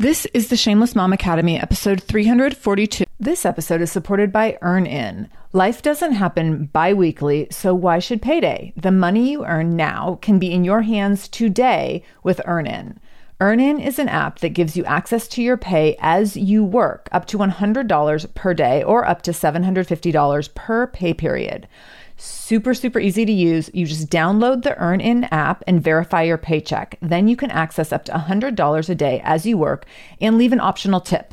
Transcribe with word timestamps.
This 0.00 0.24
is 0.32 0.48
the 0.48 0.56
Shameless 0.56 0.96
Mom 0.96 1.12
Academy, 1.12 1.60
episode 1.60 2.02
342. 2.02 3.04
This 3.18 3.44
episode 3.44 3.82
is 3.82 3.92
supported 3.92 4.32
by 4.32 4.56
EarnIn. 4.62 5.28
Life 5.52 5.82
doesn't 5.82 6.12
happen 6.12 6.70
bi 6.72 6.94
weekly, 6.94 7.48
so 7.50 7.74
why 7.74 7.98
should 7.98 8.22
payday? 8.22 8.72
The 8.78 8.92
money 8.92 9.30
you 9.30 9.44
earn 9.44 9.76
now 9.76 10.18
can 10.22 10.38
be 10.38 10.54
in 10.54 10.64
your 10.64 10.80
hands 10.80 11.28
today 11.28 12.02
with 12.22 12.40
EarnIn. 12.46 12.96
EarnIn 13.42 13.78
is 13.78 13.98
an 13.98 14.08
app 14.08 14.38
that 14.38 14.54
gives 14.54 14.74
you 14.74 14.86
access 14.86 15.28
to 15.28 15.42
your 15.42 15.58
pay 15.58 15.98
as 16.00 16.34
you 16.34 16.64
work, 16.64 17.10
up 17.12 17.26
to 17.26 17.36
$100 17.36 18.34
per 18.34 18.54
day 18.54 18.82
or 18.82 19.06
up 19.06 19.20
to 19.20 19.32
$750 19.32 20.54
per 20.54 20.86
pay 20.86 21.12
period. 21.12 21.68
Super, 22.22 22.74
super 22.74 23.00
easy 23.00 23.24
to 23.24 23.32
use. 23.32 23.70
You 23.72 23.86
just 23.86 24.10
download 24.10 24.62
the 24.62 24.78
EarnIn 24.78 25.26
app 25.32 25.64
and 25.66 25.82
verify 25.82 26.22
your 26.22 26.36
paycheck. 26.36 26.98
Then 27.00 27.28
you 27.28 27.34
can 27.34 27.50
access 27.50 27.92
up 27.92 28.04
to 28.04 28.12
$100 28.12 28.88
a 28.90 28.94
day 28.94 29.22
as 29.24 29.46
you 29.46 29.56
work 29.56 29.86
and 30.20 30.36
leave 30.36 30.52
an 30.52 30.60
optional 30.60 31.00
tip. 31.00 31.32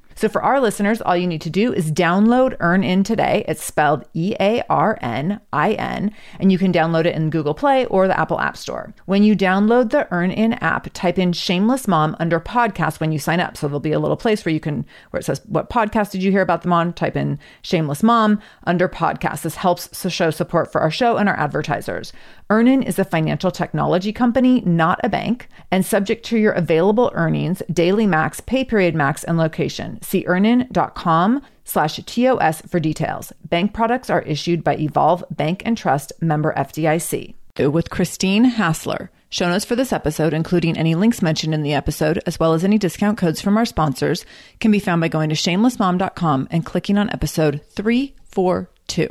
So 0.21 0.29
for 0.29 0.43
our 0.43 0.61
listeners, 0.61 1.01
all 1.01 1.17
you 1.17 1.25
need 1.25 1.41
to 1.41 1.49
do 1.49 1.73
is 1.73 1.91
download 1.91 2.55
EarnIn 2.59 3.03
today. 3.03 3.43
It's 3.47 3.63
spelled 3.63 4.05
E 4.13 4.35
A 4.39 4.61
R 4.69 4.99
N 5.01 5.41
I 5.51 5.71
N, 5.71 6.13
and 6.39 6.51
you 6.51 6.59
can 6.59 6.71
download 6.71 7.05
it 7.05 7.15
in 7.15 7.31
Google 7.31 7.55
Play 7.55 7.85
or 7.87 8.07
the 8.07 8.19
Apple 8.19 8.39
App 8.39 8.55
Store. 8.55 8.93
When 9.07 9.23
you 9.23 9.35
download 9.35 9.89
the 9.89 10.07
EarnIn 10.11 10.59
app, 10.61 10.93
type 10.93 11.17
in 11.17 11.33
Shameless 11.33 11.87
Mom 11.87 12.15
under 12.19 12.39
podcast 12.39 12.99
when 12.99 13.11
you 13.11 13.17
sign 13.17 13.39
up. 13.39 13.57
So 13.57 13.67
there'll 13.67 13.79
be 13.79 13.93
a 13.93 13.99
little 13.99 14.15
place 14.15 14.45
where 14.45 14.53
you 14.53 14.59
can, 14.59 14.85
where 15.09 15.19
it 15.19 15.23
says, 15.23 15.41
What 15.47 15.71
podcast 15.71 16.11
did 16.11 16.21
you 16.21 16.29
hear 16.29 16.43
about 16.43 16.61
them 16.61 16.73
on? 16.73 16.93
Type 16.93 17.15
in 17.15 17.39
Shameless 17.63 18.03
Mom 18.03 18.39
under 18.67 18.87
podcast. 18.87 19.41
This 19.41 19.55
helps 19.55 19.87
to 20.03 20.11
show 20.11 20.29
support 20.29 20.71
for 20.71 20.81
our 20.81 20.91
show 20.91 21.17
and 21.17 21.29
our 21.29 21.39
advertisers. 21.39 22.13
EarnIn 22.51 22.85
is 22.85 22.99
a 22.99 23.05
financial 23.05 23.49
technology 23.49 24.13
company, 24.13 24.61
not 24.67 24.99
a 25.03 25.09
bank, 25.09 25.47
and 25.71 25.83
subject 25.83 26.23
to 26.25 26.37
your 26.37 26.51
available 26.51 27.09
earnings, 27.15 27.63
daily 27.73 28.05
max, 28.05 28.39
pay 28.39 28.63
period 28.63 28.93
max, 28.93 29.23
and 29.23 29.39
location. 29.39 29.97
See 30.11 30.25
earnin.com 30.27 31.41
slash 31.63 31.95
TOS 32.05 32.59
for 32.63 32.81
details. 32.81 33.31
Bank 33.47 33.73
products 33.73 34.09
are 34.09 34.21
issued 34.23 34.61
by 34.61 34.75
Evolve 34.75 35.23
Bank 35.31 35.61
and 35.63 35.77
Trust 35.77 36.11
member 36.19 36.53
FDIC. 36.53 37.33
With 37.57 37.89
Christine 37.89 38.43
Hassler. 38.43 39.09
Show 39.29 39.47
notes 39.47 39.63
for 39.63 39.77
this 39.77 39.93
episode, 39.93 40.33
including 40.33 40.77
any 40.77 40.95
links 40.95 41.21
mentioned 41.21 41.53
in 41.53 41.63
the 41.63 41.73
episode, 41.73 42.21
as 42.25 42.37
well 42.37 42.51
as 42.51 42.65
any 42.65 42.77
discount 42.77 43.17
codes 43.17 43.39
from 43.39 43.55
our 43.55 43.63
sponsors, 43.63 44.25
can 44.59 44.69
be 44.69 44.79
found 44.79 44.99
by 44.99 45.07
going 45.07 45.29
to 45.29 45.35
shamelessmom.com 45.35 46.49
and 46.51 46.65
clicking 46.65 46.97
on 46.97 47.09
episode 47.11 47.61
342. 47.69 49.07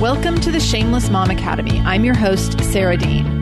Welcome 0.00 0.40
to 0.40 0.50
the 0.50 0.60
Shameless 0.60 1.10
Mom 1.10 1.28
Academy. 1.28 1.80
I'm 1.80 2.06
your 2.06 2.16
host, 2.16 2.58
Sarah 2.64 2.96
Dean. 2.96 3.41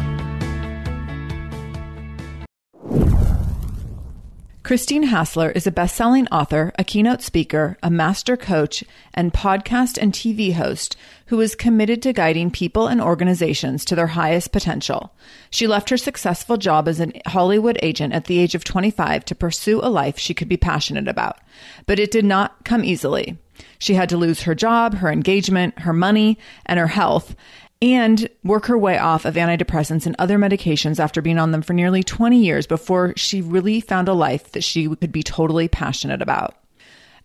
Christine 4.71 5.03
Hassler 5.03 5.51
is 5.51 5.67
a 5.67 5.71
best 5.71 5.97
selling 5.97 6.29
author, 6.29 6.71
a 6.79 6.85
keynote 6.85 7.21
speaker, 7.21 7.77
a 7.83 7.89
master 7.89 8.37
coach, 8.37 8.85
and 9.13 9.33
podcast 9.33 9.97
and 10.01 10.13
TV 10.13 10.53
host 10.53 10.95
who 11.25 11.41
is 11.41 11.55
committed 11.55 12.01
to 12.03 12.13
guiding 12.13 12.49
people 12.49 12.87
and 12.87 13.01
organizations 13.01 13.83
to 13.83 13.97
their 13.97 14.07
highest 14.07 14.53
potential. 14.53 15.13
She 15.49 15.67
left 15.67 15.89
her 15.89 15.97
successful 15.97 16.55
job 16.55 16.87
as 16.87 17.01
a 17.01 17.11
Hollywood 17.25 17.79
agent 17.83 18.13
at 18.13 18.27
the 18.27 18.39
age 18.39 18.55
of 18.55 18.63
25 18.63 19.25
to 19.25 19.35
pursue 19.35 19.81
a 19.83 19.91
life 19.91 20.17
she 20.17 20.33
could 20.33 20.47
be 20.47 20.55
passionate 20.55 21.09
about. 21.09 21.39
But 21.85 21.99
it 21.99 22.09
did 22.09 22.23
not 22.23 22.63
come 22.63 22.85
easily. 22.85 23.37
She 23.77 23.95
had 23.95 24.07
to 24.07 24.17
lose 24.17 24.43
her 24.43 24.55
job, 24.55 24.93
her 24.93 25.11
engagement, 25.11 25.79
her 25.79 25.91
money, 25.91 26.37
and 26.65 26.79
her 26.79 26.87
health, 26.87 27.35
and 27.81 28.29
work 28.43 28.65
her 28.65 28.77
way 28.77 28.97
off 28.97 29.25
of 29.25 29.35
antidepressants 29.35 30.05
and 30.05 30.15
other 30.19 30.37
medications 30.37 30.99
after 30.99 31.21
being 31.21 31.39
on 31.39 31.51
them 31.51 31.61
for 31.61 31.73
nearly 31.73 32.03
20 32.03 32.37
years 32.37 32.67
before 32.67 33.13
she 33.17 33.41
really 33.41 33.81
found 33.81 34.07
a 34.07 34.13
life 34.13 34.51
that 34.51 34.63
she 34.63 34.87
could 34.87 35.11
be 35.11 35.23
totally 35.23 35.67
passionate 35.67 36.21
about. 36.21 36.55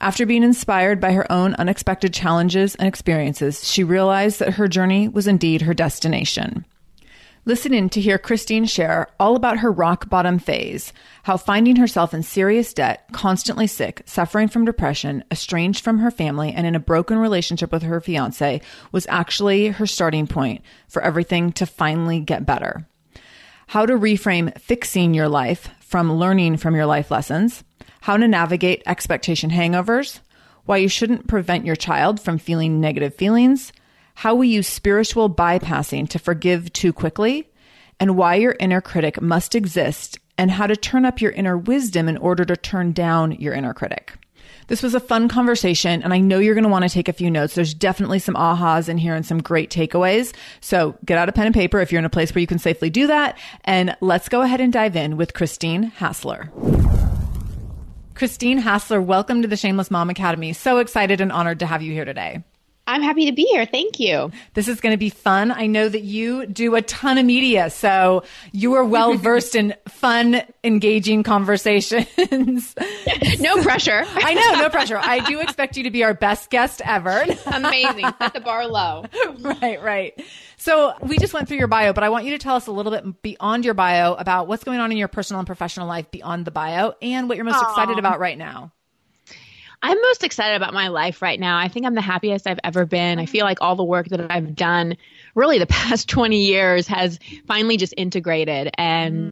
After 0.01 0.27
being 0.27 0.43
inspired 0.43 1.01
by 1.01 1.13
her 1.13 1.31
own 1.33 1.55
unexpected 1.55 2.13
challenges 2.13 2.75
and 2.75 2.87
experiences, 2.87 3.67
she 3.67 3.85
realized 3.85 4.41
that 4.41 4.55
her 4.55 4.69
journey 4.69 5.09
was 5.09 5.27
indeed 5.27 5.63
her 5.63 5.75
destination. 5.75 6.67
Listen 7.49 7.73
in 7.73 7.89
to 7.91 8.01
hear 8.01 8.19
Christine 8.19 8.65
share 8.65 9.07
all 9.21 9.37
about 9.37 9.61
her 9.61 9.71
rock 9.71 10.09
bottom 10.09 10.41
phase, 10.41 10.93
how 11.23 11.37
finding 11.37 11.77
herself 11.77 12.13
in 12.13 12.25
serious 12.25 12.75
debt, 12.75 13.07
constantly 13.13 13.69
sick, 13.69 14.03
suffering 14.05 14.49
from 14.49 14.65
depression, 14.65 15.23
estranged 15.31 15.85
from 15.85 16.01
her 16.01 16.11
family, 16.11 16.51
and 16.51 16.67
in 16.67 16.75
a 16.75 16.81
broken 16.81 17.19
relationship 17.19 17.71
with 17.71 17.85
her 17.85 18.01
fiance 18.01 18.61
was 18.91 19.07
actually 19.09 19.69
her 19.69 19.87
starting 19.87 20.27
point 20.27 20.61
for 20.89 21.01
everything 21.03 21.53
to 21.53 21.67
finally 21.67 22.19
get 22.19 22.45
better. 22.45 22.85
How 23.69 23.87
to 23.87 23.93
reframe 23.93 24.59
fixing 24.59 25.15
your 25.15 25.29
life 25.29 25.69
from 25.79 26.13
learning 26.13 26.57
from 26.57 26.75
your 26.75 26.87
life 26.87 27.13
lessons, 27.13 27.63
how 28.01 28.17
to 28.17 28.27
navigate 28.27 28.83
expectation 28.87 29.51
hangovers, 29.51 30.19
why 30.65 30.79
you 30.79 30.89
shouldn't 30.89 31.29
prevent 31.29 31.65
your 31.65 31.77
child 31.77 32.21
from 32.21 32.39
feeling 32.39 32.81
negative 32.81 33.15
feelings, 33.15 33.73
how 34.17 34.35
we 34.35 34.49
use 34.49 34.67
spiritual 34.67 35.29
bypassing 35.29 36.09
to 36.09 36.19
forgive 36.19 36.73
too 36.73 36.91
quickly, 36.91 37.47
and 38.01 38.17
why 38.17 38.35
your 38.35 38.57
inner 38.59 38.81
critic 38.81 39.21
must 39.21 39.55
exist, 39.55 40.19
and 40.39 40.51
how 40.51 40.67
to 40.67 40.75
turn 40.75 41.05
up 41.05 41.21
your 41.21 41.33
inner 41.33 41.57
wisdom 41.57 42.09
in 42.09 42.17
order 42.17 42.43
to 42.43 42.57
turn 42.57 42.93
down 42.93 43.33
your 43.33 43.53
inner 43.53 43.75
critic. 43.75 44.15
This 44.69 44.83
was 44.83 44.95
a 44.95 45.01
fun 45.01 45.29
conversation, 45.29 46.03
and 46.03 46.15
I 46.15 46.19
know 46.19 46.39
you're 46.39 46.55
going 46.55 46.65
to 46.65 46.71
want 46.71 46.85
to 46.85 46.89
take 46.89 47.09
a 47.09 47.13
few 47.13 47.31
notes. 47.31 47.55
There's 47.55 47.75
definitely 47.75 48.19
some 48.19 48.35
ahas 48.37 48.89
in 48.89 48.97
here 48.97 49.15
and 49.15 49.25
some 49.25 49.43
great 49.43 49.71
takeaways. 49.71 50.35
So 50.63 50.97
get 51.05 51.19
out 51.19 51.29
a 51.29 51.33
pen 51.33 51.47
and 51.47 51.55
paper 51.55 51.79
if 51.81 51.93
you're 51.93 51.99
in 51.99 52.07
a 52.07 52.11
place 52.11 52.35
where 52.35 52.41
you 52.41 52.47
can 52.47 52.59
safely 52.59 52.89
do 52.89 53.07
that. 53.09 53.39
And 53.65 53.95
let's 54.01 54.31
go 54.31 54.41
ahead 54.41 54.63
and 54.63 54.73
dive 54.73 54.97
in 54.97 55.19
with 55.19 55.35
Christine 55.35 55.83
Hassler. 55.83 56.51
Christine 58.15 58.59
Hassler, 58.59 59.03
welcome 59.03 59.43
to 59.43 59.49
the 59.49 59.59
Shameless 59.59 59.91
Mom 59.91 60.09
Academy. 60.09 60.55
So 60.55 60.79
excited 60.79 61.21
and 61.21 61.31
honored 61.31 61.59
to 61.59 61.67
have 61.67 61.83
you 61.83 61.93
here 61.93 62.07
today. 62.07 62.43
I'm 62.87 63.03
happy 63.03 63.27
to 63.27 63.33
be 63.33 63.45
here. 63.45 63.67
Thank 63.67 63.99
you. 63.99 64.31
This 64.55 64.69
is 64.69 64.81
going 64.81 64.93
to 64.93 64.99
be 64.99 65.11
fun. 65.11 65.51
I 65.51 65.67
know 65.67 65.89
that 65.89 66.03
you 66.03 66.47
do 66.47 66.77
a 66.77 66.83
ton 66.83 67.19
of 67.19 67.27
media, 67.27 67.69
so 67.71 68.23
you 68.53 68.75
are 68.75 68.85
well 68.85 69.15
versed 69.17 69.57
in 69.57 69.75
fun, 69.89 70.43
engaging 70.63 71.25
conversations. 71.25 72.75
no 73.41 73.63
pressure. 73.63 74.05
I 74.07 74.35
know, 74.35 74.63
no 74.63 74.71
pressure. 74.71 74.99
I 74.99 75.21
do 75.29 75.41
expect 75.41 75.77
you 75.77 75.85
to 75.85 75.91
be 75.91 76.05
our 76.05 76.15
best 76.15 76.49
guest 76.49 76.81
ever. 76.85 77.25
Amazing. 77.47 78.07
Set 78.21 78.35
the 78.35 78.41
bar 78.41 78.69
low. 78.69 79.05
right, 79.41 79.83
right. 79.83 80.25
So 80.57 80.95
we 81.03 81.19
just 81.19 81.35
went 81.35 81.49
through 81.49 81.59
your 81.59 81.69
bio, 81.69 81.93
but 81.93 82.05
I 82.05 82.09
want 82.09 82.25
you 82.25 82.33
to 82.33 82.39
tell 82.39 82.57
us 82.57 82.67
a 82.67 82.73
little 82.73 82.93
bit 82.93 83.23
beyond 83.23 83.65
your 83.65 83.75
bio 83.75 84.15
about 84.15 84.47
what's 84.47 84.65
going 84.65 84.79
on 84.81 84.93
in 84.93 84.99
your 84.99 85.09
personal 85.09 85.41
and 85.41 85.47
professional 85.47 85.89
life 85.89 86.11
beyond 86.11 86.45
the 86.45 86.51
bio 86.51 86.95
and 87.03 87.29
what 87.29 87.37
you're 87.37 87.45
most 87.45 87.63
Aww. 87.63 87.71
excited 87.71 87.99
about 87.99 88.21
right 88.21 88.39
now. 88.39 88.73
I'm 89.87 90.03
most 90.03 90.25
excited 90.25 90.57
about 90.57 90.75
my 90.75 90.89
life 90.89 91.23
right 91.23 91.39
now. 91.39 91.59
I 91.59 91.69
think 91.69 91.87
I'm 91.87 91.95
the 91.95 92.01
happiest 92.01 92.49
I've 92.49 92.59
ever 92.65 92.87
been. 92.87 93.21
I 93.21 93.27
feel 93.27 93.45
like 93.45 93.59
all 93.61 93.77
the 93.77 93.85
work 93.85 94.09
that 94.09 94.33
I've 94.33 94.57
done 94.57 94.97
really 95.37 95.61
the 95.61 95.67
past 95.69 96.09
20 96.09 96.45
years 96.45 96.89
has 96.89 97.21
finally 97.47 97.77
just 97.77 97.95
integrated 97.97 98.71
and 98.77 99.15
mm-hmm. 99.15 99.29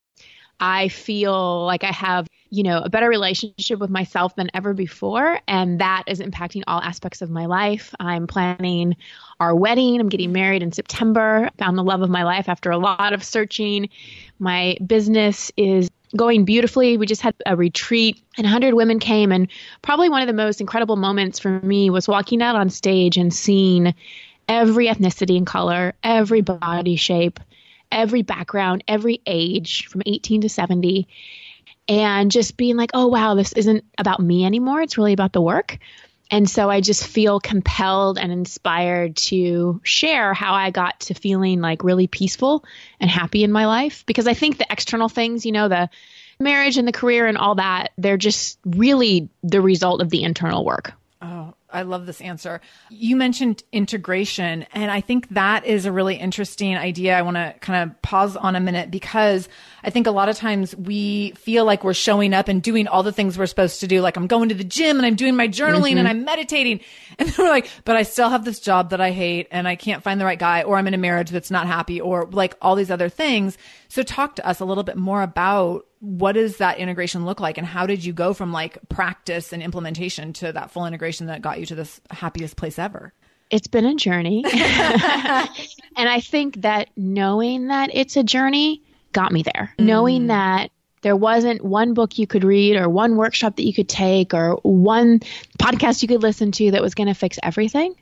I 0.60 0.86
feel 0.88 1.66
like 1.66 1.82
I 1.82 1.90
have, 1.90 2.28
you 2.50 2.62
know, 2.62 2.78
a 2.78 2.88
better 2.88 3.08
relationship 3.08 3.80
with 3.80 3.90
myself 3.90 4.36
than 4.36 4.48
ever 4.54 4.72
before. 4.72 5.40
And 5.48 5.80
that 5.80 6.04
is 6.06 6.20
impacting 6.20 6.62
all 6.68 6.80
aspects 6.80 7.20
of 7.20 7.30
my 7.30 7.46
life. 7.46 7.92
I'm 7.98 8.28
planning 8.28 8.94
our 9.40 9.56
wedding. 9.56 10.00
I'm 10.00 10.08
getting 10.08 10.30
married 10.30 10.62
in 10.62 10.70
September. 10.70 11.50
Found 11.58 11.76
the 11.76 11.82
love 11.82 12.02
of 12.02 12.10
my 12.10 12.22
life 12.22 12.48
after 12.48 12.70
a 12.70 12.78
lot 12.78 13.12
of 13.12 13.24
searching. 13.24 13.88
My 14.38 14.76
business 14.86 15.50
is 15.56 15.90
going 16.16 16.44
beautifully. 16.44 16.96
We 16.96 17.06
just 17.06 17.22
had 17.22 17.34
a 17.46 17.56
retreat 17.56 18.22
and 18.36 18.44
100 18.44 18.74
women 18.74 18.98
came. 18.98 19.32
And 19.32 19.48
probably 19.82 20.08
one 20.08 20.22
of 20.22 20.26
the 20.26 20.32
most 20.32 20.60
incredible 20.60 20.96
moments 20.96 21.38
for 21.38 21.60
me 21.60 21.90
was 21.90 22.08
walking 22.08 22.42
out 22.42 22.56
on 22.56 22.70
stage 22.70 23.16
and 23.16 23.32
seeing 23.32 23.94
every 24.48 24.86
ethnicity 24.86 25.36
and 25.36 25.46
color, 25.46 25.94
every 26.02 26.40
body 26.40 26.96
shape, 26.96 27.40
every 27.90 28.22
background, 28.22 28.84
every 28.88 29.20
age 29.26 29.86
from 29.86 30.02
18 30.06 30.42
to 30.42 30.48
70. 30.48 31.08
And 31.86 32.30
just 32.30 32.56
being 32.56 32.76
like, 32.76 32.90
oh, 32.94 33.08
wow, 33.08 33.34
this 33.34 33.52
isn't 33.52 33.84
about 33.98 34.20
me 34.20 34.46
anymore. 34.46 34.80
It's 34.80 34.96
really 34.96 35.12
about 35.12 35.32
the 35.32 35.42
work. 35.42 35.78
And 36.30 36.48
so 36.48 36.70
I 36.70 36.80
just 36.80 37.06
feel 37.06 37.38
compelled 37.38 38.18
and 38.18 38.32
inspired 38.32 39.16
to 39.16 39.80
share 39.82 40.34
how 40.34 40.54
I 40.54 40.70
got 40.70 41.00
to 41.00 41.14
feeling 41.14 41.60
like 41.60 41.84
really 41.84 42.06
peaceful 42.06 42.64
and 42.98 43.10
happy 43.10 43.44
in 43.44 43.52
my 43.52 43.66
life. 43.66 44.04
Because 44.06 44.26
I 44.26 44.34
think 44.34 44.58
the 44.58 44.66
external 44.68 45.08
things, 45.08 45.44
you 45.44 45.52
know, 45.52 45.68
the 45.68 45.90
marriage 46.40 46.78
and 46.78 46.88
the 46.88 46.92
career 46.92 47.26
and 47.26 47.38
all 47.38 47.56
that, 47.56 47.92
they're 47.98 48.16
just 48.16 48.58
really 48.64 49.28
the 49.42 49.60
result 49.60 50.00
of 50.00 50.10
the 50.10 50.22
internal 50.24 50.64
work. 50.64 50.92
Oh, 51.22 51.54
I 51.74 51.82
love 51.82 52.06
this 52.06 52.20
answer. 52.20 52.60
You 52.88 53.16
mentioned 53.16 53.62
integration, 53.72 54.66
and 54.72 54.90
I 54.90 55.00
think 55.00 55.28
that 55.30 55.66
is 55.66 55.86
a 55.86 55.92
really 55.92 56.16
interesting 56.16 56.76
idea. 56.76 57.18
I 57.18 57.22
want 57.22 57.36
to 57.36 57.54
kind 57.60 57.90
of 57.90 58.00
pause 58.02 58.36
on 58.36 58.56
a 58.56 58.60
minute 58.60 58.90
because 58.90 59.48
I 59.82 59.90
think 59.90 60.06
a 60.06 60.10
lot 60.10 60.28
of 60.28 60.36
times 60.36 60.74
we 60.76 61.32
feel 61.32 61.64
like 61.64 61.84
we're 61.84 61.92
showing 61.92 62.32
up 62.32 62.48
and 62.48 62.62
doing 62.62 62.88
all 62.88 63.02
the 63.02 63.12
things 63.12 63.36
we're 63.36 63.46
supposed 63.46 63.80
to 63.80 63.86
do. 63.86 64.00
Like 64.00 64.16
I'm 64.16 64.26
going 64.26 64.48
to 64.48 64.54
the 64.54 64.64
gym 64.64 64.96
and 64.96 65.04
I'm 65.04 65.16
doing 65.16 65.36
my 65.36 65.48
journaling 65.48 65.90
mm-hmm. 65.90 65.98
and 65.98 66.08
I'm 66.08 66.24
meditating. 66.24 66.80
And 67.16 67.28
then 67.28 67.46
we're 67.46 67.50
like, 67.50 67.70
but 67.84 67.94
I 67.94 68.02
still 68.02 68.28
have 68.28 68.44
this 68.44 68.58
job 68.58 68.90
that 68.90 69.00
I 69.00 69.12
hate 69.12 69.46
and 69.52 69.68
I 69.68 69.76
can't 69.76 70.02
find 70.02 70.20
the 70.20 70.24
right 70.24 70.38
guy, 70.38 70.64
or 70.64 70.76
I'm 70.76 70.88
in 70.88 70.94
a 70.94 70.98
marriage 70.98 71.30
that's 71.30 71.50
not 71.50 71.68
happy, 71.68 72.00
or 72.00 72.26
like 72.32 72.56
all 72.60 72.74
these 72.74 72.90
other 72.90 73.08
things. 73.08 73.56
So 73.88 74.02
talk 74.02 74.36
to 74.36 74.46
us 74.46 74.60
a 74.60 74.64
little 74.64 74.84
bit 74.84 74.96
more 74.96 75.22
about 75.22 75.86
what 76.00 76.32
does 76.32 76.58
that 76.58 76.78
integration 76.78 77.24
look 77.24 77.40
like 77.40 77.58
and 77.58 77.66
how 77.66 77.86
did 77.86 78.04
you 78.04 78.12
go 78.12 78.34
from 78.34 78.52
like 78.52 78.78
practice 78.88 79.52
and 79.52 79.62
implementation 79.62 80.32
to 80.34 80.52
that 80.52 80.70
full 80.70 80.86
integration 80.86 81.26
that 81.26 81.42
got 81.42 81.60
you 81.60 81.66
to 81.66 81.74
this 81.74 82.00
happiest 82.10 82.56
place 82.56 82.78
ever? 82.78 83.12
It's 83.50 83.68
been 83.68 83.84
a 83.84 83.94
journey. 83.94 84.44
and 84.52 84.54
I 85.96 86.20
think 86.20 86.62
that 86.62 86.90
knowing 86.96 87.68
that 87.68 87.90
it's 87.92 88.16
a 88.16 88.22
journey 88.22 88.82
got 89.12 89.32
me 89.32 89.42
there. 89.42 89.72
Mm. 89.78 89.84
Knowing 89.84 90.26
that 90.26 90.70
there 91.02 91.16
wasn't 91.16 91.62
one 91.62 91.94
book 91.94 92.18
you 92.18 92.26
could 92.26 92.44
read 92.44 92.76
or 92.76 92.88
one 92.88 93.16
workshop 93.16 93.56
that 93.56 93.64
you 93.64 93.74
could 93.74 93.88
take 93.88 94.34
or 94.34 94.58
one 94.62 95.20
podcast 95.58 96.02
you 96.02 96.08
could 96.08 96.22
listen 96.22 96.50
to 96.52 96.72
that 96.72 96.82
was 96.82 96.94
going 96.94 97.08
to 97.08 97.14
fix 97.14 97.38
everything. 97.42 97.94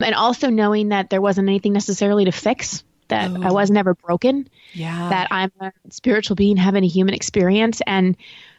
And 0.00 0.14
also 0.14 0.50
knowing 0.50 0.88
that 0.88 1.10
there 1.10 1.20
wasn't 1.20 1.48
anything 1.48 1.72
necessarily 1.72 2.24
to 2.24 2.32
fix 2.32 2.82
that 3.10 3.30
Ooh. 3.30 3.42
I 3.42 3.52
was 3.52 3.70
never 3.70 3.94
broken. 3.94 4.48
Yeah. 4.72 5.10
That 5.10 5.28
I'm 5.30 5.52
a 5.60 5.72
spiritual 5.90 6.36
being 6.36 6.56
having 6.56 6.82
a 6.82 6.88
human 6.88 7.14
experience. 7.14 7.80
And 7.86 8.16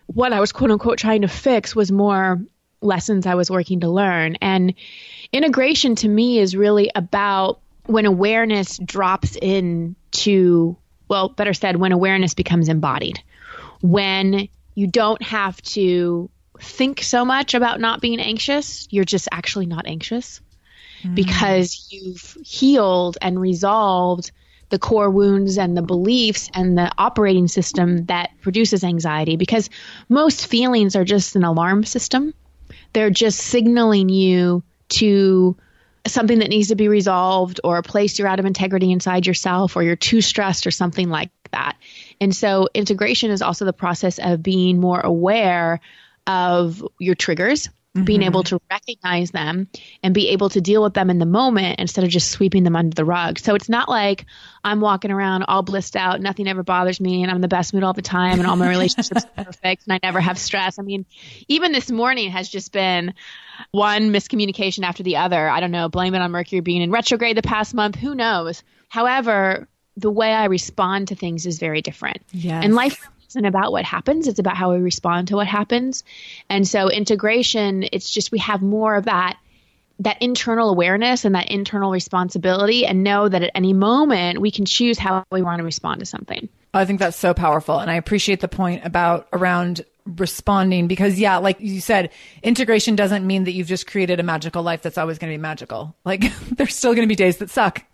what 0.07 0.31
I 0.31 0.39
was 0.39 0.51
quote 0.51 0.71
unquote 0.71 0.97
trying 0.97 1.23
to 1.23 1.27
fix 1.27 1.75
was 1.75 1.91
more 1.91 2.41
lessons 2.81 3.25
I 3.25 3.35
was 3.35 3.49
working 3.49 3.81
to 3.81 3.89
learn. 3.89 4.37
And 4.41 4.73
integration 5.31 5.95
to 5.95 6.07
me 6.07 6.39
is 6.39 6.55
really 6.55 6.91
about 6.93 7.59
when 7.85 8.05
awareness 8.05 8.77
drops 8.77 9.35
in 9.41 9.95
to, 10.11 10.77
well, 11.07 11.29
better 11.29 11.53
said, 11.53 11.75
when 11.75 11.91
awareness 11.91 12.33
becomes 12.33 12.69
embodied. 12.69 13.21
When 13.81 14.49
you 14.75 14.87
don't 14.87 15.21
have 15.23 15.61
to 15.61 16.29
think 16.59 17.01
so 17.01 17.25
much 17.25 17.53
about 17.53 17.79
not 17.79 18.01
being 18.01 18.19
anxious, 18.19 18.87
you're 18.91 19.03
just 19.03 19.27
actually 19.31 19.65
not 19.65 19.87
anxious 19.87 20.41
mm. 21.03 21.15
because 21.15 21.87
you've 21.89 22.37
healed 22.43 23.17
and 23.21 23.39
resolved 23.39 24.31
the 24.71 24.79
core 24.79 25.09
wounds 25.09 25.57
and 25.57 25.77
the 25.77 25.81
beliefs 25.81 26.49
and 26.53 26.77
the 26.77 26.91
operating 26.97 27.47
system 27.47 28.05
that 28.05 28.31
produces 28.41 28.83
anxiety 28.83 29.35
because 29.35 29.69
most 30.09 30.47
feelings 30.47 30.95
are 30.95 31.03
just 31.03 31.35
an 31.35 31.43
alarm 31.43 31.83
system. 31.83 32.33
They're 32.93 33.09
just 33.09 33.39
signaling 33.39 34.09
you 34.09 34.63
to 34.89 35.55
something 36.07 36.39
that 36.39 36.49
needs 36.49 36.69
to 36.69 36.75
be 36.75 36.87
resolved 36.87 37.59
or 37.63 37.77
a 37.77 37.83
place 37.83 38.17
you're 38.17 38.27
out 38.27 38.39
of 38.39 38.45
integrity 38.45 38.91
inside 38.91 39.27
yourself 39.27 39.75
or 39.75 39.83
you're 39.83 39.95
too 39.95 40.21
stressed 40.21 40.65
or 40.65 40.71
something 40.71 41.09
like 41.09 41.29
that. 41.51 41.77
And 42.19 42.35
so 42.35 42.67
integration 42.73 43.29
is 43.29 43.41
also 43.41 43.65
the 43.65 43.73
process 43.73 44.19
of 44.19 44.41
being 44.41 44.79
more 44.79 44.99
aware 44.99 45.79
of 46.25 46.83
your 46.97 47.15
triggers 47.15 47.69
Mm-hmm. 47.93 48.05
being 48.05 48.23
able 48.23 48.43
to 48.43 48.57
recognize 48.71 49.31
them 49.31 49.67
and 50.01 50.13
be 50.13 50.29
able 50.29 50.47
to 50.47 50.61
deal 50.61 50.81
with 50.81 50.93
them 50.93 51.09
in 51.09 51.19
the 51.19 51.25
moment 51.25 51.77
instead 51.81 52.05
of 52.05 52.09
just 52.09 52.31
sweeping 52.31 52.63
them 52.63 52.73
under 52.73 52.95
the 52.95 53.03
rug. 53.03 53.37
So 53.37 53.53
it's 53.53 53.67
not 53.67 53.89
like 53.89 54.25
I'm 54.63 54.79
walking 54.79 55.11
around 55.11 55.43
all 55.43 55.61
blissed 55.61 55.97
out, 55.97 56.21
nothing 56.21 56.47
ever 56.47 56.63
bothers 56.63 57.01
me, 57.01 57.21
and 57.21 57.29
I'm 57.29 57.35
in 57.35 57.41
the 57.41 57.49
best 57.49 57.73
mood 57.73 57.83
all 57.83 57.91
the 57.91 58.01
time, 58.01 58.39
and 58.39 58.47
all 58.47 58.55
my 58.55 58.69
relationships 58.69 59.25
are 59.25 59.43
perfect, 59.43 59.83
and 59.87 59.91
I 59.91 59.99
never 60.01 60.21
have 60.21 60.37
stress. 60.37 60.79
I 60.79 60.83
mean, 60.83 61.05
even 61.49 61.73
this 61.73 61.91
morning 61.91 62.31
has 62.31 62.47
just 62.47 62.71
been 62.71 63.13
one 63.71 64.13
miscommunication 64.13 64.85
after 64.85 65.03
the 65.03 65.17
other. 65.17 65.49
I 65.49 65.59
don't 65.59 65.71
know, 65.71 65.89
blame 65.89 66.15
it 66.15 66.21
on 66.21 66.31
Mercury 66.31 66.61
being 66.61 66.81
in 66.81 66.91
retrograde 66.91 67.35
the 67.35 67.41
past 67.41 67.73
month, 67.73 67.97
who 67.97 68.15
knows? 68.15 68.63
However, 68.87 69.67
the 69.97 70.09
way 70.09 70.31
I 70.31 70.45
respond 70.45 71.09
to 71.09 71.15
things 71.15 71.45
is 71.45 71.59
very 71.59 71.81
different. 71.81 72.21
Yes. 72.31 72.63
And 72.63 72.73
life 72.73 73.05
isn't 73.31 73.45
about 73.45 73.71
what 73.71 73.85
happens, 73.85 74.27
it's 74.27 74.39
about 74.39 74.57
how 74.57 74.73
we 74.73 74.79
respond 74.79 75.29
to 75.29 75.35
what 75.35 75.47
happens. 75.47 76.03
And 76.49 76.67
so 76.67 76.89
integration, 76.89 77.85
it's 77.91 78.09
just 78.09 78.31
we 78.31 78.39
have 78.39 78.61
more 78.61 78.95
of 78.95 79.05
that 79.05 79.37
that 79.99 80.19
internal 80.19 80.71
awareness 80.71 81.25
and 81.25 81.35
that 81.35 81.51
internal 81.51 81.91
responsibility 81.91 82.87
and 82.87 83.03
know 83.03 83.29
that 83.29 83.43
at 83.43 83.51
any 83.53 83.71
moment 83.71 84.41
we 84.41 84.49
can 84.49 84.65
choose 84.65 84.97
how 84.97 85.23
we 85.31 85.43
want 85.43 85.59
to 85.59 85.63
respond 85.63 85.99
to 85.99 86.05
something. 86.07 86.49
I 86.73 86.85
think 86.85 86.99
that's 86.99 87.17
so 87.17 87.35
powerful 87.35 87.77
and 87.77 87.91
I 87.91 87.95
appreciate 87.95 88.39
the 88.39 88.47
point 88.47 88.83
about 88.83 89.27
around 89.31 89.85
responding 90.05 90.87
because 90.87 91.19
yeah, 91.19 91.37
like 91.37 91.59
you 91.59 91.79
said, 91.81 92.09
integration 92.41 92.95
doesn't 92.95 93.27
mean 93.27 93.43
that 93.43 93.51
you've 93.51 93.67
just 93.67 93.85
created 93.85 94.19
a 94.19 94.23
magical 94.23 94.63
life 94.63 94.81
that's 94.81 94.97
always 94.97 95.19
going 95.19 95.31
to 95.31 95.37
be 95.37 95.41
magical. 95.41 95.95
Like 96.03 96.23
there's 96.57 96.75
still 96.75 96.95
going 96.95 97.07
to 97.07 97.11
be 97.11 97.15
days 97.15 97.37
that 97.37 97.49
suck. 97.49 97.83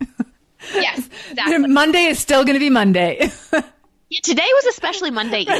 Yes, 0.74 1.08
exactly. 1.30 1.58
Monday 1.68 2.06
is 2.06 2.18
still 2.18 2.44
going 2.44 2.54
to 2.54 2.60
be 2.60 2.68
Monday. 2.68 3.30
Yeah, 4.10 4.20
today 4.22 4.46
was 4.54 4.64
especially 4.66 5.10
Monday. 5.10 5.44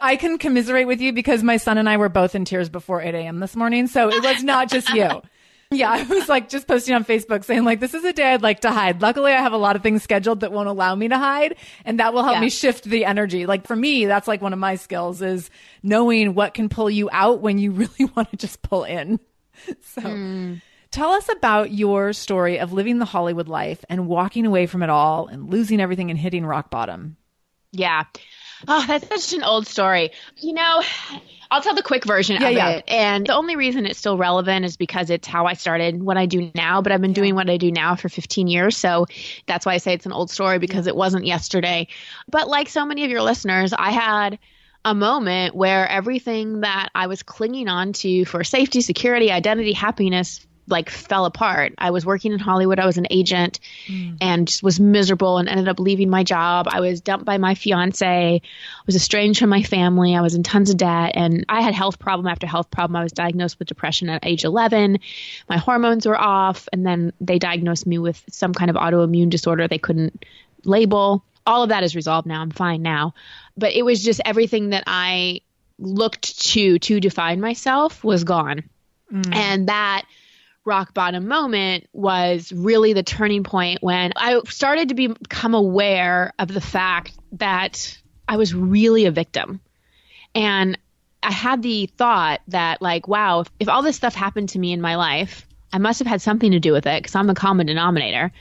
I 0.00 0.16
can 0.18 0.38
commiserate 0.38 0.86
with 0.86 1.00
you 1.00 1.12
because 1.12 1.42
my 1.42 1.56
son 1.56 1.76
and 1.76 1.88
I 1.88 1.96
were 1.96 2.08
both 2.08 2.34
in 2.34 2.44
tears 2.44 2.68
before 2.68 3.00
8 3.02 3.14
a.m. 3.14 3.40
this 3.40 3.56
morning. 3.56 3.88
So 3.88 4.08
it 4.10 4.22
was 4.22 4.44
not 4.44 4.70
just 4.70 4.88
you. 4.90 5.22
Yeah, 5.72 5.88
I 5.88 6.02
was 6.02 6.28
like 6.28 6.48
just 6.48 6.66
posting 6.66 6.96
on 6.96 7.04
Facebook 7.04 7.44
saying 7.44 7.62
like 7.62 7.78
this 7.78 7.94
is 7.94 8.02
a 8.02 8.12
day 8.12 8.32
I'd 8.32 8.42
like 8.42 8.58
to 8.62 8.72
hide. 8.72 9.00
Luckily, 9.00 9.30
I 9.30 9.40
have 9.40 9.52
a 9.52 9.56
lot 9.56 9.76
of 9.76 9.84
things 9.84 10.02
scheduled 10.02 10.40
that 10.40 10.50
won't 10.50 10.66
allow 10.66 10.96
me 10.96 11.06
to 11.06 11.16
hide, 11.16 11.54
and 11.84 12.00
that 12.00 12.12
will 12.12 12.24
help 12.24 12.34
yeah. 12.34 12.40
me 12.40 12.50
shift 12.50 12.82
the 12.82 13.04
energy. 13.04 13.46
Like 13.46 13.68
for 13.68 13.76
me, 13.76 14.06
that's 14.06 14.26
like 14.26 14.42
one 14.42 14.52
of 14.52 14.58
my 14.58 14.74
skills 14.74 15.22
is 15.22 15.48
knowing 15.84 16.34
what 16.34 16.54
can 16.54 16.70
pull 16.70 16.90
you 16.90 17.08
out 17.12 17.40
when 17.40 17.58
you 17.58 17.70
really 17.70 18.10
want 18.16 18.32
to 18.32 18.36
just 18.36 18.62
pull 18.62 18.82
in. 18.82 19.20
So. 19.80 20.02
Mm. 20.02 20.60
Tell 20.90 21.10
us 21.10 21.28
about 21.28 21.70
your 21.70 22.12
story 22.12 22.58
of 22.58 22.72
living 22.72 22.98
the 22.98 23.04
Hollywood 23.04 23.48
life 23.48 23.84
and 23.88 24.08
walking 24.08 24.44
away 24.44 24.66
from 24.66 24.82
it 24.82 24.90
all 24.90 25.28
and 25.28 25.48
losing 25.48 25.80
everything 25.80 26.10
and 26.10 26.18
hitting 26.18 26.44
rock 26.44 26.68
bottom. 26.70 27.16
Yeah. 27.72 28.04
Oh, 28.66 28.84
that's 28.86 29.08
such 29.08 29.38
an 29.38 29.44
old 29.44 29.68
story. 29.68 30.10
You 30.36 30.52
know, 30.52 30.82
I'll 31.50 31.62
tell 31.62 31.74
the 31.74 31.82
quick 31.82 32.04
version 32.04 32.40
yeah, 32.40 32.48
of 32.48 32.54
yeah. 32.54 32.68
it. 32.70 32.84
And 32.88 33.26
the 33.26 33.34
only 33.34 33.54
reason 33.54 33.86
it's 33.86 33.98
still 33.98 34.18
relevant 34.18 34.64
is 34.64 34.76
because 34.76 35.10
it's 35.10 35.28
how 35.28 35.46
I 35.46 35.54
started 35.54 36.02
what 36.02 36.16
I 36.16 36.26
do 36.26 36.50
now, 36.54 36.82
but 36.82 36.90
I've 36.90 37.00
been 37.00 37.12
doing 37.12 37.36
what 37.36 37.48
I 37.48 37.56
do 37.56 37.70
now 37.70 37.94
for 37.94 38.08
15 38.08 38.48
years. 38.48 38.76
So 38.76 39.06
that's 39.46 39.64
why 39.64 39.74
I 39.74 39.78
say 39.78 39.94
it's 39.94 40.06
an 40.06 40.12
old 40.12 40.30
story 40.30 40.58
because 40.58 40.88
it 40.88 40.96
wasn't 40.96 41.24
yesterday. 41.24 41.86
But 42.28 42.48
like 42.48 42.68
so 42.68 42.84
many 42.84 43.04
of 43.04 43.10
your 43.10 43.22
listeners, 43.22 43.72
I 43.72 43.92
had 43.92 44.38
a 44.84 44.94
moment 44.94 45.54
where 45.54 45.88
everything 45.88 46.60
that 46.60 46.88
I 46.94 47.06
was 47.06 47.22
clinging 47.22 47.68
on 47.68 47.92
to 47.94 48.24
for 48.24 48.42
safety, 48.44 48.80
security, 48.80 49.30
identity, 49.30 49.72
happiness 49.72 50.46
like 50.66 50.88
fell 50.90 51.24
apart. 51.24 51.74
I 51.78 51.90
was 51.90 52.06
working 52.06 52.32
in 52.32 52.38
Hollywood. 52.38 52.78
I 52.78 52.86
was 52.86 52.96
an 52.96 53.06
agent 53.10 53.60
mm. 53.86 54.16
and 54.20 54.46
just 54.46 54.62
was 54.62 54.78
miserable 54.78 55.38
and 55.38 55.48
ended 55.48 55.68
up 55.68 55.80
leaving 55.80 56.10
my 56.10 56.22
job. 56.22 56.68
I 56.70 56.80
was 56.80 57.00
dumped 57.00 57.24
by 57.24 57.38
my 57.38 57.54
fiance. 57.54 58.06
I 58.06 58.40
was 58.86 58.96
estranged 58.96 59.40
from 59.40 59.50
my 59.50 59.62
family. 59.62 60.14
I 60.14 60.20
was 60.20 60.34
in 60.34 60.42
tons 60.42 60.70
of 60.70 60.76
debt 60.76 61.12
and 61.14 61.44
I 61.48 61.60
had 61.62 61.74
health 61.74 61.98
problem 61.98 62.26
after 62.26 62.46
health 62.46 62.70
problem. 62.70 62.96
I 62.96 63.02
was 63.02 63.12
diagnosed 63.12 63.58
with 63.58 63.68
depression 63.68 64.08
at 64.08 64.24
age 64.24 64.44
11. 64.44 64.98
My 65.48 65.56
hormones 65.56 66.06
were 66.06 66.20
off 66.20 66.68
and 66.72 66.86
then 66.86 67.12
they 67.20 67.38
diagnosed 67.38 67.86
me 67.86 67.98
with 67.98 68.22
some 68.30 68.54
kind 68.54 68.70
of 68.70 68.76
autoimmune 68.76 69.30
disorder 69.30 69.66
they 69.66 69.78
couldn't 69.78 70.24
label. 70.64 71.24
All 71.46 71.62
of 71.62 71.70
that 71.70 71.82
is 71.82 71.96
resolved 71.96 72.26
now. 72.26 72.40
I'm 72.40 72.50
fine 72.50 72.82
now. 72.82 73.14
But 73.56 73.72
it 73.74 73.82
was 73.82 74.02
just 74.02 74.20
everything 74.24 74.70
that 74.70 74.84
I 74.86 75.40
looked 75.80 76.40
to 76.50 76.78
to 76.78 77.00
define 77.00 77.40
myself 77.40 78.04
was 78.04 78.24
gone. 78.24 78.62
Mm. 79.12 79.34
And 79.34 79.68
that 79.68 80.04
rock 80.64 80.94
bottom 80.94 81.26
moment 81.26 81.88
was 81.92 82.52
really 82.52 82.92
the 82.92 83.02
turning 83.02 83.44
point 83.44 83.82
when 83.82 84.12
I 84.16 84.40
started 84.46 84.90
to 84.90 84.94
become 84.94 85.54
aware 85.54 86.32
of 86.38 86.48
the 86.48 86.60
fact 86.60 87.16
that 87.32 87.98
I 88.28 88.36
was 88.36 88.54
really 88.54 89.06
a 89.06 89.10
victim. 89.10 89.60
And 90.34 90.78
I 91.22 91.32
had 91.32 91.62
the 91.62 91.86
thought 91.86 92.40
that, 92.48 92.80
like, 92.80 93.08
wow, 93.08 93.40
if, 93.40 93.50
if 93.58 93.68
all 93.68 93.82
this 93.82 93.96
stuff 93.96 94.14
happened 94.14 94.50
to 94.50 94.58
me 94.58 94.72
in 94.72 94.80
my 94.80 94.96
life, 94.96 95.46
I 95.72 95.78
must 95.78 95.98
have 95.98 96.08
had 96.08 96.22
something 96.22 96.52
to 96.52 96.60
do 96.60 96.72
with 96.72 96.86
it 96.86 97.02
because 97.02 97.14
I'm 97.14 97.26
the 97.26 97.34
common 97.34 97.66
denominator. 97.66 98.32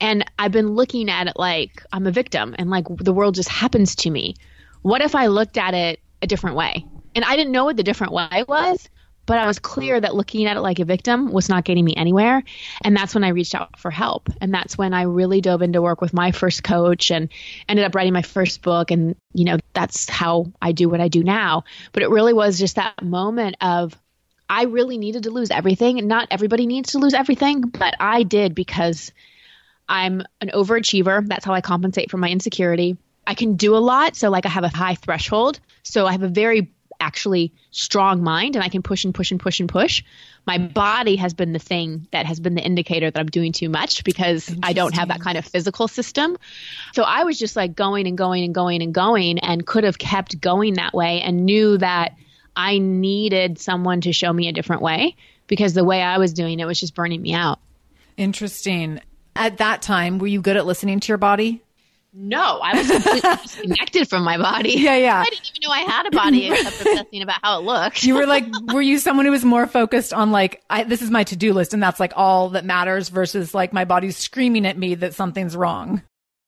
And 0.00 0.24
I've 0.38 0.52
been 0.52 0.74
looking 0.74 1.10
at 1.10 1.26
it 1.26 1.34
like 1.36 1.84
I'm 1.92 2.06
a 2.06 2.12
victim 2.12 2.54
and 2.58 2.70
like 2.70 2.86
the 2.88 3.12
world 3.12 3.34
just 3.34 3.48
happens 3.48 3.96
to 3.96 4.10
me. 4.10 4.36
What 4.82 5.02
if 5.02 5.14
I 5.14 5.26
looked 5.26 5.58
at 5.58 5.74
it 5.74 6.00
a 6.22 6.26
different 6.26 6.56
way? 6.56 6.86
And 7.14 7.24
I 7.24 7.36
didn't 7.36 7.52
know 7.52 7.64
what 7.64 7.76
the 7.76 7.82
different 7.82 8.12
way 8.12 8.44
was, 8.48 8.88
but 9.26 9.38
I 9.38 9.46
was 9.46 9.58
clear 9.58 10.00
that 10.00 10.14
looking 10.14 10.46
at 10.46 10.56
it 10.56 10.60
like 10.60 10.80
a 10.80 10.84
victim 10.84 11.30
was 11.30 11.48
not 11.48 11.64
getting 11.64 11.84
me 11.84 11.94
anywhere. 11.96 12.42
And 12.82 12.96
that's 12.96 13.14
when 13.14 13.22
I 13.22 13.28
reached 13.28 13.54
out 13.54 13.78
for 13.78 13.90
help. 13.90 14.28
And 14.40 14.52
that's 14.52 14.76
when 14.76 14.92
I 14.92 15.02
really 15.02 15.40
dove 15.40 15.62
into 15.62 15.80
work 15.80 16.00
with 16.00 16.12
my 16.12 16.32
first 16.32 16.64
coach 16.64 17.10
and 17.10 17.28
ended 17.68 17.84
up 17.84 17.94
writing 17.94 18.12
my 18.12 18.22
first 18.22 18.62
book. 18.62 18.90
And, 18.90 19.14
you 19.32 19.44
know, 19.44 19.58
that's 19.72 20.08
how 20.08 20.46
I 20.60 20.72
do 20.72 20.88
what 20.88 21.00
I 21.00 21.08
do 21.08 21.22
now. 21.22 21.64
But 21.92 22.02
it 22.02 22.10
really 22.10 22.32
was 22.32 22.58
just 22.58 22.76
that 22.76 23.02
moment 23.02 23.56
of, 23.60 23.96
I 24.48 24.64
really 24.64 24.98
needed 24.98 25.22
to 25.24 25.30
lose 25.30 25.52
everything. 25.52 26.08
Not 26.08 26.26
everybody 26.32 26.66
needs 26.66 26.92
to 26.92 26.98
lose 26.98 27.14
everything, 27.14 27.60
but 27.60 27.94
I 28.00 28.24
did 28.24 28.52
because 28.52 29.12
I'm 29.88 30.24
an 30.40 30.50
overachiever. 30.52 31.24
That's 31.24 31.44
how 31.44 31.52
I 31.52 31.60
compensate 31.60 32.10
for 32.10 32.16
my 32.16 32.28
insecurity. 32.28 32.96
I 33.28 33.34
can 33.34 33.54
do 33.54 33.76
a 33.76 33.78
lot. 33.78 34.16
So, 34.16 34.28
like, 34.28 34.46
I 34.46 34.48
have 34.48 34.64
a 34.64 34.68
high 34.68 34.96
threshold. 34.96 35.60
So, 35.84 36.04
I 36.04 36.12
have 36.12 36.24
a 36.24 36.28
very 36.28 36.72
actually 37.00 37.52
strong 37.70 38.22
mind 38.22 38.56
and 38.56 38.64
I 38.64 38.68
can 38.68 38.82
push 38.82 39.04
and 39.04 39.14
push 39.14 39.30
and 39.30 39.40
push 39.40 39.60
and 39.60 39.68
push. 39.68 40.02
My 40.46 40.58
body 40.58 41.16
has 41.16 41.34
been 41.34 41.52
the 41.52 41.58
thing 41.58 42.06
that 42.12 42.26
has 42.26 42.40
been 42.40 42.54
the 42.54 42.62
indicator 42.62 43.10
that 43.10 43.18
I'm 43.18 43.26
doing 43.26 43.52
too 43.52 43.68
much 43.68 44.04
because 44.04 44.54
I 44.62 44.72
don't 44.72 44.94
have 44.94 45.08
that 45.08 45.20
kind 45.20 45.38
of 45.38 45.44
physical 45.44 45.88
system. 45.88 46.36
So 46.94 47.02
I 47.02 47.24
was 47.24 47.38
just 47.38 47.56
like 47.56 47.74
going 47.74 48.06
and 48.06 48.16
going 48.16 48.44
and 48.44 48.54
going 48.54 48.82
and 48.82 48.94
going 48.94 49.38
and 49.38 49.66
could 49.66 49.84
have 49.84 49.98
kept 49.98 50.40
going 50.40 50.74
that 50.74 50.94
way 50.94 51.20
and 51.20 51.44
knew 51.44 51.78
that 51.78 52.16
I 52.56 52.78
needed 52.78 53.58
someone 53.58 54.02
to 54.02 54.12
show 54.12 54.32
me 54.32 54.48
a 54.48 54.52
different 54.52 54.82
way 54.82 55.16
because 55.46 55.74
the 55.74 55.84
way 55.84 56.02
I 56.02 56.18
was 56.18 56.32
doing 56.32 56.60
it 56.60 56.66
was 56.66 56.78
just 56.78 56.94
burning 56.94 57.22
me 57.22 57.32
out. 57.32 57.58
Interesting. 58.16 59.00
At 59.36 59.58
that 59.58 59.82
time, 59.82 60.18
were 60.18 60.26
you 60.26 60.40
good 60.40 60.56
at 60.56 60.66
listening 60.66 61.00
to 61.00 61.08
your 61.08 61.18
body? 61.18 61.62
No, 62.12 62.58
I 62.60 62.76
was 62.76 62.90
completely 62.90 63.20
disconnected 63.42 64.08
from 64.08 64.24
my 64.24 64.36
body. 64.36 64.72
Yeah, 64.72 64.96
yeah. 64.96 65.20
I 65.20 65.24
didn't 65.24 65.50
even 65.50 65.68
know 65.68 65.70
I 65.70 65.80
had 65.80 66.06
a 66.06 66.10
body 66.10 66.46
except 66.50 66.80
obsessing 66.80 67.22
about 67.22 67.38
how 67.42 67.58
it 67.58 67.64
looked. 67.64 68.02
You 68.02 68.14
were 68.14 68.26
like, 68.26 68.46
were 68.72 68.82
you 68.82 68.98
someone 68.98 69.26
who 69.26 69.32
was 69.32 69.44
more 69.44 69.66
focused 69.66 70.12
on 70.12 70.32
like, 70.32 70.62
I, 70.68 70.84
this 70.84 71.02
is 71.02 71.10
my 71.10 71.24
to 71.24 71.36
do 71.36 71.52
list 71.52 71.72
and 71.72 71.82
that's 71.82 72.00
like 72.00 72.12
all 72.16 72.50
that 72.50 72.64
matters 72.64 73.08
versus 73.08 73.54
like 73.54 73.72
my 73.72 73.84
body's 73.84 74.16
screaming 74.16 74.66
at 74.66 74.76
me 74.76 74.96
that 74.96 75.14
something's 75.14 75.56
wrong? 75.56 76.02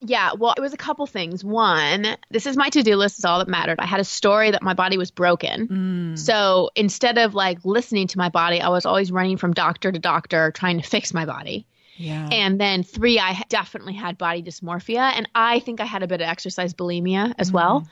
Yeah, 0.04 0.32
well, 0.36 0.52
it 0.56 0.60
was 0.60 0.72
a 0.72 0.76
couple 0.76 1.06
things. 1.06 1.44
One, 1.44 2.16
this 2.28 2.46
is 2.46 2.56
my 2.56 2.68
to 2.70 2.82
do 2.82 2.96
list, 2.96 3.20
is 3.20 3.24
all 3.24 3.38
that 3.38 3.46
mattered. 3.46 3.78
I 3.78 3.86
had 3.86 4.00
a 4.00 4.04
story 4.04 4.50
that 4.50 4.60
my 4.60 4.74
body 4.74 4.98
was 4.98 5.12
broken. 5.12 5.68
Mm. 5.68 6.18
So 6.18 6.70
instead 6.74 7.18
of 7.18 7.34
like 7.34 7.64
listening 7.64 8.08
to 8.08 8.18
my 8.18 8.28
body, 8.28 8.60
I 8.60 8.68
was 8.68 8.84
always 8.84 9.12
running 9.12 9.36
from 9.36 9.54
doctor 9.54 9.92
to 9.92 9.98
doctor 10.00 10.50
trying 10.50 10.80
to 10.80 10.88
fix 10.88 11.14
my 11.14 11.24
body. 11.24 11.66
Yeah. 11.96 12.28
And 12.30 12.60
then 12.60 12.82
three, 12.82 13.18
I 13.18 13.42
definitely 13.48 13.94
had 13.94 14.18
body 14.18 14.42
dysmorphia. 14.42 15.12
And 15.14 15.28
I 15.34 15.60
think 15.60 15.80
I 15.80 15.84
had 15.84 16.02
a 16.02 16.06
bit 16.06 16.20
of 16.20 16.28
exercise 16.28 16.74
bulimia 16.74 17.34
as 17.38 17.50
mm 17.50 17.54
well. 17.54 17.86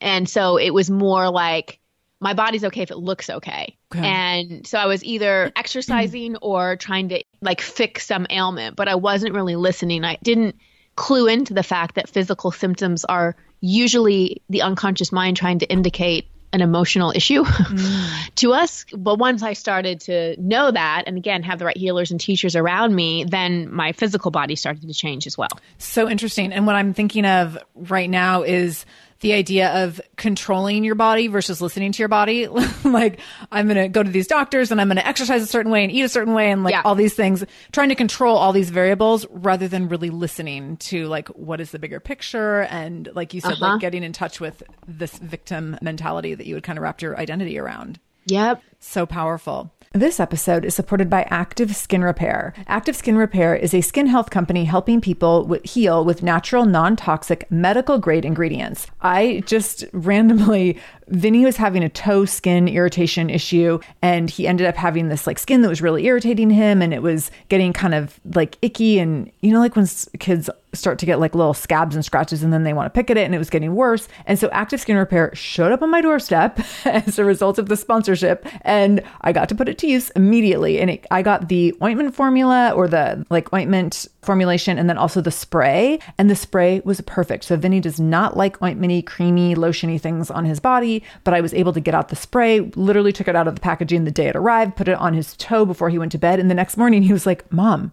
And 0.00 0.28
so 0.28 0.58
it 0.58 0.70
was 0.70 0.90
more 0.90 1.30
like, 1.30 1.80
my 2.20 2.34
body's 2.34 2.64
okay 2.64 2.82
if 2.82 2.90
it 2.90 2.96
looks 2.96 3.30
okay. 3.30 3.76
okay. 3.94 4.06
And 4.06 4.66
so 4.66 4.78
I 4.78 4.86
was 4.86 5.04
either 5.04 5.52
exercising 5.54 6.36
or 6.42 6.76
trying 6.76 7.10
to 7.10 7.22
like 7.40 7.60
fix 7.60 8.06
some 8.06 8.26
ailment, 8.28 8.76
but 8.76 8.88
I 8.88 8.96
wasn't 8.96 9.34
really 9.34 9.56
listening. 9.56 10.04
I 10.04 10.18
didn't 10.22 10.56
clue 10.96 11.28
into 11.28 11.54
the 11.54 11.62
fact 11.62 11.94
that 11.94 12.08
physical 12.08 12.50
symptoms 12.50 13.04
are 13.04 13.36
usually 13.60 14.42
the 14.48 14.62
unconscious 14.62 15.12
mind 15.12 15.36
trying 15.36 15.60
to 15.60 15.66
indicate 15.70 16.28
an 16.52 16.60
emotional 16.60 17.12
issue 17.14 17.44
mm. 17.44 18.34
to 18.36 18.52
us. 18.52 18.84
But 18.92 19.18
once 19.18 19.42
I 19.42 19.52
started 19.52 20.00
to 20.02 20.40
know 20.40 20.70
that, 20.70 21.04
and 21.06 21.16
again, 21.16 21.42
have 21.42 21.58
the 21.58 21.66
right 21.66 21.76
healers 21.76 22.10
and 22.10 22.20
teachers 22.20 22.56
around 22.56 22.94
me, 22.94 23.24
then 23.24 23.72
my 23.72 23.92
physical 23.92 24.30
body 24.30 24.56
started 24.56 24.86
to 24.86 24.94
change 24.94 25.26
as 25.26 25.36
well. 25.36 25.48
So 25.78 26.08
interesting. 26.08 26.52
And 26.52 26.66
what 26.66 26.76
I'm 26.76 26.94
thinking 26.94 27.26
of 27.26 27.58
right 27.74 28.08
now 28.08 28.42
is 28.42 28.86
the 29.20 29.32
idea 29.32 29.84
of 29.84 30.00
controlling 30.16 30.84
your 30.84 30.94
body 30.94 31.26
versus 31.26 31.60
listening 31.60 31.92
to 31.92 31.98
your 31.98 32.08
body. 32.08 32.46
like, 32.84 33.20
I'm 33.50 33.66
going 33.66 33.76
to 33.76 33.88
go 33.88 34.02
to 34.02 34.10
these 34.10 34.26
doctors 34.26 34.70
and 34.70 34.80
I'm 34.80 34.88
going 34.88 34.96
to 34.96 35.06
exercise 35.06 35.42
a 35.42 35.46
certain 35.46 35.72
way 35.72 35.82
and 35.82 35.92
eat 35.92 36.02
a 36.02 36.08
certain 36.08 36.34
way 36.34 36.50
and 36.50 36.62
like 36.62 36.72
yeah. 36.72 36.82
all 36.84 36.94
these 36.94 37.14
things, 37.14 37.44
trying 37.72 37.88
to 37.88 37.94
control 37.94 38.36
all 38.36 38.52
these 38.52 38.70
variables 38.70 39.26
rather 39.30 39.66
than 39.66 39.88
really 39.88 40.10
listening 40.10 40.76
to 40.78 41.06
like 41.06 41.28
what 41.28 41.60
is 41.60 41.72
the 41.72 41.78
bigger 41.78 42.00
picture. 42.00 42.62
And 42.62 43.08
like 43.14 43.34
you 43.34 43.40
said, 43.40 43.52
uh-huh. 43.52 43.72
like 43.72 43.80
getting 43.80 44.04
in 44.04 44.12
touch 44.12 44.40
with 44.40 44.62
this 44.86 45.18
victim 45.18 45.76
mentality 45.82 46.34
that 46.34 46.46
you 46.46 46.54
would 46.54 46.64
kind 46.64 46.78
of 46.78 46.82
wrap 46.82 47.02
your 47.02 47.18
identity 47.18 47.58
around. 47.58 47.98
Yep. 48.26 48.62
So 48.80 49.06
powerful. 49.06 49.72
This 49.92 50.20
episode 50.20 50.64
is 50.64 50.74
supported 50.74 51.08
by 51.08 51.22
Active 51.30 51.74
Skin 51.74 52.04
Repair. 52.04 52.52
Active 52.66 52.94
Skin 52.94 53.16
Repair 53.16 53.56
is 53.56 53.72
a 53.72 53.80
skin 53.80 54.06
health 54.06 54.28
company 54.30 54.66
helping 54.66 55.00
people 55.00 55.56
heal 55.64 56.04
with 56.04 56.22
natural, 56.22 56.66
non 56.66 56.94
toxic, 56.94 57.50
medical 57.50 57.98
grade 57.98 58.24
ingredients. 58.24 58.86
I 59.00 59.42
just 59.46 59.84
randomly 59.92 60.78
Vinny 61.10 61.44
was 61.44 61.56
having 61.56 61.82
a 61.82 61.88
toe 61.88 62.24
skin 62.24 62.68
irritation 62.68 63.30
issue 63.30 63.78
and 64.02 64.28
he 64.28 64.46
ended 64.46 64.66
up 64.66 64.76
having 64.76 65.08
this 65.08 65.26
like 65.26 65.38
skin 65.38 65.62
that 65.62 65.68
was 65.68 65.82
really 65.82 66.04
irritating 66.06 66.50
him 66.50 66.82
and 66.82 66.92
it 66.92 67.02
was 67.02 67.30
getting 67.48 67.72
kind 67.72 67.94
of 67.94 68.20
like 68.34 68.58
icky 68.62 68.98
and 68.98 69.30
you 69.40 69.52
know 69.52 69.58
like 69.58 69.76
when 69.76 69.86
kids 70.18 70.50
start 70.74 70.98
to 70.98 71.06
get 71.06 71.18
like 71.18 71.34
little 71.34 71.54
scabs 71.54 71.94
and 71.94 72.04
scratches 72.04 72.42
and 72.42 72.52
then 72.52 72.62
they 72.62 72.74
want 72.74 72.86
to 72.86 72.96
pick 72.96 73.10
at 73.10 73.16
it 73.16 73.24
and 73.24 73.34
it 73.34 73.38
was 73.38 73.48
getting 73.48 73.74
worse 73.74 74.06
and 74.26 74.38
so 74.38 74.48
active 74.50 74.80
skin 74.80 74.96
repair 74.96 75.34
showed 75.34 75.72
up 75.72 75.82
on 75.82 75.90
my 75.90 76.00
doorstep 76.00 76.60
as 76.84 77.18
a 77.18 77.24
result 77.24 77.58
of 77.58 77.68
the 77.68 77.76
sponsorship 77.76 78.46
and 78.68 79.02
i 79.22 79.32
got 79.32 79.48
to 79.48 79.54
put 79.54 79.68
it 79.68 79.78
to 79.78 79.86
use 79.86 80.10
immediately. 80.10 80.78
And 80.80 80.90
it, 80.90 81.06
i 81.10 81.22
got 81.22 81.48
the 81.48 81.74
ointment 81.82 82.14
formula 82.14 82.72
or 82.76 82.86
the 82.86 83.26
like 83.30 83.52
ointment 83.52 84.06
formulation 84.22 84.78
and 84.78 84.88
then 84.88 84.98
also 84.98 85.20
the 85.20 85.30
spray. 85.30 85.98
And 86.18 86.30
the 86.30 86.36
spray 86.36 86.80
was 86.84 87.00
perfect. 87.02 87.44
So 87.44 87.56
vinny 87.56 87.80
does 87.80 87.98
not 87.98 88.36
like 88.36 88.58
ointmenty 88.58 89.04
creamy 89.04 89.54
lotiony 89.54 90.00
things 90.00 90.30
on 90.30 90.44
his 90.44 90.60
body 90.60 91.02
but 91.24 91.34
I 91.34 91.40
was 91.40 91.54
able 91.54 91.72
to 91.72 91.80
get 91.80 91.94
out 91.94 92.08
the 92.08 92.16
spray, 92.16 92.60
literally 92.60 93.12
took 93.12 93.28
it 93.28 93.36
out 93.36 93.48
of 93.48 93.54
the 93.54 93.60
packaging 93.60 94.04
the 94.04 94.10
day 94.10 94.28
it 94.28 94.36
arrived, 94.36 94.76
put 94.76 94.88
it 94.88 94.98
on 94.98 95.14
his 95.14 95.36
toe 95.36 95.64
before 95.64 95.88
he 95.88 95.98
went 95.98 96.12
to 96.12 96.18
bed. 96.18 96.38
And 96.38 96.50
the 96.50 96.54
next 96.54 96.76
morning 96.76 97.02
he 97.02 97.12
was 97.12 97.26
like, 97.26 97.50
Mom, 97.52 97.92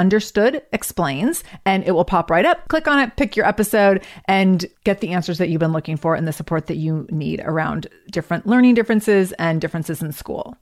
Understood 0.01 0.63
Explains, 0.73 1.43
and 1.63 1.83
it 1.83 1.91
will 1.91 2.03
pop 2.03 2.31
right 2.31 2.43
up. 2.43 2.67
Click 2.69 2.87
on 2.87 2.97
it, 2.97 3.15
pick 3.17 3.35
your 3.35 3.45
episode, 3.45 4.03
and 4.25 4.65
get 4.83 4.99
the 4.99 5.09
answers 5.09 5.37
that 5.37 5.49
you've 5.49 5.59
been 5.59 5.73
looking 5.73 5.95
for 5.95 6.15
and 6.15 6.27
the 6.27 6.33
support 6.33 6.65
that 6.65 6.77
you 6.77 7.05
need 7.11 7.39
around 7.45 7.87
different 8.09 8.47
learning 8.47 8.73
differences 8.73 9.31
and 9.33 9.61
differences 9.61 10.01
in 10.01 10.11
school. 10.11 10.57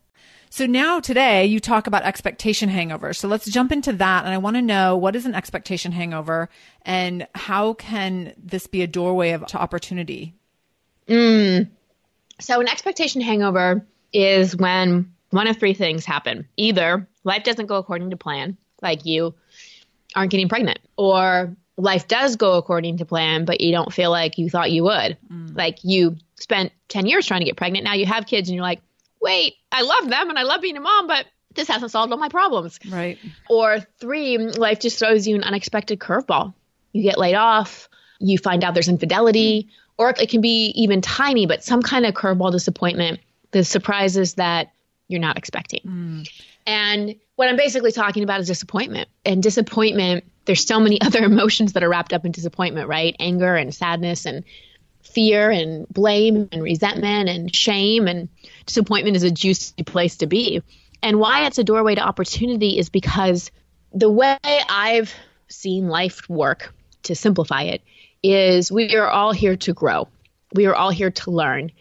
So 0.50 0.66
now 0.66 1.00
today 1.00 1.46
you 1.46 1.58
talk 1.58 1.86
about 1.86 2.02
expectation 2.02 2.68
hangover. 2.68 3.14
So 3.14 3.28
let's 3.28 3.50
jump 3.50 3.72
into 3.72 3.94
that. 3.94 4.26
And 4.26 4.34
I 4.34 4.36
want 4.36 4.56
to 4.56 4.62
know 4.62 4.94
what 4.94 5.16
is 5.16 5.24
an 5.24 5.34
expectation 5.34 5.90
hangover 5.90 6.50
and 6.82 7.26
how 7.34 7.72
can 7.72 8.34
this 8.36 8.66
be 8.66 8.82
a 8.82 8.86
doorway 8.86 9.30
of, 9.30 9.46
to 9.46 9.58
opportunity? 9.58 10.34
Mm. 11.08 11.70
So 12.40 12.60
an 12.60 12.68
expectation 12.68 13.22
hangover 13.22 13.86
is 14.12 14.54
when 14.54 15.14
one 15.30 15.46
of 15.46 15.56
three 15.56 15.72
things 15.72 16.04
happen. 16.04 16.46
Either 16.58 17.08
life 17.24 17.44
doesn't 17.44 17.66
go 17.66 17.76
according 17.76 18.10
to 18.10 18.18
plan, 18.18 18.58
like 18.82 19.06
you 19.06 19.34
aren't 20.14 20.30
getting 20.30 20.48
pregnant, 20.48 20.78
or 20.96 21.56
life 21.76 22.08
does 22.08 22.36
go 22.36 22.54
according 22.54 22.98
to 22.98 23.04
plan, 23.04 23.44
but 23.44 23.60
you 23.60 23.72
don't 23.72 23.92
feel 23.92 24.10
like 24.10 24.38
you 24.38 24.50
thought 24.50 24.70
you 24.70 24.84
would. 24.84 25.16
Mm. 25.32 25.56
Like 25.56 25.78
you 25.82 26.16
spent 26.38 26.72
10 26.88 27.06
years 27.06 27.26
trying 27.26 27.40
to 27.40 27.46
get 27.46 27.56
pregnant. 27.56 27.84
Now 27.84 27.94
you 27.94 28.06
have 28.06 28.26
kids 28.26 28.48
and 28.48 28.54
you're 28.54 28.64
like, 28.64 28.80
wait, 29.20 29.54
I 29.72 29.82
love 29.82 30.08
them 30.08 30.30
and 30.30 30.38
I 30.38 30.42
love 30.42 30.60
being 30.60 30.76
a 30.76 30.80
mom, 30.80 31.06
but 31.06 31.26
this 31.54 31.68
hasn't 31.68 31.90
solved 31.90 32.12
all 32.12 32.18
my 32.18 32.28
problems. 32.28 32.78
Right. 32.88 33.18
Or 33.48 33.80
three, 33.98 34.38
life 34.38 34.80
just 34.80 34.98
throws 34.98 35.26
you 35.26 35.36
an 35.36 35.42
unexpected 35.42 35.98
curveball. 35.98 36.54
You 36.92 37.02
get 37.02 37.18
laid 37.18 37.34
off, 37.34 37.88
you 38.18 38.38
find 38.38 38.64
out 38.64 38.74
there's 38.74 38.88
infidelity, 38.88 39.68
or 39.98 40.10
it 40.10 40.28
can 40.28 40.40
be 40.40 40.72
even 40.76 41.00
tiny, 41.00 41.46
but 41.46 41.62
some 41.62 41.82
kind 41.82 42.06
of 42.06 42.14
curveball 42.14 42.52
disappointment, 42.52 43.20
the 43.50 43.64
surprises 43.64 44.34
that 44.34 44.72
you're 45.08 45.20
not 45.20 45.36
expecting. 45.36 45.80
Mm. 45.84 46.30
And 46.66 47.14
what 47.40 47.48
I'm 47.48 47.56
basically 47.56 47.90
talking 47.90 48.22
about 48.22 48.40
is 48.40 48.48
disappointment. 48.48 49.08
And 49.24 49.42
disappointment, 49.42 50.24
there's 50.44 50.66
so 50.66 50.78
many 50.78 51.00
other 51.00 51.20
emotions 51.20 51.72
that 51.72 51.82
are 51.82 51.88
wrapped 51.88 52.12
up 52.12 52.26
in 52.26 52.32
disappointment, 52.32 52.86
right? 52.86 53.16
Anger 53.18 53.56
and 53.56 53.74
sadness 53.74 54.26
and 54.26 54.44
fear 55.02 55.50
and 55.50 55.88
blame 55.88 56.50
and 56.52 56.62
resentment 56.62 57.30
and 57.30 57.56
shame 57.56 58.08
and 58.08 58.28
disappointment 58.66 59.16
is 59.16 59.22
a 59.22 59.30
juicy 59.30 59.82
place 59.84 60.18
to 60.18 60.26
be. 60.26 60.62
And 61.02 61.18
why 61.18 61.46
it's 61.46 61.56
a 61.56 61.64
doorway 61.64 61.94
to 61.94 62.02
opportunity 62.02 62.78
is 62.78 62.90
because 62.90 63.50
the 63.90 64.10
way 64.10 64.36
I've 64.44 65.14
seen 65.48 65.88
life 65.88 66.28
work, 66.28 66.74
to 67.04 67.14
simplify 67.14 67.62
it, 67.62 67.80
is 68.22 68.70
we 68.70 68.96
are 68.96 69.08
all 69.08 69.32
here 69.32 69.56
to 69.56 69.72
grow. 69.72 70.08
We 70.52 70.66
are 70.66 70.74
all 70.74 70.90
here 70.90 71.10
to 71.12 71.30
learn. 71.30 71.72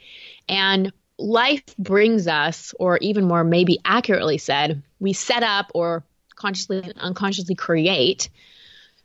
And 0.48 0.94
life 1.18 1.75
brings 1.78 2.30
us, 2.30 2.74
or 2.80 2.98
even 3.00 3.28
more 3.28 3.44
maybe 3.44 3.80
accurately 3.84 4.38
said, 4.38 4.84
we 5.00 5.13
set 5.13 5.44
up 5.44 5.72
or 5.74 6.03
consciously 6.36 6.82
and 6.84 6.98
unconsciously 6.98 7.56
create 7.56 8.29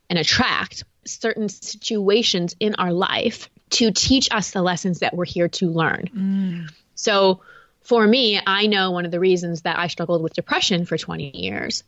and 0.08 0.18
attract 0.18 0.84
certain 1.04 1.48
situations 1.48 2.56
in 2.60 2.74
our 2.76 2.92
life 2.92 3.50
to 3.70 3.90
teach 3.90 4.28
us 4.30 4.52
the 4.52 4.62
lessons 4.62 5.00
that 5.00 5.14
we're 5.14 5.24
here 5.24 5.48
to 5.48 5.68
learn. 5.68 6.08
Mm. 6.14 6.72
So 6.94 7.40
for 7.82 8.06
me, 8.06 8.40
I 8.46 8.66
know 8.66 8.92
one 8.92 9.04
of 9.04 9.10
the 9.10 9.20
reasons 9.20 9.62
that 9.62 9.78
I 9.78 9.88
struggled 9.88 10.22
with 10.22 10.34
depression 10.34 10.86
for 10.86 10.96
20 10.96 11.36
years 11.36 11.84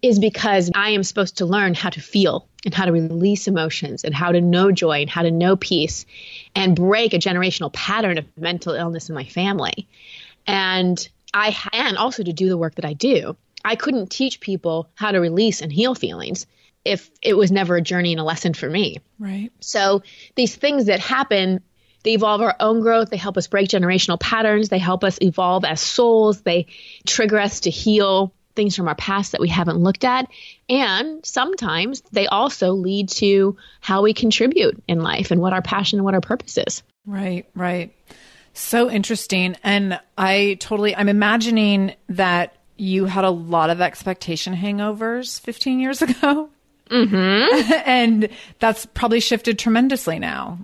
is 0.00 0.18
because 0.18 0.70
I 0.74 0.90
am 0.90 1.02
supposed 1.02 1.38
to 1.38 1.46
learn 1.46 1.74
how 1.74 1.90
to 1.90 2.00
feel 2.00 2.46
and 2.64 2.72
how 2.72 2.84
to 2.84 2.92
release 2.92 3.48
emotions 3.48 4.04
and 4.04 4.14
how 4.14 4.32
to 4.32 4.40
know 4.40 4.70
joy 4.70 5.00
and 5.00 5.10
how 5.10 5.22
to 5.22 5.30
know 5.30 5.56
peace 5.56 6.06
and 6.54 6.76
break 6.76 7.14
a 7.14 7.18
generational 7.18 7.72
pattern 7.72 8.18
of 8.18 8.24
mental 8.36 8.74
illness 8.74 9.08
in 9.08 9.14
my 9.14 9.24
family. 9.24 9.88
And 10.46 11.08
I 11.34 11.54
and 11.72 11.98
also 11.98 12.22
to 12.22 12.32
do 12.32 12.48
the 12.48 12.56
work 12.56 12.76
that 12.76 12.84
I 12.84 12.92
do. 12.92 13.36
I 13.64 13.76
couldn't 13.76 14.10
teach 14.10 14.40
people 14.40 14.90
how 14.94 15.12
to 15.12 15.18
release 15.18 15.60
and 15.60 15.72
heal 15.72 15.94
feelings 15.94 16.46
if 16.84 17.10
it 17.22 17.36
was 17.36 17.50
never 17.50 17.76
a 17.76 17.82
journey 17.82 18.12
and 18.12 18.20
a 18.20 18.24
lesson 18.24 18.54
for 18.54 18.68
me. 18.68 18.98
Right. 19.18 19.50
So 19.60 20.02
these 20.36 20.54
things 20.54 20.86
that 20.86 21.00
happen, 21.00 21.60
they 22.02 22.12
evolve 22.12 22.40
our 22.40 22.56
own 22.60 22.80
growth. 22.80 23.10
They 23.10 23.16
help 23.16 23.36
us 23.36 23.46
break 23.46 23.68
generational 23.68 24.18
patterns. 24.18 24.68
They 24.68 24.78
help 24.78 25.04
us 25.04 25.18
evolve 25.20 25.64
as 25.64 25.80
souls. 25.80 26.40
They 26.42 26.66
trigger 27.06 27.38
us 27.38 27.60
to 27.60 27.70
heal 27.70 28.32
things 28.54 28.74
from 28.74 28.88
our 28.88 28.94
past 28.94 29.32
that 29.32 29.40
we 29.40 29.48
haven't 29.48 29.78
looked 29.78 30.04
at. 30.04 30.28
And 30.68 31.24
sometimes 31.24 32.02
they 32.10 32.26
also 32.26 32.72
lead 32.72 33.08
to 33.10 33.56
how 33.80 34.02
we 34.02 34.14
contribute 34.14 34.82
in 34.88 35.00
life 35.00 35.30
and 35.30 35.40
what 35.40 35.52
our 35.52 35.62
passion 35.62 35.98
and 35.98 36.04
what 36.04 36.14
our 36.14 36.20
purpose 36.20 36.58
is. 36.58 36.82
Right, 37.06 37.48
right. 37.54 37.94
So 38.54 38.90
interesting. 38.90 39.56
And 39.62 40.00
I 40.16 40.56
totally, 40.58 40.96
I'm 40.96 41.08
imagining 41.08 41.94
that 42.08 42.57
you 42.78 43.04
had 43.04 43.24
a 43.24 43.30
lot 43.30 43.70
of 43.70 43.80
expectation 43.80 44.54
hangovers 44.54 45.40
15 45.40 45.80
years 45.80 46.02
ago. 46.02 46.48
Mm-hmm. 46.90 47.72
and 47.86 48.28
that's 48.60 48.86
probably 48.86 49.20
shifted 49.20 49.58
tremendously 49.58 50.18
now 50.18 50.58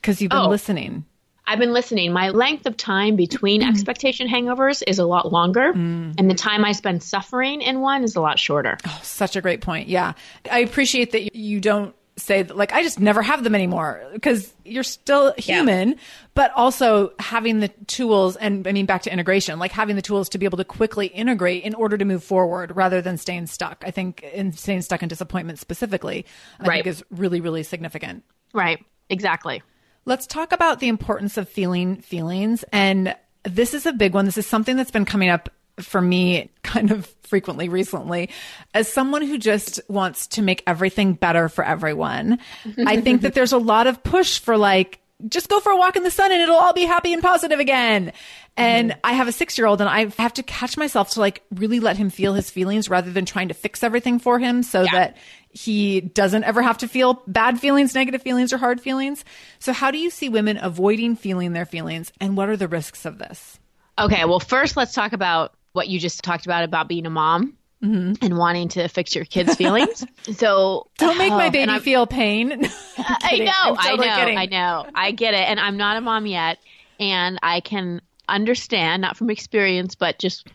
because 0.00 0.22
you've 0.22 0.30
been 0.30 0.38
oh, 0.38 0.48
listening. 0.48 1.04
I've 1.46 1.58
been 1.58 1.72
listening. 1.72 2.12
My 2.12 2.30
length 2.30 2.66
of 2.66 2.76
time 2.76 3.16
between 3.16 3.60
mm. 3.60 3.68
expectation 3.68 4.28
hangovers 4.28 4.82
is 4.86 4.98
a 4.98 5.04
lot 5.04 5.30
longer, 5.30 5.74
mm. 5.74 6.14
and 6.16 6.30
the 6.30 6.34
time 6.34 6.64
I 6.64 6.72
spend 6.72 7.02
suffering 7.02 7.60
in 7.60 7.80
one 7.80 8.02
is 8.02 8.16
a 8.16 8.20
lot 8.20 8.38
shorter. 8.38 8.78
Oh, 8.86 9.00
such 9.02 9.36
a 9.36 9.42
great 9.42 9.60
point. 9.60 9.88
Yeah. 9.88 10.14
I 10.50 10.60
appreciate 10.60 11.12
that 11.12 11.36
you 11.36 11.60
don't 11.60 11.94
say 12.16 12.42
that, 12.42 12.56
like, 12.56 12.72
I 12.72 12.82
just 12.82 13.00
never 13.00 13.22
have 13.22 13.44
them 13.44 13.54
anymore 13.54 14.02
because 14.12 14.52
you're 14.64 14.82
still 14.82 15.34
human, 15.36 15.90
yeah. 15.90 15.94
but 16.34 16.52
also 16.54 17.12
having 17.18 17.60
the 17.60 17.68
tools 17.86 18.36
and 18.36 18.66
I 18.66 18.72
mean, 18.72 18.86
back 18.86 19.02
to 19.02 19.12
integration, 19.12 19.58
like 19.58 19.72
having 19.72 19.96
the 19.96 20.02
tools 20.02 20.28
to 20.30 20.38
be 20.38 20.46
able 20.46 20.58
to 20.58 20.64
quickly 20.64 21.06
integrate 21.08 21.64
in 21.64 21.74
order 21.74 21.98
to 21.98 22.04
move 22.04 22.22
forward 22.22 22.76
rather 22.76 23.02
than 23.02 23.16
staying 23.16 23.46
stuck. 23.46 23.82
I 23.86 23.90
think 23.90 24.22
in 24.22 24.52
staying 24.52 24.82
stuck 24.82 25.02
in 25.02 25.08
disappointment 25.08 25.58
specifically, 25.58 26.26
I 26.60 26.66
right. 26.66 26.76
think 26.84 26.86
is 26.86 27.04
really, 27.10 27.40
really 27.40 27.62
significant. 27.62 28.24
Right. 28.52 28.84
Exactly. 29.10 29.62
Let's 30.04 30.26
talk 30.26 30.52
about 30.52 30.80
the 30.80 30.88
importance 30.88 31.36
of 31.36 31.48
feeling 31.48 31.96
feelings. 31.96 32.64
And 32.72 33.16
this 33.42 33.74
is 33.74 33.86
a 33.86 33.92
big 33.92 34.14
one. 34.14 34.24
This 34.24 34.38
is 34.38 34.46
something 34.46 34.76
that's 34.76 34.90
been 34.90 35.04
coming 35.04 35.30
up 35.30 35.50
for 35.78 36.00
me 36.00 36.50
kind 36.62 36.90
of 36.90 37.06
frequently 37.22 37.68
recently 37.68 38.30
as 38.74 38.92
someone 38.92 39.22
who 39.22 39.38
just 39.38 39.80
wants 39.88 40.26
to 40.28 40.42
make 40.42 40.62
everything 40.66 41.14
better 41.14 41.48
for 41.48 41.64
everyone. 41.64 42.38
I 42.86 43.00
think 43.00 43.22
that 43.22 43.34
there's 43.34 43.52
a 43.52 43.58
lot 43.58 43.86
of 43.86 44.02
push 44.02 44.38
for 44.38 44.56
like, 44.56 45.00
just 45.28 45.48
go 45.48 45.60
for 45.60 45.72
a 45.72 45.76
walk 45.76 45.96
in 45.96 46.02
the 46.02 46.10
sun 46.10 46.32
and 46.32 46.42
it'll 46.42 46.56
all 46.56 46.72
be 46.72 46.84
happy 46.84 47.12
and 47.12 47.22
positive 47.22 47.60
again. 47.60 48.12
And 48.56 48.90
mm-hmm. 48.90 49.00
I 49.04 49.12
have 49.14 49.26
a 49.26 49.32
six 49.32 49.56
year 49.56 49.66
old 49.66 49.80
and 49.80 49.88
I 49.88 50.06
have 50.18 50.34
to 50.34 50.42
catch 50.42 50.76
myself 50.76 51.10
to 51.10 51.20
like 51.20 51.42
really 51.52 51.80
let 51.80 51.96
him 51.96 52.10
feel 52.10 52.34
his 52.34 52.50
feelings 52.50 52.88
rather 52.88 53.10
than 53.10 53.24
trying 53.24 53.48
to 53.48 53.54
fix 53.54 53.82
everything 53.82 54.18
for 54.18 54.38
him 54.38 54.62
so 54.62 54.82
yeah. 54.82 54.92
that 54.92 55.16
he 55.50 56.00
doesn't 56.00 56.44
ever 56.44 56.62
have 56.62 56.78
to 56.78 56.88
feel 56.88 57.22
bad 57.26 57.60
feelings, 57.60 57.94
negative 57.94 58.22
feelings, 58.22 58.52
or 58.52 58.58
hard 58.58 58.80
feelings. 58.80 59.24
So, 59.60 59.72
how 59.72 59.90
do 59.90 59.98
you 59.98 60.10
see 60.10 60.28
women 60.28 60.58
avoiding 60.60 61.16
feeling 61.16 61.52
their 61.52 61.66
feelings 61.66 62.12
and 62.20 62.36
what 62.36 62.48
are 62.48 62.56
the 62.56 62.68
risks 62.68 63.04
of 63.04 63.18
this? 63.18 63.58
Okay, 63.98 64.24
well, 64.24 64.40
first 64.40 64.76
let's 64.76 64.92
talk 64.92 65.12
about 65.12 65.54
what 65.74 65.88
you 65.88 66.00
just 66.00 66.24
talked 66.24 66.46
about 66.46 66.64
about 66.64 66.88
being 66.88 67.04
a 67.04 67.10
mom. 67.10 67.58
Mm-hmm. 67.82 68.24
And 68.24 68.38
wanting 68.38 68.68
to 68.68 68.88
fix 68.88 69.14
your 69.14 69.26
kids' 69.26 69.56
feelings. 69.56 70.06
so 70.36 70.86
don't 70.96 71.18
make 71.18 71.28
my 71.28 71.50
baby 71.50 71.78
feel 71.80 72.06
pain. 72.06 72.50
I 72.96 73.36
know, 73.40 73.76
totally 73.76 74.08
I 74.08 74.16
know, 74.16 74.16
kidding. 74.16 74.38
I 74.38 74.46
know. 74.46 74.86
I 74.94 75.10
get 75.10 75.34
it. 75.34 75.46
And 75.46 75.60
I'm 75.60 75.76
not 75.76 75.98
a 75.98 76.00
mom 76.00 76.24
yet. 76.24 76.56
And 76.98 77.38
I 77.42 77.60
can 77.60 78.00
understand, 78.26 79.02
not 79.02 79.18
from 79.18 79.28
experience, 79.28 79.96
but 79.96 80.18
just 80.18 80.48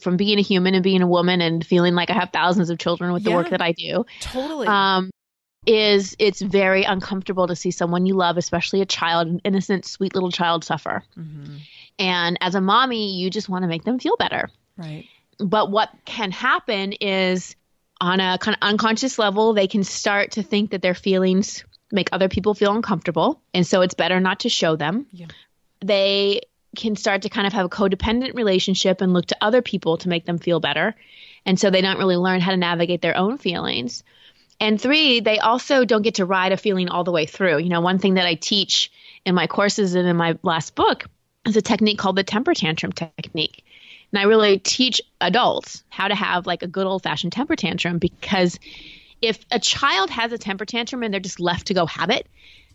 from 0.00 0.16
being 0.16 0.38
a 0.38 0.42
human 0.42 0.74
and 0.74 0.84
being 0.84 1.02
a 1.02 1.08
woman 1.08 1.40
and 1.40 1.66
feeling 1.66 1.96
like 1.96 2.08
I 2.08 2.14
have 2.14 2.30
thousands 2.30 2.70
of 2.70 2.78
children 2.78 3.12
with 3.12 3.24
the 3.24 3.30
yeah, 3.30 3.36
work 3.36 3.50
that 3.50 3.62
I 3.62 3.72
do. 3.72 4.06
Totally. 4.20 4.68
Um, 4.68 5.10
is 5.66 6.16
it's 6.18 6.40
very 6.40 6.84
uncomfortable 6.84 7.46
to 7.46 7.56
see 7.56 7.70
someone 7.70 8.06
you 8.06 8.14
love, 8.14 8.36
especially 8.36 8.80
a 8.80 8.86
child, 8.86 9.28
an 9.28 9.40
innocent, 9.44 9.84
sweet 9.84 10.14
little 10.14 10.30
child, 10.30 10.64
suffer. 10.64 11.02
Mm-hmm. 11.18 11.56
And 12.00 12.38
as 12.40 12.54
a 12.54 12.60
mommy, 12.62 13.14
you 13.14 13.28
just 13.28 13.48
want 13.48 13.62
to 13.62 13.68
make 13.68 13.84
them 13.84 13.98
feel 13.98 14.16
better. 14.16 14.48
Right. 14.78 15.04
But 15.38 15.70
what 15.70 15.90
can 16.06 16.32
happen 16.32 16.92
is 16.94 17.54
on 18.00 18.20
a 18.20 18.38
kind 18.38 18.56
of 18.56 18.66
unconscious 18.66 19.18
level, 19.18 19.52
they 19.52 19.66
can 19.66 19.84
start 19.84 20.32
to 20.32 20.42
think 20.42 20.70
that 20.70 20.80
their 20.80 20.94
feelings 20.94 21.64
make 21.92 22.08
other 22.10 22.30
people 22.30 22.54
feel 22.54 22.74
uncomfortable. 22.74 23.42
And 23.52 23.66
so 23.66 23.82
it's 23.82 23.94
better 23.94 24.18
not 24.18 24.40
to 24.40 24.48
show 24.48 24.76
them. 24.76 25.06
Yeah. 25.12 25.26
They 25.84 26.40
can 26.74 26.96
start 26.96 27.22
to 27.22 27.28
kind 27.28 27.46
of 27.46 27.52
have 27.52 27.66
a 27.66 27.68
codependent 27.68 28.34
relationship 28.34 29.02
and 29.02 29.12
look 29.12 29.26
to 29.26 29.36
other 29.40 29.60
people 29.60 29.98
to 29.98 30.08
make 30.08 30.24
them 30.24 30.38
feel 30.38 30.58
better. 30.58 30.94
And 31.44 31.60
so 31.60 31.68
they 31.68 31.82
don't 31.82 31.98
really 31.98 32.16
learn 32.16 32.40
how 32.40 32.52
to 32.52 32.56
navigate 32.56 33.02
their 33.02 33.16
own 33.16 33.36
feelings. 33.36 34.04
And 34.58 34.80
three, 34.80 35.20
they 35.20 35.38
also 35.38 35.84
don't 35.84 36.02
get 36.02 36.14
to 36.14 36.24
ride 36.24 36.52
a 36.52 36.56
feeling 36.56 36.88
all 36.88 37.04
the 37.04 37.12
way 37.12 37.26
through. 37.26 37.58
You 37.58 37.68
know, 37.68 37.80
one 37.80 37.98
thing 37.98 38.14
that 38.14 38.26
I 38.26 38.34
teach 38.34 38.90
in 39.26 39.34
my 39.34 39.46
courses 39.46 39.94
and 39.94 40.08
in 40.08 40.16
my 40.16 40.38
last 40.42 40.74
book 40.74 41.06
is 41.46 41.56
a 41.56 41.62
technique 41.62 41.98
called 41.98 42.16
the 42.16 42.24
temper 42.24 42.54
tantrum 42.54 42.92
technique. 42.92 43.64
And 44.12 44.20
I 44.20 44.24
really 44.24 44.58
teach 44.58 45.00
adults 45.20 45.84
how 45.88 46.08
to 46.08 46.14
have 46.14 46.46
like 46.46 46.62
a 46.62 46.66
good 46.66 46.86
old 46.86 47.02
fashioned 47.02 47.32
temper 47.32 47.56
tantrum 47.56 47.98
because 47.98 48.58
if 49.22 49.38
a 49.50 49.58
child 49.58 50.10
has 50.10 50.32
a 50.32 50.38
temper 50.38 50.64
tantrum 50.64 51.02
and 51.02 51.12
they're 51.12 51.20
just 51.20 51.40
left 51.40 51.68
to 51.68 51.74
go 51.74 51.86
have 51.86 52.10
it, 52.10 52.26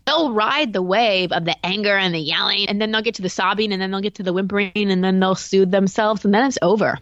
they'll 0.06 0.32
ride 0.32 0.71
the 0.71 0.82
wave 0.82 1.32
of 1.32 1.45
the 1.45 1.56
anger 1.65 1.95
and 1.95 2.13
the 2.13 2.19
yelling 2.19 2.69
and 2.69 2.82
then 2.82 2.91
they'll 2.91 3.01
get 3.01 3.15
to 3.15 3.21
the 3.21 3.30
sobbing 3.30 3.73
and 3.73 3.82
then 3.82 3.91
they'll 3.91 4.01
get 4.01 4.15
to 4.15 4.23
the 4.23 4.34
whimpering 4.34 4.71
and 4.75 5.04
then 5.04 5.19
they'll 5.19 5.36
soothe 5.36 5.71
themselves 5.71 6.23
and 6.23 6.34
then 6.34 6.45
it's 6.45 6.60
over. 6.62 6.97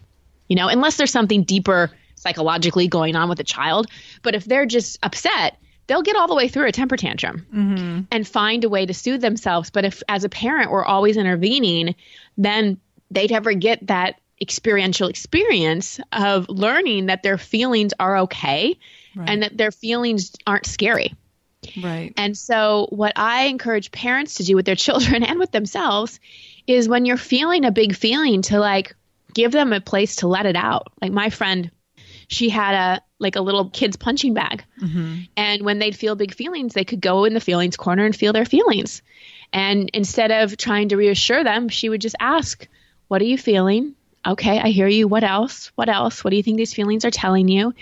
You 0.47 0.55
know, 0.55 0.67
unless 0.67 0.97
there's 0.97 1.11
something 1.11 1.43
deeper 1.43 1.91
psychologically 2.15 2.87
going 2.87 3.15
on 3.15 3.29
with 3.29 3.39
a 3.39 3.43
child. 3.43 3.87
But 4.21 4.35
if 4.35 4.45
they're 4.45 4.65
just 4.65 4.97
upset, 5.03 5.57
they'll 5.87 6.01
get 6.01 6.15
all 6.15 6.27
the 6.27 6.35
way 6.35 6.47
through 6.47 6.67
a 6.67 6.71
temper 6.71 6.97
tantrum 6.97 7.45
mm-hmm. 7.53 8.01
and 8.11 8.27
find 8.27 8.63
a 8.63 8.69
way 8.69 8.85
to 8.85 8.93
soothe 8.93 9.21
themselves. 9.21 9.69
But 9.69 9.85
if, 9.85 10.03
as 10.07 10.23
a 10.23 10.29
parent, 10.29 10.71
we're 10.71 10.85
always 10.85 11.17
intervening, 11.17 11.95
then 12.37 12.79
they'd 13.11 13.31
never 13.31 13.53
get 13.53 13.87
that 13.87 14.19
experiential 14.41 15.07
experience 15.07 15.99
of 16.11 16.49
learning 16.49 17.07
that 17.07 17.23
their 17.23 17.37
feelings 17.37 17.93
are 17.99 18.19
okay 18.19 18.77
right. 19.15 19.29
and 19.29 19.43
that 19.43 19.57
their 19.57 19.71
feelings 19.71 20.31
aren't 20.45 20.65
scary. 20.65 21.13
Right. 21.81 22.13
And 22.17 22.37
so, 22.37 22.87
what 22.89 23.13
I 23.15 23.45
encourage 23.45 23.91
parents 23.91 24.35
to 24.35 24.43
do 24.43 24.55
with 24.55 24.65
their 24.65 24.75
children 24.87 25.23
and 25.23 25.39
with 25.39 25.51
themselves 25.51 26.19
is 26.67 26.89
when 26.89 27.05
you're 27.05 27.17
feeling 27.17 27.65
a 27.65 27.71
big 27.71 27.95
feeling 27.95 28.41
to 28.43 28.59
like 28.59 28.95
give 29.33 29.51
them 29.51 29.73
a 29.73 29.81
place 29.81 30.17
to 30.17 30.27
let 30.27 30.45
it 30.45 30.55
out. 30.55 30.91
Like 31.01 31.11
my 31.11 31.29
friend, 31.29 31.71
she 32.27 32.49
had 32.49 32.75
a 32.75 33.01
like 33.23 33.35
a 33.35 33.41
little 33.41 33.69
kid's 33.69 33.97
punching 33.97 34.33
bag. 34.33 34.63
Mm-hmm. 34.81 35.21
And 35.35 35.63
when 35.63 35.79
they'd 35.79 35.95
feel 35.95 36.15
big 36.15 36.35
feelings, 36.35 36.73
they 36.73 36.85
could 36.85 37.01
go 37.01 37.25
in 37.25 37.33
the 37.33 37.39
feelings 37.39 37.77
corner 37.77 38.05
and 38.05 38.15
feel 38.15 38.33
their 38.33 38.45
feelings. 38.45 39.01
And 39.51 39.89
instead 39.93 40.31
of 40.31 40.57
trying 40.57 40.89
to 40.89 40.97
reassure 40.97 41.43
them, 41.43 41.69
she 41.69 41.89
would 41.89 42.01
just 42.01 42.15
ask, 42.19 42.67
What 43.07 43.21
are 43.21 43.25
you 43.25 43.37
feeling? 43.37 43.95
Okay, 44.25 44.59
I 44.59 44.69
hear 44.69 44.87
you. 44.87 45.07
What 45.07 45.23
else? 45.23 45.71
What 45.75 45.89
else? 45.89 46.23
What 46.23 46.29
do 46.31 46.37
you 46.37 46.43
think 46.43 46.57
these 46.57 46.73
feelings 46.73 47.05
are 47.05 47.11
telling 47.11 47.47
you? 47.47 47.73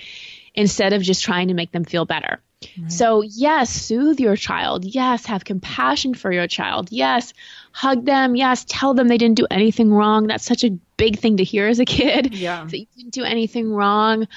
Instead 0.53 0.93
of 0.93 1.01
just 1.01 1.23
trying 1.23 1.47
to 1.49 1.53
make 1.53 1.71
them 1.71 1.85
feel 1.85 2.05
better. 2.05 2.41
Right. 2.77 2.91
So, 2.91 3.21
yes, 3.21 3.69
soothe 3.69 4.19
your 4.19 4.35
child. 4.35 4.85
Yes, 4.85 5.25
have 5.25 5.43
compassion 5.43 6.13
for 6.13 6.31
your 6.31 6.47
child. 6.47 6.89
Yes, 6.91 7.33
hug 7.71 8.05
them. 8.05 8.35
Yes, 8.35 8.65
tell 8.67 8.93
them 8.93 9.07
they 9.07 9.17
didn't 9.17 9.37
do 9.37 9.47
anything 9.49 9.91
wrong. 9.91 10.27
That's 10.27 10.45
such 10.45 10.63
a 10.63 10.77
big 10.97 11.17
thing 11.17 11.37
to 11.37 11.43
hear 11.43 11.67
as 11.67 11.79
a 11.79 11.85
kid. 11.85 12.35
Yeah. 12.35 12.65
That 12.69 12.77
you 12.77 12.85
didn't 12.95 13.13
do 13.13 13.23
anything 13.23 13.71
wrong. 13.71 14.27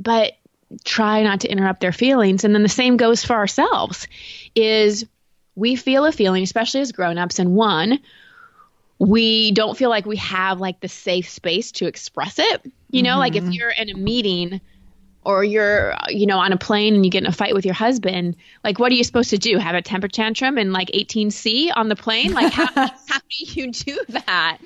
But 0.00 0.32
try 0.84 1.22
not 1.22 1.40
to 1.40 1.48
interrupt 1.48 1.80
their 1.80 1.92
feelings. 1.92 2.44
And 2.44 2.54
then 2.54 2.62
the 2.62 2.68
same 2.68 2.96
goes 2.96 3.24
for 3.24 3.34
ourselves 3.34 4.08
is 4.54 5.06
we 5.54 5.76
feel 5.76 6.04
a 6.04 6.12
feeling, 6.12 6.42
especially 6.42 6.80
as 6.80 6.92
grown-ups, 6.92 7.38
and 7.38 7.54
one, 7.54 8.00
we 8.98 9.52
don't 9.52 9.76
feel 9.76 9.90
like 9.90 10.06
we 10.06 10.16
have 10.16 10.60
like 10.60 10.80
the 10.80 10.88
safe 10.88 11.28
space 11.28 11.72
to 11.72 11.86
express 11.86 12.38
it. 12.38 12.72
You 12.90 13.02
know, 13.02 13.10
mm-hmm. 13.10 13.18
like 13.18 13.36
if 13.36 13.44
mm-hmm. 13.44 13.52
you're 13.52 13.70
in 13.70 13.90
a 13.90 13.94
meeting 13.94 14.60
or 15.26 15.42
you're 15.42 15.94
you 16.08 16.24
know 16.24 16.38
on 16.38 16.52
a 16.52 16.56
plane 16.56 16.94
and 16.94 17.04
you 17.04 17.10
get 17.10 17.24
in 17.24 17.28
a 17.28 17.32
fight 17.32 17.52
with 17.52 17.64
your 17.64 17.74
husband 17.74 18.36
like 18.62 18.78
what 18.78 18.92
are 18.92 18.94
you 18.94 19.02
supposed 19.02 19.30
to 19.30 19.38
do 19.38 19.58
have 19.58 19.74
a 19.74 19.82
temper 19.82 20.06
tantrum 20.08 20.56
in 20.56 20.72
like 20.72 20.88
18c 20.92 21.72
on 21.74 21.88
the 21.88 21.96
plane 21.96 22.32
like 22.32 22.52
how, 22.52 22.66
how 22.76 23.18
do 23.18 23.36
you 23.60 23.72
do 23.72 23.98
that 24.08 24.58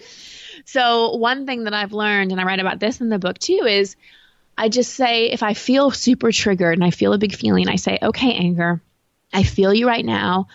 so 0.67 1.17
one 1.17 1.47
thing 1.47 1.65
that 1.65 1.73
i've 1.73 1.95
learned 1.95 2.31
and 2.31 2.41
i 2.41 2.45
write 2.45 2.61
about 2.61 2.79
this 2.79 3.01
in 3.01 3.09
the 3.09 3.19
book 3.19 3.39
too 3.39 3.65
is 3.67 3.97
i 4.61 4.69
just 4.69 4.93
say 4.93 5.31
if 5.31 5.43
i 5.43 5.55
feel 5.55 5.91
super 5.91 6.31
triggered 6.31 6.75
and 6.75 6.85
i 6.85 6.91
feel 6.91 7.13
a 7.13 7.19
big 7.19 7.35
feeling 7.35 7.69
i 7.69 7.77
say 7.77 7.99
okay 8.01 8.33
anger 8.35 8.81
i 9.33 9.43
feel 9.43 9.75
you 9.75 9.87
right 9.87 10.05
now 10.05 10.47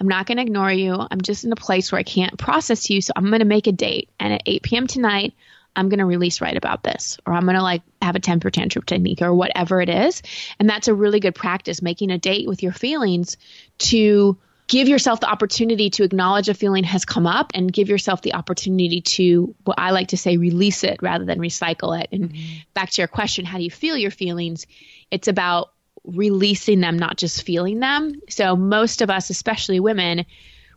I'm 0.00 0.08
not 0.08 0.24
going 0.24 0.38
to 0.38 0.42
ignore 0.42 0.72
you. 0.72 0.96
I'm 0.98 1.20
just 1.20 1.44
in 1.44 1.52
a 1.52 1.56
place 1.56 1.92
where 1.92 1.98
I 1.98 2.04
can't 2.04 2.38
process 2.38 2.88
you. 2.88 3.02
So 3.02 3.12
I'm 3.14 3.26
going 3.26 3.40
to 3.40 3.44
make 3.44 3.66
a 3.66 3.72
date. 3.72 4.08
And 4.18 4.32
at 4.32 4.42
8 4.46 4.62
p.m. 4.62 4.86
tonight, 4.86 5.34
I'm 5.76 5.88
going 5.88 5.98
to 5.98 6.06
release 6.06 6.40
right 6.40 6.56
about 6.56 6.82
this, 6.82 7.18
or 7.26 7.34
I'm 7.34 7.44
going 7.44 7.56
to 7.56 7.62
like 7.62 7.82
have 8.02 8.16
a 8.16 8.20
temper 8.20 8.50
tantrum 8.50 8.84
technique, 8.84 9.22
or 9.22 9.32
whatever 9.32 9.80
it 9.80 9.88
is. 9.88 10.22
And 10.58 10.68
that's 10.68 10.88
a 10.88 10.94
really 10.94 11.20
good 11.20 11.34
practice, 11.34 11.82
making 11.82 12.10
a 12.10 12.18
date 12.18 12.48
with 12.48 12.62
your 12.62 12.72
feelings 12.72 13.36
to 13.78 14.36
give 14.70 14.86
yourself 14.86 15.18
the 15.18 15.28
opportunity 15.28 15.90
to 15.90 16.04
acknowledge 16.04 16.48
a 16.48 16.54
feeling 16.54 16.84
has 16.84 17.04
come 17.04 17.26
up 17.26 17.50
and 17.54 17.72
give 17.72 17.88
yourself 17.88 18.22
the 18.22 18.34
opportunity 18.34 19.00
to 19.00 19.52
what 19.64 19.80
I 19.80 19.90
like 19.90 20.08
to 20.08 20.16
say 20.16 20.36
release 20.36 20.84
it 20.84 21.02
rather 21.02 21.24
than 21.24 21.40
recycle 21.40 22.00
it. 22.00 22.08
And 22.12 22.30
mm-hmm. 22.30 22.58
back 22.72 22.90
to 22.90 23.00
your 23.00 23.08
question, 23.08 23.44
how 23.44 23.58
do 23.58 23.64
you 23.64 23.70
feel 23.70 23.96
your 23.96 24.12
feelings? 24.12 24.68
It's 25.10 25.26
about 25.26 25.72
releasing 26.04 26.78
them, 26.78 27.00
not 27.00 27.16
just 27.16 27.42
feeling 27.42 27.80
them. 27.80 28.12
So 28.28 28.54
most 28.54 29.02
of 29.02 29.10
us, 29.10 29.28
especially 29.30 29.80
women, 29.80 30.24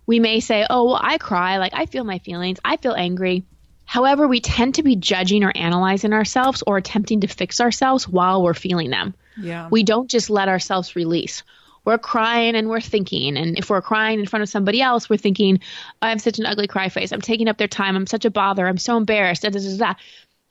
we 0.08 0.20
may 0.20 0.40
say, 0.40 0.66
"Oh, 0.68 0.86
well, 0.86 1.00
I 1.00 1.20
cry, 1.20 1.60
like 1.60 1.76
I 1.76 1.86
feel 1.86 2.04
my 2.04 2.18
feelings, 2.18 2.60
I 2.66 2.78
feel 2.78 2.94
angry." 2.94 3.44
However, 3.86 4.28
we 4.28 4.40
tend 4.40 4.76
to 4.76 4.84
be 4.84 4.96
judging 4.96 5.44
or 5.44 5.52
analyzing 5.54 6.14
ourselves 6.14 6.64
or 6.66 6.78
attempting 6.78 7.22
to 7.22 7.28
fix 7.28 7.62
ourselves 7.62 8.08
while 8.08 8.42
we're 8.42 8.56
feeling 8.56 8.90
them. 8.90 9.14
Yeah. 9.38 9.68
We 9.70 9.84
don't 9.84 10.10
just 10.10 10.32
let 10.32 10.48
ourselves 10.48 10.96
release. 10.96 11.44
We're 11.86 11.98
crying 11.98 12.56
and 12.56 12.70
we're 12.70 12.82
thinking. 12.82 13.38
And 13.38 13.58
if 13.58 13.70
we're 13.70 13.82
crying 13.82 14.20
in 14.20 14.26
front 14.26 14.44
of 14.44 14.50
somebody 14.50 14.82
else, 14.82 15.10
we're 15.10 15.18
thinking, 15.18 15.60
I 16.02 16.10
have 16.10 16.22
such 16.22 16.40
an 16.40 16.46
ugly 16.46 16.68
cry 16.68 16.90
face. 16.90 17.12
I'm 17.12 17.22
taking 17.22 17.48
up 17.48 17.58
their 17.58 17.68
time. 17.68 17.96
I'm 17.96 18.08
such 18.08 18.26
a 18.26 18.32
bother. 18.32 18.68
I'm 18.68 18.78
so 18.78 18.98
embarrassed. 18.98 19.42
Da, 19.44 19.50
da, 19.50 19.78
da. 19.78 19.94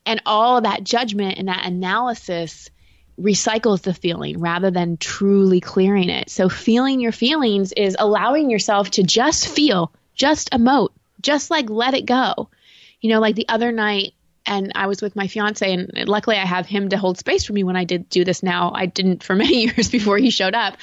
And 0.04 0.20
all 0.26 0.60
that 0.60 0.84
judgment 0.84 1.38
and 1.38 1.48
that 1.48 1.64
analysis 1.64 2.70
recycles 3.20 3.82
the 3.82 3.94
feeling 3.94 4.40
rather 4.40 4.70
than 4.70 4.96
truly 4.96 5.60
clearing 5.60 6.08
it. 6.08 6.28
So, 6.30 6.48
feeling 6.48 7.00
your 7.00 7.12
feelings 7.12 7.72
is 7.72 7.96
allowing 7.98 8.50
yourself 8.50 8.90
to 8.92 9.02
just 9.02 9.48
feel, 9.48 9.92
just 10.14 10.50
emote, 10.50 10.90
just 11.20 11.50
like 11.50 11.70
let 11.70 11.94
it 11.94 12.06
go 12.06 12.48
you 13.02 13.10
know, 13.10 13.20
like 13.20 13.34
the 13.34 13.48
other 13.48 13.70
night, 13.72 14.14
and 14.46 14.72
I 14.74 14.86
was 14.86 15.02
with 15.02 15.14
my 15.14 15.26
fiance, 15.26 15.70
and 15.70 16.08
luckily 16.08 16.36
I 16.36 16.46
have 16.46 16.66
him 16.66 16.88
to 16.88 16.96
hold 16.96 17.18
space 17.18 17.44
for 17.44 17.52
me 17.52 17.64
when 17.64 17.76
I 17.76 17.84
did 17.84 18.08
do 18.08 18.24
this 18.24 18.42
now. 18.42 18.72
I 18.74 18.86
didn't 18.86 19.22
for 19.22 19.34
many 19.34 19.62
years 19.64 19.90
before 19.90 20.16
he 20.16 20.30
showed 20.30 20.54
up. 20.54 20.78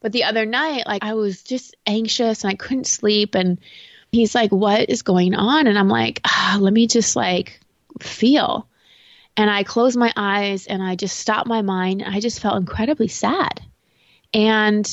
But 0.00 0.12
the 0.12 0.24
other 0.24 0.46
night, 0.46 0.86
like 0.86 1.04
I 1.04 1.14
was 1.14 1.42
just 1.42 1.76
anxious 1.86 2.42
and 2.42 2.50
I 2.50 2.56
couldn't 2.56 2.86
sleep. 2.86 3.34
And 3.34 3.58
he's 4.10 4.34
like, 4.34 4.50
What 4.50 4.88
is 4.88 5.02
going 5.02 5.34
on? 5.34 5.66
And 5.66 5.78
I'm 5.78 5.88
like, 5.88 6.20
ah, 6.24 6.58
Let 6.60 6.72
me 6.72 6.86
just 6.86 7.16
like 7.16 7.60
feel. 8.00 8.66
And 9.36 9.48
I 9.48 9.62
closed 9.62 9.96
my 9.96 10.12
eyes 10.16 10.66
and 10.66 10.82
I 10.82 10.96
just 10.96 11.18
stopped 11.18 11.46
my 11.46 11.62
mind. 11.62 12.02
I 12.06 12.20
just 12.20 12.40
felt 12.40 12.56
incredibly 12.56 13.08
sad. 13.08 13.60
And 14.34 14.88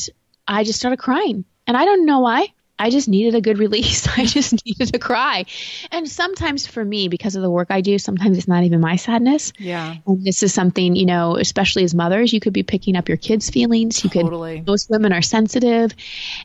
I 0.47 0.63
just 0.63 0.79
started 0.79 0.97
crying. 0.97 1.45
And 1.65 1.75
I 1.75 1.85
don't 1.85 2.05
know 2.05 2.19
why. 2.19 2.47
I 2.79 2.89
just 2.89 3.07
needed 3.07 3.35
a 3.35 3.41
good 3.41 3.57
release. 3.57 4.07
I 4.17 4.25
just 4.25 4.65
needed 4.65 4.93
to 4.93 4.99
cry. 4.99 5.45
And 5.91 6.07
sometimes 6.09 6.67
for 6.67 6.83
me, 6.83 7.07
because 7.07 7.35
of 7.35 7.41
the 7.41 7.49
work 7.49 7.67
I 7.71 7.81
do, 7.81 7.97
sometimes 7.97 8.37
it's 8.37 8.47
not 8.47 8.63
even 8.63 8.79
my 8.79 8.95
sadness. 8.95 9.53
Yeah. 9.57 9.95
And 10.05 10.23
this 10.23 10.43
is 10.43 10.53
something, 10.53 10.95
you 10.95 11.05
know, 11.05 11.37
especially 11.37 11.83
as 11.83 11.95
mothers, 11.95 12.33
you 12.33 12.39
could 12.39 12.53
be 12.53 12.63
picking 12.63 12.95
up 12.95 13.07
your 13.07 13.17
kids' 13.17 13.49
feelings. 13.49 14.03
You 14.03 14.09
could 14.09 14.23
totally. 14.23 14.57
could, 14.57 14.67
most 14.67 14.89
women 14.89 15.11
are 15.11 15.21
sensitive. 15.21 15.93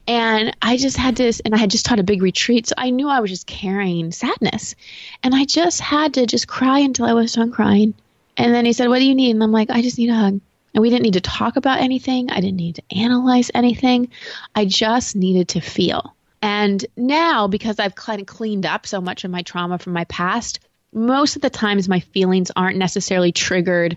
And 0.07 0.57
I 0.63 0.77
just 0.77 0.97
had 0.97 1.17
to, 1.17 1.33
and 1.45 1.55
I 1.55 1.59
had 1.59 1.71
just 1.71 1.87
taught 1.87 2.01
a 2.01 2.05
big 2.05 2.23
retreat. 2.23 2.69
So 2.69 2.75
I 2.79 2.91
knew 2.91 3.09
I 3.09 3.21
was 3.21 3.31
just 3.31 3.47
carrying 3.47 4.13
sadness. 4.13 4.75
And 5.23 5.35
I 5.35 5.45
just 5.45 5.81
had 5.81 6.15
to 6.15 6.27
just 6.27 6.49
cry 6.49 6.81
until 6.81 7.07
I 7.07 7.13
was 7.13 7.33
done 7.33 7.53
crying. 7.53 7.95
And 8.37 8.55
then 8.55 8.65
he 8.65 8.73
said, 8.73 8.89
What 8.89 8.99
do 8.99 9.05
you 9.05 9.15
need? 9.15 9.33
And 9.33 9.43
I'm 9.43 9.53
like, 9.53 9.71
I 9.71 9.83
just 9.83 9.99
need 9.99 10.09
a 10.09 10.15
hug. 10.15 10.41
And 10.75 10.81
we 10.81 10.89
didn't 10.89 11.03
need 11.03 11.15
to 11.15 11.21
talk 11.21 11.57
about 11.57 11.81
anything. 11.81 12.31
I 12.31 12.41
didn't 12.41 12.57
need 12.57 12.77
to 12.77 12.83
analyze 12.97 13.51
anything. 13.55 14.09
I 14.55 14.65
just 14.65 15.15
needed 15.15 15.49
to 15.49 15.61
feel. 15.61 16.15
And 16.43 16.85
now, 16.97 17.47
because 17.47 17.79
I've 17.79 17.95
kind 17.95 18.21
of 18.21 18.27
cleaned 18.27 18.67
up 18.67 18.85
so 18.85 19.01
much 19.01 19.25
of 19.25 19.31
my 19.31 19.43
trauma 19.43 19.79
from 19.79 19.93
my 19.93 20.05
past, 20.05 20.59
most 20.93 21.37
of 21.37 21.43
the 21.43 21.51
times 21.51 21.89
my 21.89 22.01
feelings 22.01 22.51
aren't 22.55 22.77
necessarily 22.77 23.33
triggered 23.33 23.97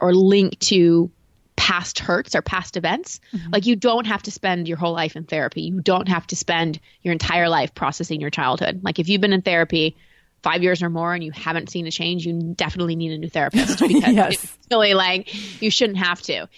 or 0.00 0.12
linked 0.12 0.60
to 0.68 1.10
past 1.56 2.00
hurts 2.00 2.34
or 2.34 2.42
past 2.42 2.76
events. 2.76 3.20
Mm-hmm. 3.32 3.50
Like 3.52 3.66
you 3.66 3.76
don't 3.76 4.06
have 4.06 4.22
to 4.24 4.30
spend 4.32 4.66
your 4.66 4.76
whole 4.76 4.92
life 4.92 5.14
in 5.14 5.24
therapy. 5.24 5.62
You 5.62 5.80
don't 5.80 6.08
have 6.08 6.26
to 6.26 6.36
spend 6.36 6.80
your 7.02 7.12
entire 7.12 7.48
life 7.48 7.74
processing 7.74 8.20
your 8.20 8.30
childhood. 8.30 8.80
Like 8.82 8.98
if 8.98 9.08
you've 9.08 9.20
been 9.20 9.32
in 9.32 9.42
therapy 9.42 9.96
five 10.42 10.62
years 10.62 10.82
or 10.82 10.90
more 10.90 11.14
and 11.14 11.22
you 11.22 11.30
haven't 11.30 11.70
seen 11.70 11.86
a 11.86 11.90
change, 11.90 12.26
you 12.26 12.54
definitely 12.54 12.96
need 12.96 13.12
a 13.12 13.18
new 13.18 13.30
therapist 13.30 13.78
because 13.86 14.14
yes. 14.14 14.34
it's 14.34 14.58
really 14.70 14.94
like 14.94 15.62
you 15.62 15.70
shouldn't 15.70 15.98
have 15.98 16.20
to. 16.22 16.48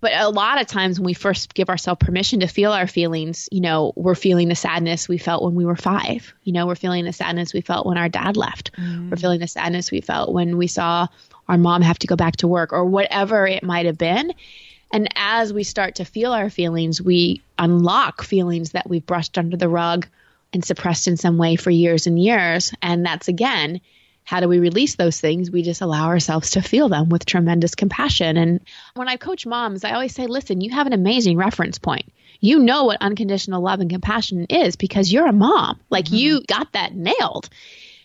But 0.00 0.12
a 0.14 0.30
lot 0.30 0.60
of 0.60 0.66
times 0.66 0.98
when 0.98 1.04
we 1.04 1.14
first 1.14 1.54
give 1.54 1.68
ourselves 1.68 2.04
permission 2.04 2.40
to 2.40 2.46
feel 2.46 2.72
our 2.72 2.86
feelings, 2.86 3.48
you 3.52 3.60
know, 3.60 3.92
we're 3.96 4.14
feeling 4.14 4.48
the 4.48 4.54
sadness 4.54 5.08
we 5.08 5.18
felt 5.18 5.42
when 5.42 5.54
we 5.54 5.66
were 5.66 5.76
five. 5.76 6.32
You 6.42 6.52
know, 6.54 6.66
we're 6.66 6.74
feeling 6.74 7.04
the 7.04 7.12
sadness 7.12 7.52
we 7.52 7.60
felt 7.60 7.86
when 7.86 7.98
our 7.98 8.08
dad 8.08 8.36
left. 8.36 8.72
Mm. 8.72 9.10
We're 9.10 9.18
feeling 9.18 9.40
the 9.40 9.46
sadness 9.46 9.90
we 9.90 10.00
felt 10.00 10.32
when 10.32 10.56
we 10.56 10.66
saw 10.66 11.06
our 11.48 11.58
mom 11.58 11.82
have 11.82 11.98
to 11.98 12.06
go 12.06 12.16
back 12.16 12.36
to 12.36 12.48
work 12.48 12.72
or 12.72 12.84
whatever 12.84 13.46
it 13.46 13.62
might 13.62 13.86
have 13.86 13.98
been. 13.98 14.32
And 14.92 15.08
as 15.16 15.52
we 15.52 15.64
start 15.64 15.96
to 15.96 16.04
feel 16.04 16.32
our 16.32 16.50
feelings, 16.50 17.00
we 17.00 17.42
unlock 17.58 18.22
feelings 18.22 18.72
that 18.72 18.88
we've 18.88 19.06
brushed 19.06 19.38
under 19.38 19.56
the 19.56 19.68
rug 19.68 20.06
and 20.52 20.64
suppressed 20.64 21.06
in 21.08 21.16
some 21.16 21.38
way 21.38 21.56
for 21.56 21.70
years 21.70 22.06
and 22.06 22.18
years. 22.18 22.72
And 22.82 23.04
that's 23.04 23.28
again, 23.28 23.80
how 24.24 24.40
do 24.40 24.48
we 24.48 24.58
release 24.58 24.94
those 24.94 25.20
things? 25.20 25.50
We 25.50 25.62
just 25.62 25.80
allow 25.80 26.06
ourselves 26.06 26.50
to 26.50 26.62
feel 26.62 26.88
them 26.88 27.08
with 27.08 27.26
tremendous 27.26 27.74
compassion. 27.74 28.36
And 28.36 28.60
when 28.94 29.08
I 29.08 29.16
coach 29.16 29.46
moms, 29.46 29.84
I 29.84 29.92
always 29.92 30.14
say, 30.14 30.26
listen, 30.26 30.60
you 30.60 30.70
have 30.70 30.86
an 30.86 30.92
amazing 30.92 31.36
reference 31.36 31.78
point. 31.78 32.12
You 32.40 32.60
know 32.60 32.84
what 32.84 33.02
unconditional 33.02 33.62
love 33.62 33.80
and 33.80 33.90
compassion 33.90 34.46
is 34.48 34.76
because 34.76 35.12
you're 35.12 35.26
a 35.26 35.32
mom. 35.32 35.80
Like 35.90 36.06
mm-hmm. 36.06 36.14
you 36.14 36.42
got 36.46 36.72
that 36.72 36.94
nailed. 36.94 37.48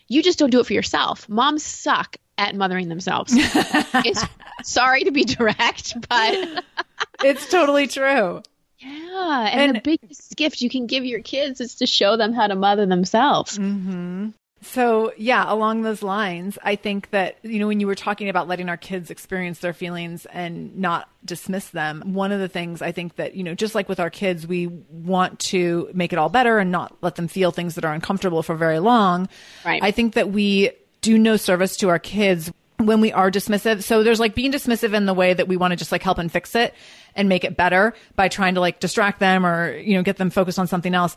You 0.08 0.22
just 0.22 0.38
don't 0.38 0.50
do 0.50 0.60
it 0.60 0.66
for 0.66 0.74
yourself. 0.74 1.28
Moms 1.28 1.64
suck 1.64 2.16
at 2.38 2.54
mothering 2.54 2.88
themselves. 2.88 3.34
sorry 4.62 5.04
to 5.04 5.10
be 5.10 5.24
direct, 5.24 5.94
but 6.08 6.64
it's 7.24 7.48
totally 7.48 7.86
true. 7.86 8.42
Yeah, 8.78 9.48
and, 9.50 9.60
and, 9.60 9.76
the 9.76 9.80
biggest 9.80 10.36
gift 10.36 10.60
you 10.60 10.68
can 10.68 10.86
give 10.86 11.04
your 11.04 11.20
kids 11.20 11.60
is 11.60 11.76
to 11.76 11.86
show 11.86 12.16
them 12.16 12.34
how 12.34 12.46
to 12.46 12.54
mother 12.54 12.84
themselves. 12.84 13.58
Mm-hmm. 13.58 14.28
So, 14.66 15.12
yeah, 15.16 15.44
along 15.50 15.82
those 15.82 16.02
lines, 16.02 16.58
I 16.62 16.76
think 16.76 17.10
that, 17.10 17.38
you 17.42 17.58
know, 17.58 17.68
when 17.68 17.80
you 17.80 17.86
were 17.86 17.94
talking 17.94 18.28
about 18.28 18.48
letting 18.48 18.68
our 18.68 18.76
kids 18.76 19.10
experience 19.10 19.60
their 19.60 19.72
feelings 19.72 20.26
and 20.26 20.76
not 20.76 21.08
dismiss 21.24 21.70
them, 21.70 22.14
one 22.14 22.32
of 22.32 22.40
the 22.40 22.48
things 22.48 22.82
I 22.82 22.92
think 22.92 23.16
that, 23.16 23.34
you 23.34 23.44
know, 23.44 23.54
just 23.54 23.74
like 23.74 23.88
with 23.88 24.00
our 24.00 24.10
kids, 24.10 24.46
we 24.46 24.66
want 24.66 25.38
to 25.40 25.88
make 25.94 26.12
it 26.12 26.18
all 26.18 26.28
better 26.28 26.58
and 26.58 26.72
not 26.72 26.96
let 27.00 27.14
them 27.14 27.28
feel 27.28 27.52
things 27.52 27.76
that 27.76 27.84
are 27.84 27.94
uncomfortable 27.94 28.42
for 28.42 28.56
very 28.56 28.80
long. 28.80 29.28
Right. 29.64 29.82
I 29.82 29.92
think 29.92 30.14
that 30.14 30.30
we 30.30 30.72
do 31.00 31.16
no 31.16 31.36
service 31.36 31.76
to 31.78 31.88
our 31.88 31.98
kids 32.00 32.52
when 32.78 33.00
we 33.00 33.12
are 33.12 33.30
dismissive. 33.30 33.82
So 33.82 34.02
there's 34.02 34.20
like 34.20 34.34
being 34.34 34.52
dismissive 34.52 34.92
in 34.92 35.06
the 35.06 35.14
way 35.14 35.32
that 35.32 35.48
we 35.48 35.56
want 35.56 35.72
to 35.72 35.76
just 35.76 35.92
like 35.92 36.02
help 36.02 36.18
and 36.18 36.30
fix 36.30 36.54
it 36.54 36.74
and 37.14 37.28
make 37.28 37.44
it 37.44 37.56
better 37.56 37.94
by 38.16 38.28
trying 38.28 38.54
to 38.54 38.60
like 38.60 38.80
distract 38.80 39.20
them 39.20 39.46
or, 39.46 39.76
you 39.76 39.94
know, 39.96 40.02
get 40.02 40.16
them 40.16 40.28
focused 40.28 40.58
on 40.58 40.66
something 40.66 40.94
else 40.94 41.16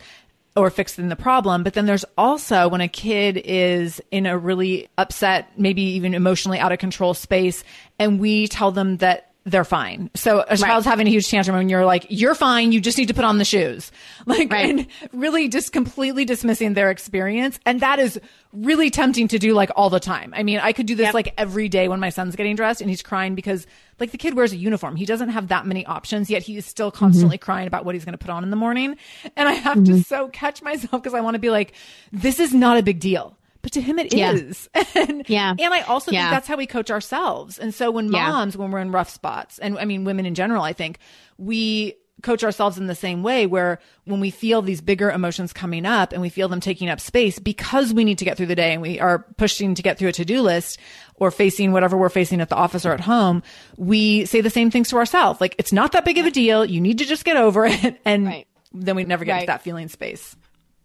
or 0.59 0.69
fixing 0.69 1.09
the 1.09 1.15
problem. 1.15 1.63
But 1.63 1.73
then 1.73 1.85
there's 1.85 2.05
also 2.17 2.67
when 2.67 2.81
a 2.81 2.87
kid 2.87 3.37
is 3.37 4.01
in 4.11 4.25
a 4.25 4.37
really 4.37 4.87
upset, 4.97 5.49
maybe 5.57 5.81
even 5.81 6.13
emotionally 6.13 6.59
out 6.59 6.71
of 6.71 6.79
control 6.79 7.13
space 7.13 7.63
and 7.97 8.19
we 8.19 8.47
tell 8.47 8.71
them 8.71 8.97
that 8.97 9.28
they're 9.49 9.65
fine. 9.65 10.09
So 10.15 10.39
a 10.39 10.45
right. 10.45 10.59
child's 10.59 10.85
having 10.85 11.07
a 11.07 11.09
huge 11.09 11.29
tantrum 11.29 11.57
and 11.57 11.69
you're 11.69 11.85
like, 11.85 12.05
you're 12.09 12.35
fine. 12.35 12.71
You 12.71 12.79
just 12.81 12.97
need 12.97 13.07
to 13.07 13.13
put 13.13 13.25
on 13.25 13.37
the 13.37 13.45
shoes. 13.45 13.91
Like, 14.25 14.51
right. 14.51 14.69
and 14.69 14.87
really 15.11 15.47
just 15.47 15.71
completely 15.71 16.23
dismissing 16.23 16.75
their 16.75 16.91
experience. 16.91 17.59
And 17.65 17.79
that 17.79 17.97
is 17.97 18.19
really 18.53 18.91
tempting 18.91 19.27
to 19.29 19.39
do 19.39 19.53
like 19.53 19.71
all 19.75 19.89
the 19.89 19.99
time. 19.99 20.33
I 20.35 20.43
mean, 20.43 20.59
I 20.59 20.71
could 20.71 20.85
do 20.85 20.93
this 20.93 21.05
yep. 21.05 21.13
like 21.15 21.33
every 21.35 21.67
day 21.67 21.87
when 21.87 21.99
my 21.99 22.09
son's 22.09 22.35
getting 22.35 22.55
dressed 22.55 22.81
and 22.81 22.91
he's 22.91 23.01
crying 23.01 23.33
because 23.33 23.65
like 23.99 24.11
the 24.11 24.19
kid 24.19 24.35
wears 24.35 24.53
a 24.53 24.57
uniform. 24.57 24.95
He 24.97 25.05
doesn't 25.05 25.29
have 25.29 25.47
that 25.47 25.65
many 25.65 25.83
options 25.85 26.29
yet. 26.29 26.43
He 26.43 26.57
is 26.57 26.65
still 26.65 26.91
constantly 26.91 27.37
mm-hmm. 27.37 27.45
crying 27.45 27.67
about 27.67 27.85
what 27.85 27.95
he's 27.95 28.05
going 28.05 28.13
to 28.13 28.19
put 28.19 28.29
on 28.29 28.43
in 28.43 28.51
the 28.51 28.55
morning. 28.55 28.97
And 29.35 29.49
I 29.49 29.53
have 29.53 29.77
mm-hmm. 29.77 29.95
to 29.95 30.03
so 30.03 30.27
catch 30.27 30.61
myself 30.61 30.91
because 30.91 31.15
I 31.15 31.21
want 31.21 31.35
to 31.35 31.39
be 31.39 31.49
like, 31.49 31.73
this 32.11 32.39
is 32.39 32.53
not 32.53 32.77
a 32.77 32.83
big 32.83 32.99
deal 32.99 33.38
but 33.69 33.73
to 33.73 33.81
him 33.81 33.99
it 33.99 34.13
yeah. 34.13 34.31
is. 34.31 34.69
and, 34.95 35.27
yeah. 35.27 35.53
And 35.57 35.73
I 35.73 35.81
also 35.81 36.11
yeah. 36.11 36.23
think 36.23 36.31
that's 36.31 36.47
how 36.47 36.57
we 36.57 36.65
coach 36.65 36.91
ourselves. 36.91 37.59
And 37.59 37.73
so 37.73 37.91
when 37.91 38.09
moms, 38.09 38.57
when 38.57 38.71
we're 38.71 38.79
in 38.79 38.91
rough 38.91 39.09
spots, 39.09 39.59
and 39.59 39.77
I 39.77 39.85
mean 39.85 40.03
women 40.03 40.25
in 40.25 40.35
general, 40.35 40.63
I 40.63 40.73
think 40.73 40.99
we 41.37 41.95
coach 42.21 42.43
ourselves 42.43 42.77
in 42.77 42.87
the 42.87 42.95
same 42.95 43.23
way 43.23 43.47
where 43.47 43.79
when 44.03 44.19
we 44.19 44.29
feel 44.29 44.61
these 44.61 44.81
bigger 44.81 45.09
emotions 45.09 45.53
coming 45.53 45.85
up 45.85 46.11
and 46.11 46.21
we 46.21 46.27
feel 46.27 46.49
them 46.49 46.59
taking 46.59 46.89
up 46.89 46.99
space 46.99 47.39
because 47.39 47.93
we 47.93 48.03
need 48.03 48.17
to 48.17 48.25
get 48.25 48.35
through 48.35 48.45
the 48.45 48.55
day 48.55 48.73
and 48.73 48.81
we 48.81 48.99
are 48.99 49.19
pushing 49.37 49.73
to 49.73 49.81
get 49.81 49.97
through 49.97 50.09
a 50.09 50.11
to-do 50.11 50.41
list 50.41 50.79
or 51.15 51.31
facing 51.31 51.71
whatever 51.71 51.95
we're 51.95 52.09
facing 52.09 52.41
at 52.41 52.49
the 52.49 52.55
office 52.55 52.85
or 52.85 52.91
at 52.91 52.99
home, 52.99 53.41
we 53.77 54.25
say 54.25 54.41
the 54.41 54.49
same 54.49 54.69
things 54.69 54.89
to 54.89 54.97
ourselves. 54.97 55.39
Like, 55.39 55.55
it's 55.57 55.71
not 55.71 55.93
that 55.93 56.03
big 56.03 56.17
of 56.17 56.25
a 56.25 56.31
deal. 56.31 56.65
You 56.65 56.81
need 56.81 56.97
to 56.97 57.05
just 57.05 57.23
get 57.23 57.37
over 57.37 57.65
it. 57.65 58.01
And 58.05 58.25
right. 58.25 58.47
then 58.73 58.95
we 58.95 59.05
never 59.05 59.23
get 59.23 59.33
right. 59.33 59.39
to 59.41 59.47
that 59.47 59.61
feeling 59.61 59.87
space. 59.87 60.35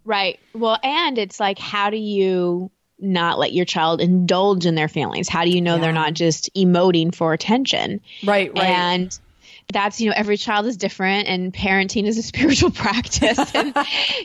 Right. 0.04 0.38
Well, 0.54 0.78
and 0.82 1.18
it's 1.18 1.40
like, 1.40 1.58
how 1.58 1.90
do 1.90 1.96
you 1.96 2.70
not 2.98 3.38
let 3.38 3.52
your 3.52 3.64
child 3.64 4.00
indulge 4.00 4.66
in 4.66 4.74
their 4.74 4.88
feelings? 4.88 5.28
How 5.28 5.44
do 5.44 5.50
you 5.50 5.60
know 5.60 5.76
yeah. 5.76 5.80
they're 5.80 5.92
not 5.92 6.14
just 6.14 6.52
emoting 6.54 7.14
for 7.14 7.32
attention? 7.32 8.00
Right, 8.24 8.50
right. 8.54 8.64
And 8.64 9.18
that's, 9.72 10.00
you 10.00 10.08
know, 10.08 10.14
every 10.16 10.36
child 10.36 10.66
is 10.66 10.76
different 10.76 11.26
and 11.26 11.52
parenting 11.52 12.04
is 12.06 12.18
a 12.18 12.22
spiritual 12.22 12.70
practice. 12.70 13.38
and, 13.54 13.74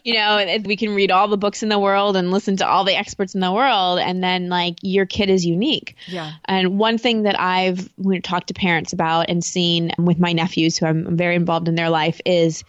you 0.04 0.14
know, 0.14 0.58
we 0.66 0.76
can 0.76 0.94
read 0.94 1.12
all 1.12 1.28
the 1.28 1.38
books 1.38 1.64
in 1.64 1.70
the 1.70 1.80
world 1.80 2.16
and 2.16 2.32
listen 2.32 2.58
to 2.58 2.68
all 2.68 2.84
the 2.84 2.96
experts 2.98 3.36
in 3.36 3.42
the 3.42 3.52
world. 3.52 4.00
And 4.00 4.24
then, 4.24 4.50
like, 4.50 4.76
your 4.82 5.06
kid 5.06 5.30
is 5.30 5.46
unique. 5.46 5.96
Yeah. 6.08 6.34
And 6.46 6.78
one 6.78 6.98
thing 6.98 7.24
that 7.24 7.40
I've 7.40 7.90
talked 8.24 8.48
to 8.48 8.54
parents 8.54 8.94
about 8.94 9.30
and 9.30 9.44
seen 9.44 9.92
with 9.98 10.20
my 10.20 10.34
nephews, 10.34 10.78
who 10.78 10.86
I'm 10.86 11.16
very 11.18 11.36
involved 11.36 11.68
in 11.68 11.76
their 11.76 11.90
life, 11.90 12.20
is, 12.26 12.64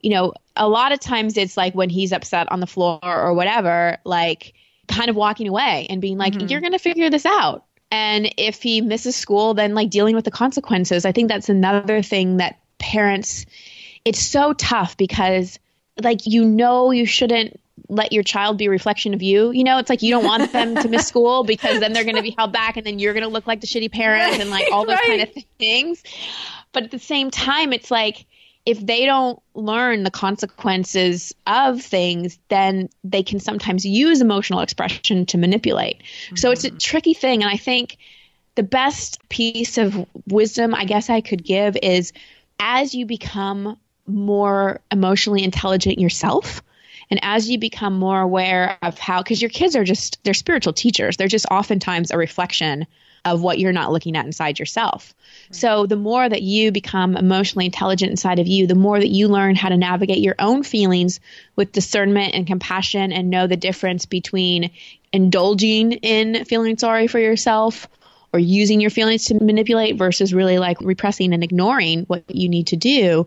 you 0.00 0.10
know, 0.10 0.32
a 0.56 0.68
lot 0.68 0.92
of 0.92 1.00
times 1.00 1.36
it's 1.36 1.56
like 1.56 1.74
when 1.74 1.90
he's 1.90 2.12
upset 2.12 2.50
on 2.50 2.60
the 2.60 2.66
floor 2.66 2.98
or 3.02 3.34
whatever, 3.34 3.98
like 4.04 4.54
kind 4.88 5.08
of 5.08 5.16
walking 5.16 5.48
away 5.48 5.86
and 5.88 6.00
being 6.00 6.18
like, 6.18 6.34
mm-hmm. 6.34 6.48
you're 6.48 6.60
going 6.60 6.72
to 6.72 6.78
figure 6.78 7.10
this 7.10 7.26
out. 7.26 7.64
And 7.90 8.32
if 8.36 8.62
he 8.62 8.80
misses 8.80 9.16
school, 9.16 9.54
then 9.54 9.74
like 9.74 9.90
dealing 9.90 10.14
with 10.14 10.24
the 10.24 10.30
consequences. 10.30 11.04
I 11.04 11.12
think 11.12 11.28
that's 11.28 11.48
another 11.48 12.02
thing 12.02 12.36
that 12.36 12.58
parents, 12.78 13.46
it's 14.04 14.20
so 14.20 14.52
tough 14.54 14.96
because 14.96 15.58
like, 16.02 16.26
you 16.26 16.44
know, 16.44 16.90
you 16.90 17.04
shouldn't 17.04 17.58
let 17.88 18.12
your 18.12 18.22
child 18.22 18.58
be 18.58 18.66
a 18.66 18.70
reflection 18.70 19.12
of 19.12 19.22
you. 19.22 19.50
You 19.50 19.64
know, 19.64 19.78
it's 19.78 19.90
like 19.90 20.02
you 20.02 20.10
don't 20.10 20.24
want 20.24 20.52
them 20.52 20.76
to 20.76 20.88
miss 20.88 21.06
school 21.08 21.42
because 21.42 21.80
then 21.80 21.92
they're 21.92 22.04
going 22.04 22.16
to 22.16 22.22
be 22.22 22.34
held 22.38 22.52
back 22.52 22.76
and 22.76 22.86
then 22.86 22.98
you're 22.98 23.12
going 23.12 23.24
to 23.24 23.28
look 23.28 23.46
like 23.46 23.60
the 23.60 23.66
shitty 23.66 23.90
parent 23.90 24.32
right, 24.32 24.40
and 24.40 24.50
like 24.50 24.66
all 24.72 24.86
those 24.86 24.96
right. 24.96 25.06
kind 25.08 25.22
of 25.22 25.44
things. 25.58 26.02
But 26.72 26.84
at 26.84 26.90
the 26.92 26.98
same 27.00 27.30
time, 27.30 27.72
it's 27.72 27.90
like, 27.90 28.26
if 28.66 28.84
they 28.84 29.06
don't 29.06 29.40
learn 29.54 30.02
the 30.02 30.10
consequences 30.10 31.34
of 31.46 31.80
things, 31.82 32.38
then 32.48 32.88
they 33.02 33.22
can 33.22 33.40
sometimes 33.40 33.84
use 33.84 34.20
emotional 34.20 34.60
expression 34.60 35.26
to 35.26 35.38
manipulate. 35.38 35.98
Mm-hmm. 35.98 36.36
So 36.36 36.50
it's 36.50 36.64
a 36.64 36.68
mm-hmm. 36.68 36.78
tricky 36.78 37.14
thing. 37.14 37.42
And 37.42 37.50
I 37.50 37.56
think 37.56 37.96
the 38.54 38.62
best 38.62 39.26
piece 39.28 39.78
of 39.78 40.06
wisdom 40.26 40.74
I 40.74 40.84
guess 40.84 41.08
I 41.08 41.20
could 41.20 41.42
give 41.42 41.76
is 41.82 42.12
as 42.58 42.94
you 42.94 43.06
become 43.06 43.78
more 44.06 44.80
emotionally 44.90 45.42
intelligent 45.42 45.98
yourself, 45.98 46.62
and 47.10 47.18
as 47.22 47.50
you 47.50 47.58
become 47.58 47.98
more 47.98 48.20
aware 48.20 48.78
of 48.82 48.98
how, 48.98 49.22
because 49.22 49.42
your 49.42 49.50
kids 49.50 49.74
are 49.74 49.84
just, 49.84 50.22
they're 50.22 50.34
spiritual 50.34 50.72
teachers, 50.72 51.16
they're 51.16 51.28
just 51.28 51.46
oftentimes 51.50 52.10
a 52.10 52.18
reflection 52.18 52.86
of 53.24 53.42
what 53.42 53.58
you're 53.58 53.72
not 53.72 53.92
looking 53.92 54.16
at 54.16 54.26
inside 54.26 54.58
yourself. 54.58 55.14
So 55.52 55.86
the 55.86 55.96
more 55.96 56.28
that 56.28 56.42
you 56.42 56.70
become 56.70 57.16
emotionally 57.16 57.66
intelligent 57.66 58.10
inside 58.10 58.38
of 58.38 58.46
you, 58.46 58.66
the 58.66 58.76
more 58.76 58.98
that 58.98 59.08
you 59.08 59.28
learn 59.28 59.56
how 59.56 59.68
to 59.68 59.76
navigate 59.76 60.18
your 60.18 60.36
own 60.38 60.62
feelings 60.62 61.18
with 61.56 61.72
discernment 61.72 62.34
and 62.34 62.46
compassion 62.46 63.12
and 63.12 63.30
know 63.30 63.46
the 63.46 63.56
difference 63.56 64.06
between 64.06 64.70
indulging 65.12 65.92
in 65.92 66.44
feeling 66.44 66.78
sorry 66.78 67.08
for 67.08 67.18
yourself 67.18 67.88
or 68.32 68.38
using 68.38 68.80
your 68.80 68.90
feelings 68.90 69.24
to 69.24 69.34
manipulate 69.34 69.96
versus 69.96 70.32
really 70.32 70.58
like 70.58 70.80
repressing 70.80 71.34
and 71.34 71.42
ignoring 71.42 72.04
what 72.04 72.24
you 72.28 72.48
need 72.48 72.68
to 72.68 72.76
do. 72.76 73.26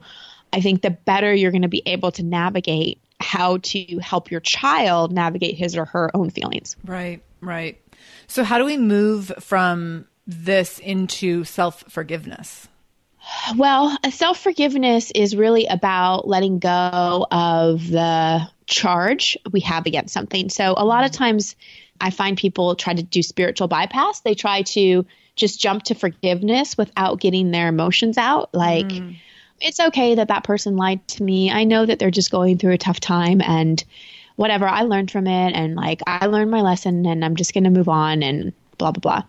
I 0.53 0.61
think 0.61 0.81
the 0.81 0.91
better 0.91 1.33
you're 1.33 1.51
going 1.51 1.63
to 1.63 1.67
be 1.67 1.83
able 1.85 2.11
to 2.13 2.23
navigate 2.23 2.99
how 3.19 3.57
to 3.57 3.99
help 3.99 4.31
your 4.31 4.39
child 4.39 5.11
navigate 5.11 5.55
his 5.55 5.75
or 5.75 5.85
her 5.85 6.15
own 6.15 6.29
feelings. 6.29 6.77
Right, 6.85 7.21
right. 7.41 7.81
So, 8.27 8.43
how 8.43 8.57
do 8.57 8.65
we 8.65 8.77
move 8.77 9.31
from 9.39 10.05
this 10.25 10.79
into 10.79 11.43
self 11.43 11.83
forgiveness? 11.89 12.67
Well, 13.55 13.97
self 14.11 14.39
forgiveness 14.39 15.11
is 15.11 15.35
really 15.35 15.67
about 15.67 16.27
letting 16.27 16.59
go 16.59 17.25
of 17.31 17.87
the 17.87 18.47
charge 18.65 19.37
we 19.51 19.61
have 19.61 19.85
against 19.85 20.13
something. 20.13 20.49
So, 20.49 20.73
a 20.75 20.85
lot 20.85 21.05
of 21.05 21.11
times 21.11 21.55
I 22.01 22.09
find 22.09 22.37
people 22.37 22.75
try 22.75 22.93
to 22.93 23.03
do 23.03 23.21
spiritual 23.23 23.67
bypass. 23.67 24.21
They 24.21 24.35
try 24.35 24.63
to 24.63 25.05
just 25.35 25.59
jump 25.59 25.83
to 25.83 25.95
forgiveness 25.95 26.77
without 26.77 27.19
getting 27.19 27.51
their 27.51 27.69
emotions 27.69 28.17
out. 28.17 28.53
Like, 28.53 28.87
mm. 28.87 29.15
it's 29.59 29.79
okay 29.79 30.15
that 30.15 30.27
that 30.27 30.43
person 30.43 30.75
lied 30.75 31.07
to 31.09 31.23
me. 31.23 31.49
I 31.51 31.63
know 31.63 31.85
that 31.85 31.99
they're 31.99 32.11
just 32.11 32.31
going 32.31 32.57
through 32.57 32.73
a 32.73 32.77
tough 32.77 32.99
time 32.99 33.41
and 33.41 33.83
whatever, 34.35 34.67
I 34.67 34.81
learned 34.81 35.11
from 35.11 35.27
it 35.27 35.53
and 35.53 35.75
like 35.75 36.01
I 36.07 36.25
learned 36.25 36.51
my 36.51 36.61
lesson 36.61 37.05
and 37.05 37.23
I'm 37.23 37.35
just 37.35 37.53
going 37.53 37.63
to 37.65 37.69
move 37.69 37.89
on 37.89 38.23
and 38.23 38.53
blah, 38.77 38.91
blah, 38.91 38.99
blah. 38.99 39.23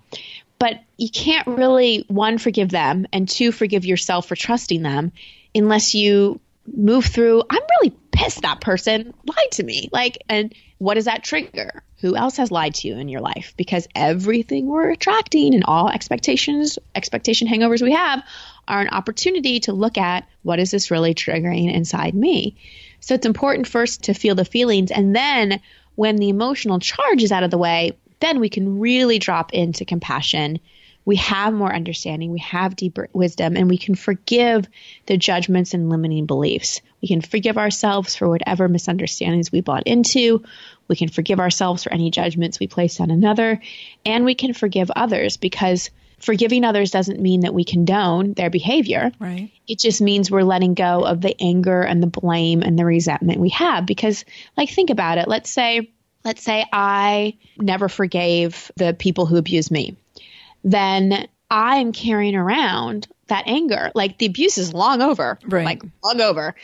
But 0.64 0.80
you 0.96 1.10
can't 1.10 1.46
really, 1.46 2.06
one, 2.08 2.38
forgive 2.38 2.70
them 2.70 3.06
and 3.12 3.28
two, 3.28 3.52
forgive 3.52 3.84
yourself 3.84 4.26
for 4.26 4.34
trusting 4.34 4.80
them 4.80 5.12
unless 5.54 5.92
you 5.92 6.40
move 6.66 7.04
through, 7.04 7.42
I'm 7.50 7.60
really 7.82 7.94
pissed 8.12 8.40
that 8.40 8.62
person 8.62 9.12
lied 9.26 9.50
to 9.52 9.62
me. 9.62 9.90
Like, 9.92 10.24
and 10.26 10.54
what 10.78 10.94
does 10.94 11.04
that 11.04 11.22
trigger? 11.22 11.82
Who 11.98 12.16
else 12.16 12.38
has 12.38 12.50
lied 12.50 12.76
to 12.76 12.88
you 12.88 12.96
in 12.96 13.10
your 13.10 13.20
life? 13.20 13.52
Because 13.58 13.86
everything 13.94 14.64
we're 14.66 14.92
attracting 14.92 15.54
and 15.54 15.64
all 15.64 15.90
expectations, 15.90 16.78
expectation 16.94 17.46
hangovers 17.46 17.82
we 17.82 17.92
have 17.92 18.22
are 18.66 18.80
an 18.80 18.88
opportunity 18.88 19.60
to 19.60 19.74
look 19.74 19.98
at 19.98 20.26
what 20.44 20.60
is 20.60 20.70
this 20.70 20.90
really 20.90 21.12
triggering 21.12 21.74
inside 21.74 22.14
me. 22.14 22.56
So 23.00 23.14
it's 23.14 23.26
important 23.26 23.66
first 23.66 24.04
to 24.04 24.14
feel 24.14 24.34
the 24.34 24.46
feelings 24.46 24.90
and 24.90 25.14
then 25.14 25.60
when 25.94 26.16
the 26.16 26.30
emotional 26.30 26.78
charge 26.78 27.22
is 27.22 27.32
out 27.32 27.42
of 27.42 27.50
the 27.50 27.58
way, 27.58 27.98
then 28.24 28.40
we 28.40 28.48
can 28.48 28.80
really 28.80 29.18
drop 29.18 29.52
into 29.52 29.84
compassion. 29.84 30.58
We 31.04 31.16
have 31.16 31.52
more 31.52 31.72
understanding, 31.72 32.32
we 32.32 32.38
have 32.38 32.76
deeper 32.76 33.08
wisdom, 33.12 33.56
and 33.56 33.68
we 33.68 33.76
can 33.76 33.94
forgive 33.94 34.66
the 35.04 35.18
judgments 35.18 35.74
and 35.74 35.90
limiting 35.90 36.24
beliefs. 36.24 36.80
We 37.02 37.08
can 37.08 37.20
forgive 37.20 37.58
ourselves 37.58 38.16
for 38.16 38.26
whatever 38.26 38.68
misunderstandings 38.68 39.52
we 39.52 39.60
bought 39.60 39.86
into. 39.86 40.42
We 40.88 40.96
can 40.96 41.10
forgive 41.10 41.40
ourselves 41.40 41.84
for 41.84 41.92
any 41.92 42.10
judgments 42.10 42.58
we 42.58 42.66
placed 42.66 43.02
on 43.02 43.10
another. 43.10 43.60
And 44.06 44.24
we 44.24 44.34
can 44.34 44.54
forgive 44.54 44.90
others 44.90 45.36
because 45.36 45.90
forgiving 46.18 46.64
others 46.64 46.90
doesn't 46.90 47.20
mean 47.20 47.40
that 47.40 47.52
we 47.52 47.64
condone 47.64 48.32
their 48.32 48.48
behavior. 48.48 49.12
Right. 49.20 49.50
It 49.68 49.78
just 49.78 50.00
means 50.00 50.30
we're 50.30 50.42
letting 50.42 50.72
go 50.72 51.04
of 51.04 51.20
the 51.20 51.36
anger 51.38 51.82
and 51.82 52.02
the 52.02 52.06
blame 52.06 52.62
and 52.62 52.78
the 52.78 52.86
resentment 52.86 53.40
we 53.40 53.50
have. 53.50 53.84
Because, 53.84 54.24
like, 54.56 54.70
think 54.70 54.88
about 54.88 55.18
it. 55.18 55.28
Let's 55.28 55.50
say, 55.50 55.90
let's 56.24 56.42
say 56.42 56.64
I 56.72 57.36
never 57.58 57.88
forgave 57.88 58.70
the 58.76 58.94
people 58.94 59.26
who 59.26 59.36
abused 59.36 59.70
me. 59.70 59.96
Then 60.62 61.28
I 61.50 61.76
am 61.76 61.92
carrying 61.92 62.34
around 62.36 63.06
that 63.26 63.44
anger. 63.46 63.92
Like 63.94 64.18
the 64.18 64.26
abuse 64.26 64.58
is 64.58 64.72
long 64.74 65.02
over. 65.02 65.38
Right. 65.46 65.64
Like 65.64 65.82
long 66.02 66.20
over. 66.20 66.54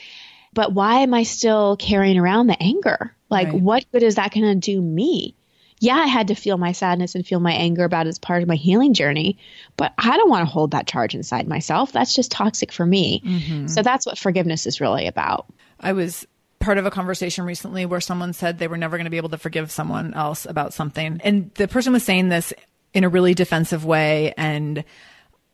But 0.52 0.72
why 0.72 1.00
am 1.00 1.14
I 1.14 1.22
still 1.22 1.76
carrying 1.76 2.18
around 2.18 2.48
the 2.48 2.60
anger? 2.60 3.14
Like, 3.28 3.48
Right. 3.48 3.60
what 3.60 3.84
good 3.92 4.02
is 4.02 4.16
that 4.16 4.34
going 4.34 4.46
to 4.46 4.54
do 4.56 4.80
me? 4.80 5.34
Yeah, 5.78 5.94
I 5.94 6.06
had 6.06 6.28
to 6.28 6.34
feel 6.34 6.58
my 6.58 6.72
sadness 6.72 7.14
and 7.14 7.26
feel 7.26 7.40
my 7.40 7.52
anger 7.52 7.84
about 7.84 8.06
it 8.06 8.10
as 8.10 8.18
part 8.18 8.42
of 8.42 8.48
my 8.48 8.56
healing 8.56 8.92
journey, 8.92 9.38
but 9.78 9.94
I 9.96 10.16
don't 10.18 10.28
want 10.28 10.46
to 10.46 10.52
hold 10.52 10.72
that 10.72 10.86
charge 10.86 11.14
inside 11.14 11.48
myself. 11.48 11.92
That's 11.92 12.14
just 12.14 12.30
toxic 12.30 12.70
for 12.70 12.84
me. 12.84 13.22
Mm-hmm. 13.24 13.66
So 13.68 13.80
that's 13.82 14.04
what 14.04 14.18
forgiveness 14.18 14.66
is 14.66 14.80
really 14.80 15.06
about. 15.06 15.46
I 15.78 15.92
was 15.92 16.26
part 16.60 16.78
of 16.78 16.86
a 16.86 16.90
conversation 16.90 17.44
recently 17.44 17.86
where 17.86 18.00
someone 18.00 18.32
said 18.32 18.58
they 18.58 18.68
were 18.68 18.76
never 18.76 18.96
going 18.96 19.06
to 19.06 19.10
be 19.10 19.16
able 19.16 19.30
to 19.30 19.38
forgive 19.38 19.70
someone 19.70 20.14
else 20.14 20.46
about 20.46 20.72
something. 20.72 21.20
And 21.24 21.50
the 21.54 21.66
person 21.66 21.92
was 21.92 22.04
saying 22.04 22.28
this 22.28 22.52
in 22.94 23.02
a 23.04 23.08
really 23.08 23.34
defensive 23.34 23.84
way 23.84 24.34
and 24.36 24.84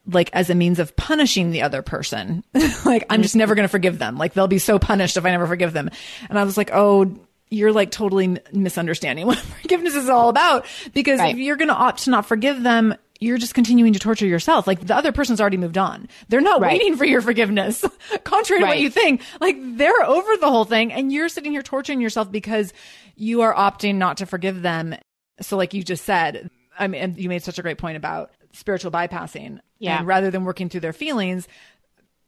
like 0.08 0.30
as 0.32 0.50
a 0.50 0.54
means 0.54 0.78
of 0.78 0.94
punishing 0.96 1.50
the 1.50 1.62
other 1.62 1.82
person. 1.82 2.44
like 2.84 3.04
I'm 3.10 3.22
just 3.22 3.36
never 3.36 3.54
going 3.54 3.64
to 3.64 3.68
forgive 3.68 3.98
them. 3.98 4.18
Like 4.18 4.34
they'll 4.34 4.48
be 4.48 4.58
so 4.58 4.78
punished 4.78 5.16
if 5.16 5.24
I 5.24 5.30
never 5.30 5.46
forgive 5.46 5.72
them. 5.72 5.90
And 6.28 6.38
I 6.38 6.44
was 6.44 6.56
like, 6.56 6.70
"Oh, 6.72 7.12
you're 7.50 7.72
like 7.72 7.90
totally 7.90 8.38
misunderstanding 8.52 9.26
what 9.28 9.38
forgiveness 9.38 9.94
is 9.94 10.08
all 10.08 10.28
about 10.28 10.66
because 10.94 11.20
Right. 11.20 11.34
if 11.34 11.38
you're 11.38 11.56
going 11.56 11.68
to 11.68 11.74
opt 11.74 12.04
to 12.04 12.10
not 12.10 12.26
forgive 12.26 12.62
them, 12.62 12.94
you're 13.20 13.38
just 13.38 13.54
continuing 13.54 13.92
to 13.94 13.98
torture 13.98 14.26
yourself. 14.26 14.66
Like 14.66 14.86
the 14.86 14.94
other 14.94 15.12
person's 15.12 15.40
already 15.40 15.56
moved 15.56 15.78
on. 15.78 16.08
They're 16.28 16.40
not 16.40 16.60
Right. 16.60 16.72
waiting 16.72 16.96
for 16.96 17.04
your 17.04 17.20
forgiveness. 17.22 17.84
Contrary 18.24 18.60
to 18.62 18.66
what 18.66 18.78
you 18.80 18.90
think. 18.90 19.22
Like 19.40 19.56
they're 19.58 20.04
over 20.04 20.36
the 20.36 20.50
whole 20.50 20.64
thing 20.64 20.92
and 20.92 21.10
you're 21.12 21.28
sitting 21.28 21.52
here 21.52 21.62
torturing 21.62 22.00
yourself 22.00 22.30
because 22.30 22.72
you 23.14 23.42
are 23.42 23.54
opting 23.54 23.94
not 23.96 24.18
to 24.18 24.26
forgive 24.26 24.62
them. 24.62 24.94
So 25.40 25.56
like 25.56 25.72
you 25.74 25.82
just 25.82 26.04
said, 26.04 26.50
I 26.78 26.88
mean, 26.88 27.00
and 27.02 27.16
you 27.16 27.28
made 27.28 27.42
such 27.42 27.58
a 27.58 27.62
great 27.62 27.78
point 27.78 27.96
about 27.96 28.30
spiritual 28.52 28.90
bypassing. 28.90 29.60
Yeah. 29.78 29.98
And 29.98 30.06
rather 30.06 30.30
than 30.30 30.44
working 30.44 30.68
through 30.68 30.80
their 30.80 30.92
feelings, 30.92 31.48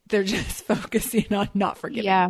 they're 0.07 0.23
just 0.25 0.65
focusing 0.65 1.31
on 1.33 1.49
not 1.53 1.77
forgiving. 1.77 2.05
Yeah. 2.05 2.29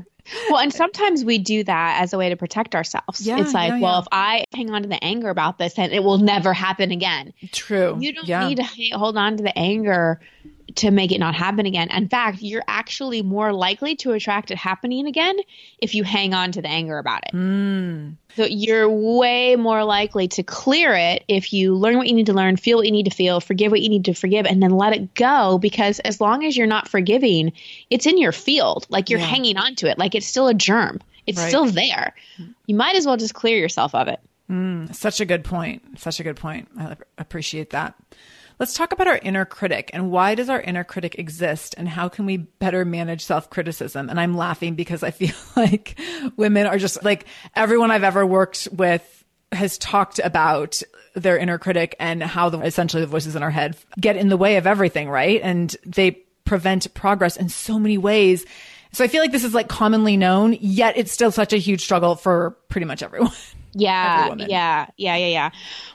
Well, 0.49 0.59
and 0.59 0.73
sometimes 0.73 1.23
we 1.23 1.37
do 1.37 1.63
that 1.63 2.01
as 2.01 2.13
a 2.13 2.17
way 2.17 2.29
to 2.29 2.37
protect 2.37 2.75
ourselves. 2.75 3.25
Yeah, 3.25 3.39
it's 3.39 3.53
like, 3.53 3.71
yeah, 3.71 3.79
well, 3.79 3.93
yeah. 3.93 3.99
if 3.99 4.07
I 4.11 4.45
hang 4.53 4.69
on 4.71 4.83
to 4.83 4.89
the 4.89 5.03
anger 5.03 5.29
about 5.29 5.57
this, 5.57 5.73
then 5.73 5.91
it 5.91 6.03
will 6.03 6.17
never 6.17 6.53
happen 6.53 6.91
again. 6.91 7.33
True. 7.51 7.97
You 7.99 8.13
don't 8.13 8.49
need 8.49 8.57
to 8.57 8.97
hold 8.97 9.17
on 9.17 9.37
to 9.37 9.43
the 9.43 9.57
anger 9.57 10.19
to 10.75 10.91
make 10.91 11.11
it 11.11 11.19
not 11.19 11.35
happen 11.35 11.65
again. 11.65 11.89
In 11.91 12.09
fact, 12.09 12.41
you're 12.41 12.63
actually 12.67 13.21
more 13.21 13.51
likely 13.53 13.95
to 13.97 14.11
attract 14.11 14.51
it 14.51 14.57
happening 14.57 15.07
again 15.07 15.37
if 15.79 15.95
you 15.95 16.03
hang 16.03 16.33
on 16.33 16.51
to 16.53 16.61
the 16.61 16.67
anger 16.67 16.97
about 16.97 17.23
it. 17.25 17.35
Mm. 17.35 18.15
So 18.35 18.45
you're 18.45 18.87
way 18.87 19.55
more 19.55 19.83
likely 19.83 20.27
to 20.29 20.43
clear 20.43 20.93
it 20.93 21.23
if 21.27 21.51
you 21.51 21.75
learn 21.75 21.97
what 21.97 22.07
you 22.07 22.13
need 22.13 22.27
to 22.27 22.33
learn, 22.33 22.57
feel 22.57 22.77
what 22.77 22.85
you 22.85 22.91
need 22.91 23.05
to 23.05 23.15
feel, 23.15 23.39
forgive 23.39 23.71
what 23.71 23.81
you 23.81 23.89
need 23.89 24.05
to 24.05 24.13
forgive, 24.13 24.45
and 24.45 24.61
then 24.61 24.71
let 24.71 24.93
it 24.93 25.15
go. 25.15 25.57
Because 25.57 25.99
as 25.99 26.21
long 26.21 26.45
as 26.45 26.55
you're 26.55 26.67
not 26.67 26.87
forgiving, 26.87 27.53
it's 27.89 28.05
in 28.05 28.17
your 28.17 28.31
field. 28.31 28.85
Like 28.89 29.09
you're 29.09 29.19
hanging 29.19 29.57
on 29.57 29.75
to 29.75 29.89
it. 29.89 29.97
Like 29.97 30.13
it's 30.19 30.27
still 30.27 30.47
a 30.47 30.53
germ. 30.53 30.99
It's 31.25 31.39
Right. 31.39 31.47
still 31.47 31.65
there. 31.65 32.13
You 32.67 32.75
might 32.75 32.95
as 32.95 33.05
well 33.05 33.17
just 33.17 33.33
clear 33.33 33.57
yourself 33.57 33.93
of 33.95 34.07
it. 34.07 34.19
Mm, 34.49 34.93
such 34.95 35.19
a 35.21 35.25
good 35.25 35.43
point. 35.43 35.99
Such 35.99 36.19
a 36.19 36.23
good 36.23 36.35
point. 36.35 36.67
I 36.77 36.95
appreciate 37.17 37.69
that. 37.71 37.93
Let's 38.59 38.73
talk 38.73 38.91
about 38.91 39.07
our 39.07 39.19
inner 39.23 39.45
critic 39.45 39.89
and 39.93 40.11
why 40.11 40.35
does 40.35 40.49
our 40.49 40.59
inner 40.59 40.83
critic 40.83 41.17
exist 41.17 41.75
and 41.77 41.87
how 41.87 42.09
can 42.09 42.25
we 42.25 42.35
better 42.37 42.83
manage 42.83 43.23
self 43.23 43.49
criticism? 43.49 44.09
And 44.09 44.19
I'm 44.19 44.35
laughing 44.35 44.75
because 44.75 45.01
I 45.03 45.11
feel 45.19 45.35
like 45.55 45.97
women 46.35 46.67
are 46.67 46.77
just 46.77 47.03
like 47.03 47.25
everyone 47.55 47.91
I've 47.91 48.03
ever 48.03 48.25
worked 48.25 48.67
with 48.73 49.23
has 49.51 49.77
talked 49.77 50.19
about 50.19 50.81
their 51.15 51.37
inner 51.37 51.57
critic 51.57 51.95
and 51.99 52.21
how 52.21 52.49
the 52.49 52.59
essentially 52.59 53.01
the 53.01 53.07
voices 53.07 53.35
in 53.35 53.43
our 53.43 53.49
head 53.51 53.77
get 53.99 54.17
in 54.17 54.27
the 54.29 54.37
way 54.37 54.57
of 54.57 54.67
everything, 54.67 55.09
right? 55.09 55.39
And 55.41 55.73
they 55.85 56.11
prevent 56.43 56.91
progress 56.93 57.37
in 57.37 57.47
so 57.49 57.79
many 57.79 57.97
ways. 57.97 58.45
So 58.91 59.03
I 59.03 59.07
feel 59.07 59.21
like 59.21 59.31
this 59.31 59.43
is 59.43 59.53
like 59.53 59.67
commonly 59.67 60.17
known, 60.17 60.57
yet 60.59 60.97
it's 60.97 61.11
still 61.11 61.31
such 61.31 61.53
a 61.53 61.57
huge 61.57 61.81
struggle 61.81 62.15
for 62.15 62.51
pretty 62.69 62.85
much 62.85 63.03
everyone. 63.03 63.31
Yeah, 63.73 64.33
yeah, 64.35 64.87
yeah, 64.97 65.15
yeah, 65.15 65.27
yeah. 65.27 65.49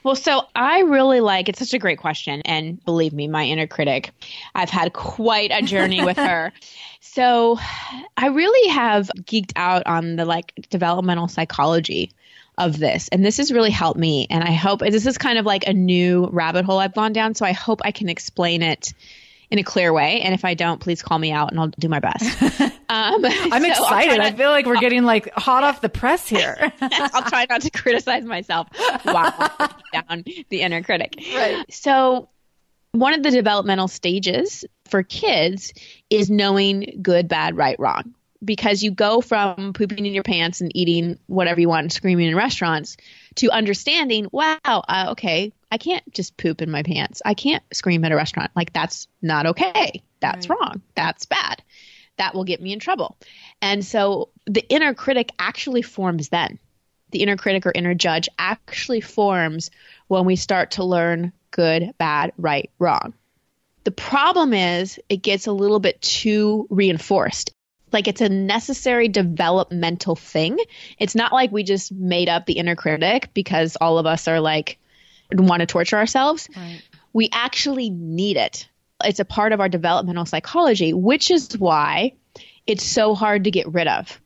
Well, 0.04 0.14
so 0.14 0.42
I 0.54 0.80
really 0.82 1.20
like 1.20 1.48
it's 1.48 1.58
such 1.58 1.74
a 1.74 1.78
great 1.78 1.98
question, 1.98 2.40
and 2.44 2.82
believe 2.84 3.12
me, 3.12 3.26
my 3.26 3.44
inner 3.44 3.66
critic, 3.66 4.12
I've 4.54 4.70
had 4.70 4.92
quite 4.92 5.50
a 5.52 5.60
journey 5.60 6.04
with 6.04 6.16
her. 6.16 6.52
So, 7.00 7.58
I 8.16 8.28
really 8.28 8.68
have 8.70 9.10
geeked 9.22 9.52
out 9.56 9.84
on 9.86 10.16
the 10.16 10.24
like 10.24 10.52
developmental 10.70 11.26
psychology 11.26 12.12
of 12.58 12.78
this, 12.78 13.08
and 13.08 13.24
this 13.24 13.38
has 13.38 13.50
really 13.52 13.70
helped 13.70 13.98
me. 13.98 14.28
And 14.30 14.44
I 14.44 14.52
hope 14.52 14.78
this 14.80 15.06
is 15.06 15.18
kind 15.18 15.38
of 15.38 15.44
like 15.44 15.66
a 15.66 15.72
new 15.72 16.28
rabbit 16.28 16.64
hole 16.64 16.78
I've 16.78 16.94
gone 16.94 17.12
down. 17.12 17.34
So 17.34 17.44
I 17.44 17.52
hope 17.52 17.80
I 17.84 17.90
can 17.90 18.08
explain 18.08 18.62
it 18.62 18.92
in 19.50 19.58
a 19.58 19.62
clear 19.62 19.92
way. 19.92 20.20
And 20.20 20.34
if 20.34 20.44
I 20.44 20.54
don't, 20.54 20.80
please 20.80 21.02
call 21.02 21.18
me 21.18 21.32
out, 21.32 21.50
and 21.50 21.60
I'll 21.60 21.68
do 21.68 21.88
my 21.88 22.00
best. 22.00 22.72
Um, 22.86 23.24
I'm 23.24 23.62
so 23.62 23.68
excited. 23.68 24.20
I 24.20 24.32
feel 24.32 24.50
like 24.50 24.66
we're 24.66 24.78
getting 24.78 25.04
like 25.04 25.32
hot 25.32 25.64
off 25.64 25.80
the 25.80 25.88
press 25.88 26.28
here. 26.28 26.70
I'll 26.80 27.22
try 27.22 27.46
not 27.48 27.62
to 27.62 27.70
criticize 27.70 28.24
myself 28.24 28.68
while 29.02 29.32
down 29.92 30.24
the 30.50 30.60
inner 30.60 30.82
critic. 30.82 31.16
Right. 31.34 31.64
So, 31.72 32.28
one 32.92 33.14
of 33.14 33.22
the 33.22 33.30
developmental 33.30 33.88
stages 33.88 34.64
for 34.84 35.02
kids 35.02 35.72
is 36.10 36.30
knowing 36.30 36.98
good, 37.02 37.26
bad, 37.26 37.56
right, 37.56 37.76
wrong. 37.80 38.14
Because 38.44 38.82
you 38.82 38.90
go 38.90 39.22
from 39.22 39.72
pooping 39.72 40.04
in 40.04 40.12
your 40.12 40.22
pants 40.22 40.60
and 40.60 40.70
eating 40.76 41.18
whatever 41.26 41.60
you 41.60 41.68
want 41.70 41.84
and 41.84 41.92
screaming 41.92 42.28
in 42.28 42.36
restaurants 42.36 42.98
to 43.36 43.50
understanding, 43.50 44.28
wow, 44.32 44.56
uh, 44.64 45.06
okay, 45.10 45.52
I 45.70 45.78
can't 45.78 46.08
just 46.12 46.36
poop 46.36 46.62
in 46.62 46.70
my 46.70 46.82
pants. 46.82 47.22
I 47.24 47.34
can't 47.34 47.62
scream 47.72 48.04
at 48.04 48.12
a 48.12 48.16
restaurant. 48.16 48.50
Like, 48.54 48.72
that's 48.72 49.08
not 49.20 49.46
okay. 49.46 50.02
That's 50.20 50.48
wrong. 50.48 50.82
That's 50.94 51.26
bad. 51.26 51.62
That 52.16 52.34
will 52.34 52.44
get 52.44 52.62
me 52.62 52.72
in 52.72 52.78
trouble. 52.78 53.16
And 53.60 53.84
so 53.84 54.30
the 54.46 54.64
inner 54.68 54.94
critic 54.94 55.32
actually 55.38 55.82
forms 55.82 56.28
then. 56.28 56.58
The 57.10 57.22
inner 57.22 57.36
critic 57.36 57.66
or 57.66 57.72
inner 57.74 57.94
judge 57.94 58.28
actually 58.38 59.00
forms 59.00 59.70
when 60.06 60.24
we 60.24 60.36
start 60.36 60.72
to 60.72 60.84
learn 60.84 61.32
good, 61.50 61.92
bad, 61.98 62.32
right, 62.38 62.70
wrong. 62.78 63.14
The 63.84 63.90
problem 63.90 64.54
is 64.54 64.98
it 65.08 65.18
gets 65.18 65.46
a 65.46 65.52
little 65.52 65.80
bit 65.80 66.00
too 66.00 66.66
reinforced. 66.70 67.52
Like 67.94 68.08
it's 68.08 68.20
a 68.20 68.28
necessary 68.28 69.08
developmental 69.08 70.16
thing. 70.16 70.58
It's 70.98 71.14
not 71.14 71.32
like 71.32 71.52
we 71.52 71.62
just 71.62 71.92
made 71.92 72.28
up 72.28 72.44
the 72.44 72.54
inner 72.54 72.76
critic 72.76 73.30
because 73.32 73.76
all 73.76 73.98
of 73.98 74.04
us 74.04 74.28
are 74.28 74.40
like 74.40 74.78
want 75.32 75.60
to 75.60 75.66
torture 75.66 75.96
ourselves. 75.96 76.48
We 77.12 77.30
actually 77.32 77.90
need 77.90 78.36
it. 78.36 78.68
It's 79.02 79.20
a 79.20 79.24
part 79.24 79.52
of 79.52 79.60
our 79.60 79.68
developmental 79.68 80.26
psychology, 80.26 80.92
which 80.92 81.30
is 81.30 81.56
why 81.56 82.14
it's 82.66 82.84
so 82.84 83.14
hard 83.14 83.44
to 83.44 83.50
get 83.50 83.72
rid 83.72 83.88
of. 83.88 84.20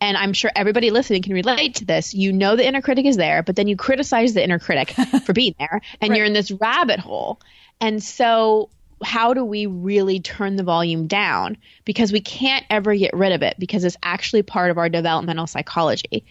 And 0.00 0.16
I'm 0.16 0.32
sure 0.32 0.50
everybody 0.54 0.90
listening 0.90 1.22
can 1.22 1.34
relate 1.34 1.76
to 1.76 1.84
this. 1.84 2.14
You 2.14 2.32
know 2.32 2.56
the 2.56 2.66
inner 2.66 2.80
critic 2.80 3.04
is 3.04 3.16
there, 3.16 3.42
but 3.42 3.54
then 3.54 3.68
you 3.68 3.76
criticize 3.76 4.32
the 4.32 4.42
inner 4.42 4.58
critic 4.58 4.90
for 5.24 5.34
being 5.34 5.54
there, 5.58 5.82
and 6.00 6.16
you're 6.16 6.24
in 6.24 6.32
this 6.32 6.50
rabbit 6.50 7.00
hole. 7.00 7.38
And 7.80 8.02
so, 8.02 8.70
how 9.02 9.34
do 9.34 9.44
we 9.44 9.66
really 9.66 10.20
turn 10.20 10.56
the 10.56 10.62
volume 10.62 11.06
down? 11.06 11.56
Because 11.84 12.12
we 12.12 12.20
can't 12.20 12.64
ever 12.70 12.94
get 12.94 13.14
rid 13.14 13.32
of 13.32 13.42
it 13.42 13.56
because 13.58 13.84
it's 13.84 13.96
actually 14.02 14.42
part 14.42 14.70
of 14.70 14.78
our 14.78 14.88
developmental 14.88 15.46
psychology. 15.46 16.24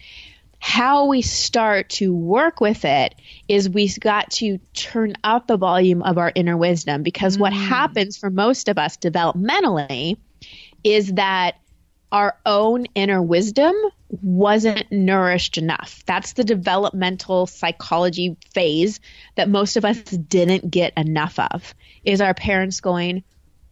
How 0.58 1.06
we 1.06 1.22
start 1.22 1.88
to 1.90 2.14
work 2.14 2.60
with 2.60 2.84
it 2.84 3.14
is 3.48 3.68
we've 3.68 3.98
got 3.98 4.30
to 4.32 4.58
turn 4.74 5.14
up 5.24 5.46
the 5.46 5.56
volume 5.56 6.02
of 6.02 6.18
our 6.18 6.30
inner 6.34 6.56
wisdom 6.56 7.02
because 7.02 7.38
what 7.38 7.52
mm. 7.52 7.66
happens 7.66 8.18
for 8.18 8.30
most 8.30 8.68
of 8.68 8.76
us 8.76 8.98
developmentally 8.98 10.18
is 10.84 11.14
that 11.14 11.56
our 12.12 12.36
own 12.44 12.86
inner 12.94 13.22
wisdom 13.22 13.74
wasn't 14.22 14.90
nourished 14.90 15.58
enough. 15.58 16.02
That's 16.06 16.32
the 16.32 16.44
developmental 16.44 17.46
psychology 17.46 18.36
phase 18.52 19.00
that 19.36 19.48
most 19.48 19.76
of 19.76 19.84
us 19.84 19.98
didn't 20.02 20.70
get 20.70 20.92
enough 20.96 21.38
of. 21.38 21.74
Is 22.04 22.20
our 22.20 22.34
parents 22.34 22.80
going, 22.80 23.24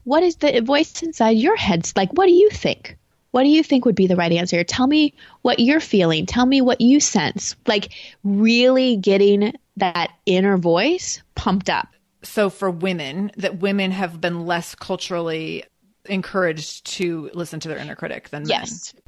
what 0.04 0.22
is 0.22 0.36
the 0.36 0.60
voice 0.60 1.02
inside 1.02 1.30
your 1.30 1.56
head? 1.56 1.90
Like, 1.96 2.10
what 2.12 2.26
do 2.26 2.32
you 2.32 2.50
think? 2.50 2.96
What 3.30 3.42
do 3.42 3.50
you 3.50 3.62
think 3.62 3.84
would 3.84 3.94
be 3.94 4.06
the 4.06 4.16
right 4.16 4.32
answer? 4.32 4.64
Tell 4.64 4.86
me 4.86 5.14
what 5.42 5.60
you're 5.60 5.80
feeling. 5.80 6.24
Tell 6.26 6.46
me 6.46 6.60
what 6.60 6.80
you 6.80 6.98
sense. 6.98 7.54
Like, 7.66 7.90
really 8.24 8.96
getting 8.96 9.54
that 9.76 10.10
inner 10.26 10.56
voice 10.56 11.22
pumped 11.34 11.68
up. 11.68 11.88
So, 12.22 12.50
for 12.50 12.70
women, 12.70 13.30
that 13.36 13.60
women 13.60 13.90
have 13.90 14.20
been 14.20 14.46
less 14.46 14.74
culturally 14.74 15.64
encouraged 16.06 16.86
to 16.86 17.30
listen 17.34 17.60
to 17.60 17.68
their 17.68 17.76
inner 17.78 17.94
critic 17.94 18.30
than 18.30 18.44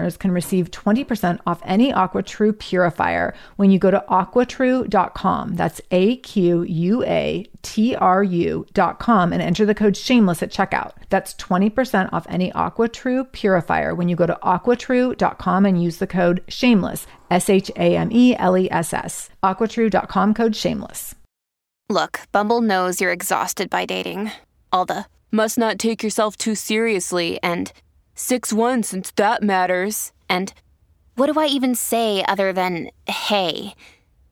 listeners 0.00 0.16
can 0.16 0.32
receive 0.32 0.70
20% 0.70 1.40
off 1.46 1.60
any 1.64 1.92
AquaTrue 1.92 2.58
purifier 2.58 3.34
when 3.56 3.70
you 3.70 3.78
go 3.78 3.90
to 3.90 4.02
aquatrue.com. 4.08 5.56
That's 5.56 5.80
A 5.90 6.16
Q 6.16 6.62
U 6.62 7.04
A 7.04 7.46
T 7.62 7.94
R 7.96 8.22
U.com 8.22 9.32
and 9.32 9.42
enter 9.42 9.66
the 9.66 9.74
code 9.74 9.96
shameless 9.96 10.42
at 10.42 10.52
checkout. 10.52 10.92
That's 11.10 11.34
20% 11.34 12.12
off 12.12 12.26
any 12.28 12.50
AquaTrue 12.52 13.32
purifier 13.32 13.94
when 13.94 14.08
you 14.08 14.16
go 14.16 14.26
to 14.26 14.38
aquatrue.com 14.42 15.66
and 15.66 15.82
use 15.82 15.98
the 15.98 16.06
code 16.06 16.42
shameless, 16.48 17.06
S 17.30 17.50
H 17.50 17.70
A 17.76 17.96
M 17.96 18.10
E 18.12 18.34
L 18.36 18.56
E 18.56 18.70
S 18.70 18.92
S. 18.92 19.30
Aquatrue.com 19.42 20.34
code 20.34 20.56
shameless. 20.56 21.14
Look, 21.88 22.20
Bumble 22.30 22.60
knows 22.60 23.00
you're 23.00 23.12
exhausted 23.12 23.68
by 23.68 23.84
dating. 23.84 24.30
All 24.72 24.84
the 24.86 25.06
must 25.32 25.58
not 25.58 25.78
take 25.78 26.02
yourself 26.02 26.36
too 26.36 26.54
seriously 26.54 27.38
and 27.42 27.72
6 28.20 28.52
1 28.52 28.82
since 28.82 29.10
that 29.12 29.42
matters. 29.42 30.12
And 30.28 30.52
what 31.16 31.32
do 31.32 31.40
I 31.40 31.46
even 31.46 31.74
say 31.74 32.22
other 32.28 32.52
than 32.52 32.90
hey? 33.06 33.74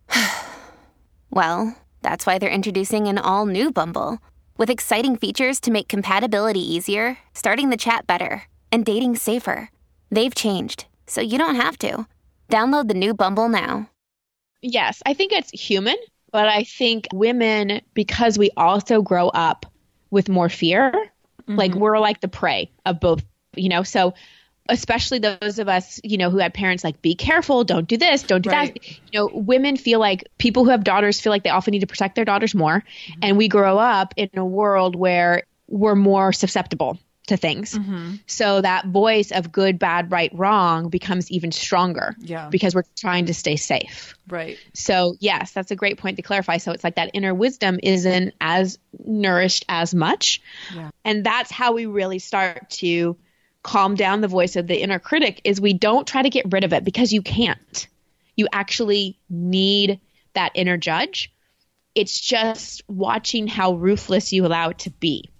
well, 1.30 1.74
that's 2.02 2.26
why 2.26 2.38
they're 2.38 2.50
introducing 2.50 3.08
an 3.08 3.16
all 3.16 3.46
new 3.46 3.72
Bumble 3.72 4.18
with 4.58 4.68
exciting 4.68 5.16
features 5.16 5.58
to 5.60 5.70
make 5.70 5.88
compatibility 5.88 6.60
easier, 6.60 7.18
starting 7.32 7.70
the 7.70 7.78
chat 7.78 8.06
better, 8.06 8.42
and 8.70 8.84
dating 8.84 9.16
safer. 9.16 9.70
They've 10.10 10.34
changed, 10.34 10.84
so 11.06 11.22
you 11.22 11.38
don't 11.38 11.56
have 11.56 11.78
to. 11.78 12.06
Download 12.50 12.88
the 12.88 12.94
new 12.94 13.14
Bumble 13.14 13.48
now. 13.48 13.88
Yes, 14.60 15.02
I 15.06 15.14
think 15.14 15.32
it's 15.32 15.50
human, 15.50 15.96
but 16.30 16.46
I 16.46 16.64
think 16.64 17.08
women, 17.12 17.80
because 17.94 18.36
we 18.38 18.50
also 18.56 19.00
grow 19.00 19.28
up 19.28 19.64
with 20.10 20.28
more 20.28 20.50
fear, 20.50 20.92
mm-hmm. 20.92 21.56
like 21.56 21.74
we're 21.74 21.98
like 21.98 22.20
the 22.20 22.28
prey 22.28 22.70
of 22.84 23.00
both 23.00 23.24
you 23.58 23.68
know, 23.68 23.82
so 23.82 24.14
especially 24.68 25.18
those 25.18 25.58
of 25.58 25.68
us, 25.68 25.98
you 26.04 26.18
know, 26.18 26.30
who 26.30 26.38
had 26.38 26.52
parents 26.52 26.84
like, 26.84 27.00
be 27.00 27.14
careful, 27.14 27.64
don't 27.64 27.88
do 27.88 27.96
this, 27.96 28.22
don't 28.22 28.42
do 28.42 28.50
right. 28.50 28.74
that. 28.74 28.90
You 29.12 29.20
know, 29.20 29.30
women 29.32 29.76
feel 29.76 29.98
like 29.98 30.28
people 30.36 30.64
who 30.64 30.70
have 30.70 30.84
daughters 30.84 31.20
feel 31.20 31.30
like 31.30 31.42
they 31.42 31.50
often 31.50 31.72
need 31.72 31.80
to 31.80 31.86
protect 31.86 32.16
their 32.16 32.26
daughters 32.26 32.54
more. 32.54 32.80
Mm-hmm. 32.80 33.20
And 33.22 33.36
we 33.38 33.48
grow 33.48 33.78
up 33.78 34.12
in 34.16 34.28
a 34.34 34.44
world 34.44 34.94
where 34.94 35.44
we're 35.68 35.94
more 35.94 36.32
susceptible 36.32 36.98
to 37.28 37.36
things. 37.36 37.74
Mm-hmm. 37.74 38.16
So 38.26 38.60
that 38.60 38.86
voice 38.86 39.32
of 39.32 39.52
good, 39.52 39.78
bad, 39.78 40.10
right, 40.10 40.30
wrong 40.34 40.88
becomes 40.88 41.30
even 41.30 41.52
stronger. 41.52 42.14
Yeah. 42.18 42.48
Because 42.50 42.74
we're 42.74 42.84
trying 42.96 43.26
to 43.26 43.34
stay 43.34 43.56
safe. 43.56 44.14
Right. 44.28 44.58
So, 44.74 45.14
yes, 45.18 45.52
that's 45.52 45.70
a 45.70 45.76
great 45.76 45.98
point 45.98 46.16
to 46.16 46.22
clarify. 46.22 46.58
So, 46.58 46.72
it's 46.72 46.84
like 46.84 46.96
that 46.96 47.10
inner 47.14 47.34
wisdom 47.34 47.80
isn't 47.82 48.34
as 48.40 48.78
nourished 48.98 49.64
as 49.68 49.94
much. 49.94 50.42
Yeah. 50.74 50.90
And 51.04 51.24
that's 51.24 51.50
how 51.50 51.72
we 51.72 51.86
really 51.86 52.18
start 52.18 52.68
to 52.70 53.16
calm 53.62 53.94
down 53.94 54.20
the 54.20 54.28
voice 54.28 54.56
of 54.56 54.66
the 54.66 54.80
inner 54.80 54.98
critic 54.98 55.40
is 55.44 55.60
we 55.60 55.72
don't 55.72 56.06
try 56.06 56.22
to 56.22 56.30
get 56.30 56.52
rid 56.52 56.64
of 56.64 56.72
it 56.72 56.84
because 56.84 57.12
you 57.12 57.22
can't. 57.22 57.88
You 58.36 58.48
actually 58.52 59.18
need 59.28 60.00
that 60.34 60.52
inner 60.54 60.76
judge. 60.76 61.32
It's 61.94 62.18
just 62.18 62.82
watching 62.88 63.46
how 63.48 63.74
ruthless 63.74 64.32
you 64.32 64.46
allow 64.46 64.70
it 64.70 64.78
to 64.80 64.90
be 64.90 65.30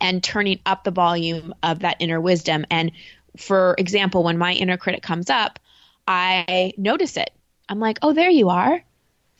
and 0.00 0.22
turning 0.22 0.60
up 0.64 0.84
the 0.84 0.90
volume 0.90 1.52
of 1.62 1.80
that 1.80 1.96
inner 1.98 2.20
wisdom. 2.20 2.64
And 2.70 2.92
for 3.36 3.74
example, 3.78 4.22
when 4.22 4.38
my 4.38 4.52
inner 4.52 4.76
critic 4.76 5.02
comes 5.02 5.30
up, 5.30 5.58
I 6.06 6.72
notice 6.76 7.16
it. 7.16 7.30
I'm 7.68 7.80
like, 7.80 7.98
oh, 8.02 8.12
there 8.12 8.30
you 8.30 8.48
are. 8.48 8.82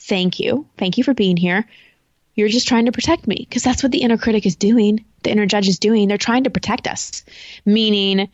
Thank 0.00 0.38
you. 0.38 0.66
Thank 0.76 0.98
you 0.98 1.04
for 1.04 1.14
being 1.14 1.36
here. 1.36 1.66
You're 2.38 2.46
just 2.46 2.68
trying 2.68 2.86
to 2.86 2.92
protect 2.92 3.26
me 3.26 3.34
because 3.40 3.64
that's 3.64 3.82
what 3.82 3.90
the 3.90 4.02
inner 4.02 4.16
critic 4.16 4.46
is 4.46 4.54
doing. 4.54 5.04
The 5.24 5.30
inner 5.32 5.46
judge 5.46 5.66
is 5.66 5.80
doing. 5.80 6.06
They're 6.06 6.18
trying 6.18 6.44
to 6.44 6.50
protect 6.50 6.86
us, 6.86 7.24
meaning 7.66 8.28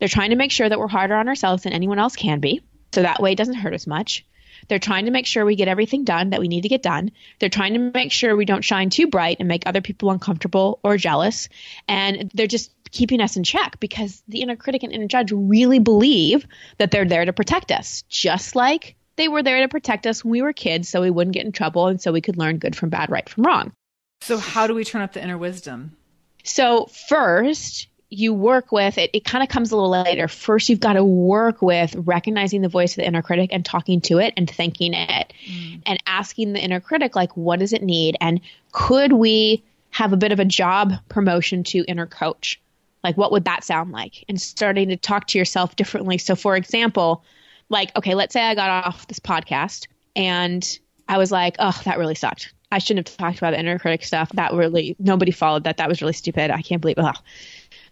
they're 0.00 0.08
trying 0.08 0.30
to 0.30 0.36
make 0.36 0.50
sure 0.50 0.68
that 0.68 0.76
we're 0.76 0.88
harder 0.88 1.14
on 1.14 1.28
ourselves 1.28 1.62
than 1.62 1.72
anyone 1.72 2.00
else 2.00 2.16
can 2.16 2.40
be. 2.40 2.62
So 2.92 3.02
that 3.02 3.22
way 3.22 3.30
it 3.30 3.38
doesn't 3.38 3.54
hurt 3.54 3.72
us 3.72 3.86
much. 3.86 4.26
They're 4.66 4.80
trying 4.80 5.04
to 5.04 5.12
make 5.12 5.26
sure 5.26 5.44
we 5.44 5.54
get 5.54 5.68
everything 5.68 6.02
done 6.02 6.30
that 6.30 6.40
we 6.40 6.48
need 6.48 6.62
to 6.62 6.68
get 6.68 6.82
done. 6.82 7.12
They're 7.38 7.48
trying 7.48 7.74
to 7.74 7.92
make 7.94 8.10
sure 8.10 8.34
we 8.34 8.44
don't 8.44 8.64
shine 8.64 8.90
too 8.90 9.06
bright 9.06 9.36
and 9.38 9.46
make 9.46 9.62
other 9.66 9.80
people 9.80 10.10
uncomfortable 10.10 10.80
or 10.82 10.96
jealous. 10.96 11.48
And 11.86 12.32
they're 12.34 12.48
just 12.48 12.72
keeping 12.90 13.20
us 13.20 13.36
in 13.36 13.44
check 13.44 13.78
because 13.78 14.20
the 14.26 14.40
inner 14.40 14.56
critic 14.56 14.82
and 14.82 14.92
inner 14.92 15.06
judge 15.06 15.30
really 15.30 15.78
believe 15.78 16.44
that 16.78 16.90
they're 16.90 17.04
there 17.04 17.24
to 17.24 17.32
protect 17.32 17.70
us, 17.70 18.02
just 18.08 18.56
like 18.56 18.96
they 19.16 19.28
were 19.28 19.42
there 19.42 19.60
to 19.60 19.68
protect 19.68 20.06
us 20.06 20.24
when 20.24 20.32
we 20.32 20.42
were 20.42 20.52
kids 20.52 20.88
so 20.88 21.00
we 21.00 21.10
wouldn't 21.10 21.34
get 21.34 21.46
in 21.46 21.52
trouble 21.52 21.86
and 21.88 22.00
so 22.00 22.12
we 22.12 22.20
could 22.20 22.36
learn 22.36 22.58
good 22.58 22.76
from 22.76 22.88
bad, 22.88 23.10
right 23.10 23.28
from 23.28 23.44
wrong. 23.44 23.72
So, 24.20 24.38
how 24.38 24.66
do 24.66 24.74
we 24.74 24.84
turn 24.84 25.02
up 25.02 25.12
the 25.12 25.22
inner 25.22 25.38
wisdom? 25.38 25.96
So, 26.44 26.86
first, 26.86 27.88
you 28.10 28.32
work 28.32 28.72
with 28.72 28.98
it, 28.98 29.10
it 29.12 29.24
kind 29.24 29.42
of 29.42 29.48
comes 29.48 29.72
a 29.72 29.76
little 29.76 29.90
later. 29.90 30.28
First, 30.28 30.68
you've 30.68 30.80
got 30.80 30.94
to 30.94 31.04
work 31.04 31.62
with 31.62 31.94
recognizing 31.96 32.62
the 32.62 32.68
voice 32.68 32.92
of 32.92 32.96
the 32.96 33.06
inner 33.06 33.22
critic 33.22 33.50
and 33.52 33.64
talking 33.64 34.00
to 34.02 34.18
it 34.18 34.34
and 34.36 34.48
thanking 34.48 34.94
it 34.94 35.32
mm. 35.46 35.82
and 35.86 36.02
asking 36.06 36.52
the 36.52 36.60
inner 36.60 36.80
critic, 36.80 37.16
like, 37.16 37.36
what 37.36 37.58
does 37.58 37.72
it 37.72 37.82
need? 37.82 38.16
And 38.20 38.40
could 38.72 39.12
we 39.12 39.62
have 39.90 40.12
a 40.12 40.16
bit 40.16 40.32
of 40.32 40.40
a 40.40 40.44
job 40.44 40.92
promotion 41.08 41.64
to 41.64 41.84
inner 41.86 42.06
coach? 42.06 42.60
Like, 43.02 43.16
what 43.16 43.32
would 43.32 43.44
that 43.44 43.64
sound 43.64 43.92
like? 43.92 44.24
And 44.28 44.40
starting 44.40 44.88
to 44.88 44.96
talk 44.96 45.26
to 45.28 45.38
yourself 45.38 45.76
differently. 45.76 46.18
So, 46.18 46.34
for 46.34 46.56
example, 46.56 47.22
like, 47.68 47.94
okay, 47.96 48.14
let's 48.14 48.32
say 48.32 48.42
I 48.42 48.54
got 48.54 48.86
off 48.86 49.06
this 49.08 49.20
podcast 49.20 49.86
and 50.16 50.78
I 51.08 51.18
was 51.18 51.30
like, 51.30 51.56
oh, 51.58 51.78
that 51.84 51.98
really 51.98 52.14
sucked. 52.14 52.52
I 52.70 52.78
shouldn't 52.78 53.08
have 53.08 53.16
talked 53.16 53.38
about 53.38 53.52
the 53.52 53.60
inner 53.60 53.78
critic 53.78 54.04
stuff. 54.04 54.30
That 54.34 54.52
really, 54.52 54.96
nobody 54.98 55.30
followed 55.30 55.64
that. 55.64 55.76
That 55.76 55.88
was 55.88 56.00
really 56.00 56.12
stupid. 56.12 56.50
I 56.50 56.62
can't 56.62 56.80
believe, 56.80 56.98
oh. 56.98 57.12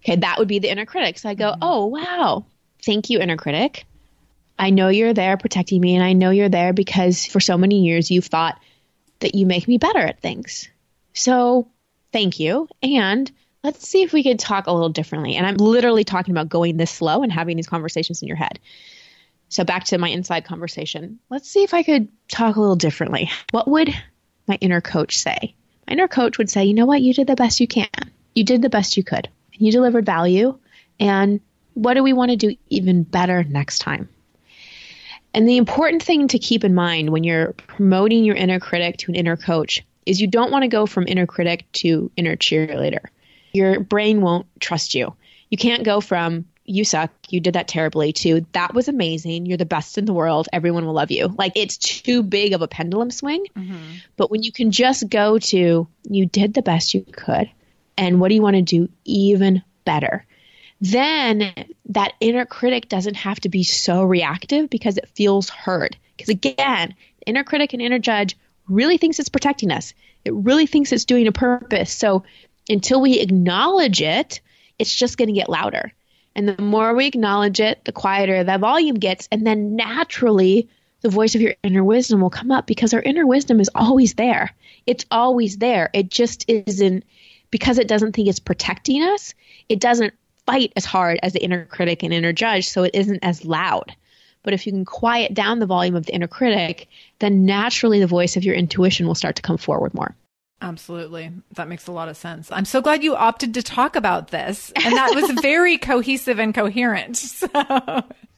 Okay, 0.05 0.17
that 0.17 0.39
would 0.39 0.49
be 0.49 0.59
the 0.59 0.71
inner 0.71 0.87
critic. 0.87 1.19
So 1.19 1.29
I 1.29 1.35
go, 1.35 1.53
mm-hmm. 1.53 1.63
oh, 1.63 1.87
wow. 1.87 2.47
Thank 2.85 3.09
you, 3.11 3.21
inner 3.21 3.37
critic. 3.37 3.85
I 4.59 4.71
know 4.71 4.89
you're 4.89 5.15
there 5.15 5.37
protecting 5.37 5.81
me, 5.81 5.95
and 5.95 6.05
I 6.05 6.13
know 6.13 6.31
you're 6.31 6.49
there 6.49 6.73
because 6.73 7.25
for 7.25 7.41
so 7.41 7.57
many 7.57 7.85
years 7.85 8.11
you've 8.11 8.27
thought 8.27 8.61
that 9.21 9.35
you 9.35 9.47
make 9.47 9.69
me 9.69 9.79
better 9.79 10.01
at 10.01 10.21
things. 10.21 10.69
So 11.15 11.69
thank 12.13 12.41
you. 12.41 12.69
And 12.83 13.31
let's 13.63 13.87
see 13.89 14.03
if 14.03 14.13
we 14.13 14.23
could 14.23 14.39
talk 14.39 14.67
a 14.67 14.73
little 14.73 14.89
differently. 14.89 15.37
And 15.37 15.47
I'm 15.47 15.57
literally 15.57 16.05
talking 16.05 16.33
about 16.33 16.49
going 16.49 16.77
this 16.77 16.91
slow 16.91 17.23
and 17.23 17.33
having 17.33 17.57
these 17.57 17.69
conversations 17.69 18.23
in 18.23 18.29
your 18.29 18.37
head. 18.37 18.59
So 19.53 19.65
back 19.65 19.85
to 19.85 19.99
my 19.99 20.09
inside 20.09 20.47
conversation. 20.47 21.19
Let's 21.29 21.51
see 21.51 21.63
if 21.63 21.75
I 21.75 21.83
could 21.83 22.09
talk 22.27 22.57
a 22.57 22.61
little 22.61 22.75
differently. 22.75 23.31
What 23.51 23.69
would 23.69 23.95
my 24.49 24.57
inner 24.63 24.81
coach 24.81 25.19
say? 25.19 25.55
My 25.87 25.93
inner 25.93 26.09
coach 26.09 26.39
would 26.39 26.49
say, 26.49 26.65
you 26.65 26.73
know 26.73 26.87
what? 26.87 27.03
You 27.03 27.13
did 27.13 27.27
the 27.27 27.37
best 27.37 27.61
you 27.61 27.67
can. 27.69 27.87
You 28.35 28.45
did 28.45 28.63
the 28.63 28.71
best 28.71 28.97
you 28.97 29.05
could. 29.05 29.29
You 29.53 29.71
delivered 29.71 30.07
value. 30.07 30.59
And 30.99 31.39
what 31.75 31.95
do 31.95 32.03
we 32.03 32.15
want 32.15 32.31
to 32.31 32.37
do 32.37 32.57
even 32.71 33.03
better 33.03 33.45
next 33.45 33.81
time? 33.81 34.09
And 35.35 35.47
the 35.47 35.59
important 35.59 36.03
thing 36.03 36.29
to 36.29 36.39
keep 36.39 36.65
in 36.65 36.75
mind 36.75 37.11
when 37.11 37.23
you're 37.23 37.53
promoting 37.53 38.25
your 38.25 38.37
inner 38.37 38.59
critic 38.59 38.97
to 38.99 39.11
an 39.11 39.17
inner 39.17 39.37
coach 39.37 39.85
is 40.07 40.19
you 40.19 40.29
don't 40.29 40.51
want 40.51 40.63
to 40.63 40.69
go 40.69 40.87
from 40.87 41.07
inner 41.07 41.27
critic 41.27 41.67
to 41.73 42.11
inner 42.17 42.37
cheerleader. 42.37 43.05
Your 43.53 43.81
brain 43.81 44.23
won't 44.23 44.47
trust 44.61 44.95
you. 44.95 45.15
You 45.51 45.59
can't 45.59 45.85
go 45.85 46.01
from 46.01 46.47
you 46.65 46.85
suck, 46.85 47.11
you 47.29 47.41
did 47.41 47.55
that 47.55 47.69
terribly 47.69 48.13
too. 48.13 48.47
that 48.53 48.75
was 48.75 48.89
amazing, 48.89 49.47
you're 49.47 49.59
the 49.59 49.65
best 49.65 49.99
in 49.99 50.05
the 50.05 50.13
world, 50.13 50.49
everyone 50.53 50.87
will 50.87 50.95
love 50.95 51.11
you. 51.11 51.29
Like 51.29 51.53
it's 51.57 51.77
too 51.77 52.23
big 52.23 52.53
of 52.53 52.63
a 52.63 52.69
pendulum 52.69 53.11
swing. 53.11 53.47
Mm-hmm. 53.57 53.95
But 54.17 54.31
when 54.31 54.43
you 54.43 54.53
can 54.53 54.71
just 54.71 55.09
go 55.09 55.39
to 55.39 55.89
you 56.05 56.27
did 56.27 56.55
the 56.55 56.63
best 56.63 56.95
you 56.95 57.05
could 57.11 57.51
and 57.97 58.21
what 58.21 58.29
do 58.29 58.35
you 58.35 58.43
want 58.43 58.57
to 58.57 58.63
do 58.63 58.89
even 59.05 59.63
better? 59.85 60.25
then 60.83 61.55
that 61.87 62.13
inner 62.19 62.45
critic 62.45 62.89
doesn't 62.89 63.15
have 63.15 63.39
to 63.39 63.49
be 63.49 63.63
so 63.63 64.03
reactive 64.03 64.69
because 64.69 64.99
it 64.99 65.09
feels 65.15 65.49
heard. 65.49 65.97
Because 66.17 66.29
again, 66.29 66.97
inner 67.25 67.45
critic 67.45 67.73
and 67.73 67.81
inner 67.81 68.01
judge 68.01 68.37
really 68.69 68.99
thinks 68.99 69.21
it's 69.21 69.29
protecting 69.29 69.71
us. 69.71 69.95
It 70.25 70.35
really 70.35 70.67
thinks 70.67 70.91
it's 70.91 71.05
doing 71.05 71.29
a 71.29 71.33
purpose. 71.33 71.93
So 71.93 72.25
until 72.69 73.01
we 73.01 73.21
acknowledge 73.21 74.03
it, 74.03 74.41
it's 74.77 74.93
just 74.93 75.17
going 75.17 75.29
to 75.29 75.35
get 75.35 75.49
louder. 75.49 75.93
And 76.35 76.49
the 76.49 76.61
more 76.63 76.95
we 76.95 77.07
acknowledge 77.07 77.61
it, 77.61 77.85
the 77.85 77.93
quieter 77.93 78.45
that 78.45 78.61
volume 78.61 78.97
gets. 78.97 79.29
And 79.31 79.47
then 79.47 79.77
naturally, 79.77 80.69
the 81.03 81.09
voice 81.09 81.35
of 81.35 81.41
your 81.41 81.55
inner 81.63 81.85
wisdom 81.85 82.21
will 82.21 82.31
come 82.31 82.51
up 82.51 82.67
because 82.67 82.95
our 82.95 83.03
inner 83.03 83.27
wisdom 83.27 83.61
is 83.61 83.71
always 83.75 84.15
there. 84.15 84.55
It's 84.87 85.05
always 85.11 85.59
there. 85.59 85.91
It 85.93 86.11
just 86.11 86.49
isn't 86.49 87.05
because 87.51 87.79
it 87.79 87.89
doesn't 87.89 88.13
think 88.13 88.29
it's 88.29 88.41
protecting 88.41 89.03
us, 89.03 89.35
it 89.69 89.79
doesn't 89.79 90.15
fight 90.47 90.73
as 90.75 90.85
hard 90.85 91.21
as 91.23 91.35
the 91.35 91.45
inner 91.45 91.67
critic 91.67 92.03
and 92.03 92.13
inner 92.13 92.33
judge, 92.33 92.69
so 92.69 92.83
it 92.83 92.95
isn't 92.95 93.23
as 93.23 93.45
loud. 93.45 93.95
But 94.43 94.55
if 94.55 94.67
you 94.67 94.73
can 94.73 94.85
quiet 94.85 95.35
down 95.35 95.61
the 95.61 95.67
volume 95.67 95.95
of 95.95 96.07
the 96.07 96.15
inner 96.15 96.27
critic, 96.27 96.89
then 97.21 97.47
naturally 97.47 98.01
the 98.01 98.09
voice 98.09 98.37
of 98.37 98.43
your 98.43 98.57
intuition 98.57 99.07
will 99.07 99.15
start 99.15 99.37
to 99.37 99.43
come 99.43 99.59
forward 99.59 99.95
more. 99.95 100.17
Absolutely. 100.63 101.33
That 101.55 101.69
makes 101.69 101.87
a 101.87 101.93
lot 101.93 102.09
of 102.09 102.17
sense. 102.17 102.51
I'm 102.53 102.65
so 102.65 102.81
glad 102.81 103.03
you 103.03 103.17
opted 103.17 103.55
to 103.55 103.63
talk 103.63 103.97
about 103.97 104.29
this. 104.29 104.73
And 104.77 104.95
that 104.95 105.15
was 105.15 105.31
very 105.43 105.77
cohesive 105.77 106.39
and 106.39 106.55
coherent. 106.55 107.17
So. 107.17 107.49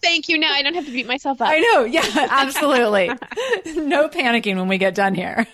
Thank 0.03 0.29
you. 0.29 0.39
Now 0.39 0.53
I 0.53 0.63
don't 0.63 0.75
have 0.75 0.87
to 0.87 0.93
beat 0.93 1.07
myself 1.07 1.41
up. 1.41 1.49
I 1.49 1.59
know. 1.59 1.85
Yeah, 1.85 2.03
absolutely. 2.31 3.09
no 3.77 4.09
panicking 4.09 4.57
when 4.57 4.69
we 4.69 4.79
get 4.79 4.95
done 4.95 5.15
here. 5.15 5.47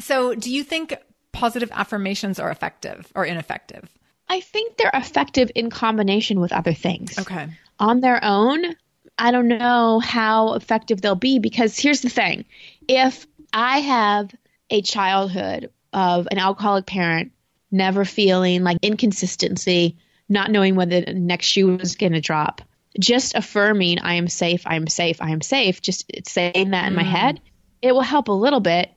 So, 0.00 0.34
do 0.34 0.52
you 0.52 0.64
think 0.64 0.94
positive 1.32 1.70
affirmations 1.72 2.38
are 2.38 2.50
effective 2.50 3.10
or 3.14 3.24
ineffective? 3.24 3.88
I 4.28 4.40
think 4.40 4.76
they're 4.76 4.90
effective 4.92 5.50
in 5.54 5.70
combination 5.70 6.40
with 6.40 6.52
other 6.52 6.74
things. 6.74 7.18
Okay. 7.18 7.48
On 7.78 8.00
their 8.00 8.22
own, 8.22 8.76
I 9.18 9.30
don't 9.30 9.48
know 9.48 10.00
how 10.00 10.54
effective 10.54 11.00
they'll 11.00 11.14
be 11.14 11.38
because 11.38 11.78
here's 11.78 12.02
the 12.02 12.08
thing. 12.08 12.44
If 12.86 13.26
I 13.52 13.80
have 13.80 14.34
a 14.70 14.82
childhood 14.82 15.70
of 15.92 16.28
an 16.30 16.38
alcoholic 16.38 16.86
parent 16.86 17.32
never 17.70 18.04
feeling 18.04 18.62
like 18.62 18.78
inconsistency, 18.82 19.96
not 20.28 20.50
knowing 20.50 20.74
when 20.74 20.88
the 20.88 21.12
next 21.14 21.46
shoe 21.46 21.76
was 21.76 21.96
going 21.96 22.12
to 22.12 22.20
drop, 22.20 22.62
just 22.98 23.34
affirming 23.34 24.00
I 24.00 24.14
am 24.14 24.28
safe, 24.28 24.62
I 24.66 24.76
am 24.76 24.86
safe, 24.86 25.20
I 25.20 25.30
am 25.30 25.40
safe, 25.40 25.82
just 25.82 26.10
saying 26.26 26.70
that 26.70 26.86
in 26.86 26.94
my 26.94 27.02
mm. 27.02 27.10
head, 27.10 27.40
it 27.82 27.92
will 27.92 28.00
help 28.00 28.28
a 28.28 28.32
little 28.32 28.60
bit 28.60 28.90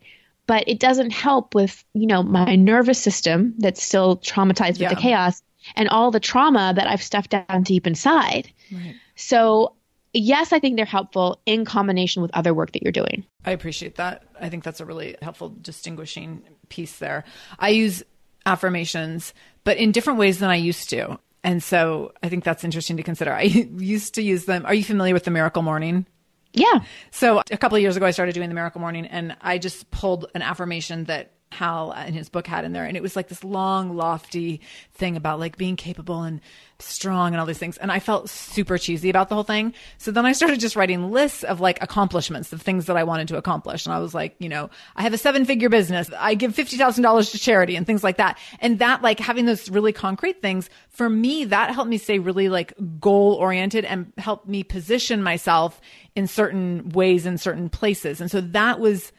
but 0.52 0.68
it 0.68 0.80
doesn't 0.80 1.12
help 1.12 1.56
with, 1.56 1.82
you 1.94 2.08
know, 2.08 2.24
my 2.24 2.58
nervous 2.58 3.00
system 3.00 3.54
that's 3.58 3.82
still 3.82 4.18
traumatized 4.18 4.72
with 4.72 4.82
yeah. 4.82 4.90
the 4.90 5.00
chaos 5.00 5.42
and 5.78 5.88
all 5.88 6.12
the 6.12 6.20
trauma 6.20 6.74
that 6.76 6.88
I've 6.88 7.02
stuffed 7.02 7.30
down 7.30 7.64
deep 7.64 7.88
inside. 7.88 8.52
Right. 8.70 8.96
So, 9.16 9.76
yes, 10.14 10.52
I 10.52 10.60
think 10.60 10.76
they're 10.76 10.86
helpful 10.86 11.42
in 11.46 11.66
combination 11.66 12.22
with 12.22 12.32
other 12.34 12.54
work 12.54 12.72
that 12.74 12.84
you're 12.84 12.92
doing. 12.92 13.26
I 13.46 13.52
appreciate 13.52 13.96
that. 13.96 14.24
I 14.40 14.50
think 14.50 14.64
that's 14.64 14.80
a 14.80 14.86
really 14.86 15.16
helpful 15.22 15.50
distinguishing 15.62 16.44
piece 16.70 16.98
there. 17.00 17.24
I 17.60 17.70
use 17.70 18.04
affirmations, 18.46 19.34
but 19.64 19.78
in 19.78 19.92
different 19.92 20.20
ways 20.20 20.40
than 20.40 20.50
I 20.50 20.56
used 20.56 20.90
to. 20.90 21.20
And 21.44 21.64
so 21.64 22.14
I 22.22 22.30
think 22.30 22.44
that's 22.44 22.64
interesting 22.64 22.98
to 22.98 23.04
consider. 23.04 23.34
I 23.34 23.42
used 23.44 24.16
to 24.16 24.22
use 24.22 24.46
them. 24.46 24.66
Are 24.66 24.74
you 24.74 24.84
familiar 24.84 25.14
with 25.14 25.24
the 25.24 25.32
Miracle 25.32 25.62
Morning? 25.62 26.06
Yeah. 26.54 26.82
So 27.12 27.42
a 27.50 27.58
couple 27.58 27.78
of 27.78 27.82
years 27.82 27.98
ago, 27.98 28.06
I 28.06 28.12
started 28.12 28.36
doing 28.36 28.50
the 28.50 28.56
Miracle 28.56 28.82
Morning, 28.82 29.06
and 29.06 29.36
I 29.42 29.58
just 29.58 29.90
pulled 29.90 30.26
an 30.36 30.42
affirmation 30.42 31.06
that 31.06 31.32
Hal 31.52 31.92
uh, 31.92 32.04
and 32.06 32.16
his 32.16 32.30
book 32.30 32.48
had 32.48 32.66
in 32.66 32.72
there. 32.72 32.86
And 32.86 32.96
it 32.96 33.04
was 33.04 33.16
like 33.16 33.28
this 33.28 33.44
long, 33.44 33.96
lofty 33.96 34.62
thing 34.94 35.18
about 35.18 35.40
like 35.40 35.58
being 35.58 35.76
capable 35.76 36.24
and 36.24 36.42
strong 36.80 37.34
and 37.34 37.40
all 37.40 37.46
these 37.46 37.58
things. 37.58 37.78
And 37.78 37.92
I 37.92 38.00
felt 38.00 38.30
super 38.30 38.78
cheesy 38.78 39.10
about 39.10 39.30
the 39.30 39.36
whole 39.36 39.44
thing. 39.44 39.74
So 39.98 40.12
then 40.12 40.26
I 40.26 40.32
started 40.32 40.60
just 40.60 40.76
writing 40.76 41.12
lists 41.12 41.44
of 41.44 41.60
like 41.60 41.82
accomplishments, 41.84 42.52
of 42.54 42.62
things 42.62 42.86
that 42.86 42.98
I 42.98 43.04
wanted 43.04 43.28
to 43.30 43.38
accomplish. 43.38 43.86
And 43.86 43.94
I 43.94 44.00
was 44.00 44.14
like, 44.14 44.36
you 44.40 44.50
know, 44.50 44.70
I 44.96 45.04
have 45.04 45.14
a 45.14 45.18
seven 45.18 45.46
figure 45.46 45.70
business. 45.70 46.10
I 46.18 46.36
give 46.36 46.54
$50,000 46.54 47.32
to 47.32 47.38
charity 47.38 47.76
and 47.76 47.86
things 47.86 48.04
like 48.04 48.18
that. 48.18 48.40
And 48.60 48.80
that 48.80 49.02
like 49.02 49.20
having 49.20 49.46
those 49.46 49.70
really 49.70 49.94
concrete 49.94 50.42
things 50.42 50.70
for 50.90 51.10
me, 51.10 51.46
that 51.46 51.74
helped 51.74 51.90
me 51.90 51.98
stay 51.98 52.20
really 52.20 52.50
like 52.50 52.74
goal 53.00 53.34
oriented 53.34 53.86
and 53.86 54.12
helped 54.18 54.48
me 54.48 54.64
position 54.64 55.22
myself 55.22 55.80
in 56.16 56.28
certain 56.28 56.90
ways 56.90 57.26
in 57.26 57.38
certain 57.38 57.70
places. 57.70 58.22
And 58.22 58.32
so 58.32 58.42
that 58.42 58.80
was, 58.80 59.12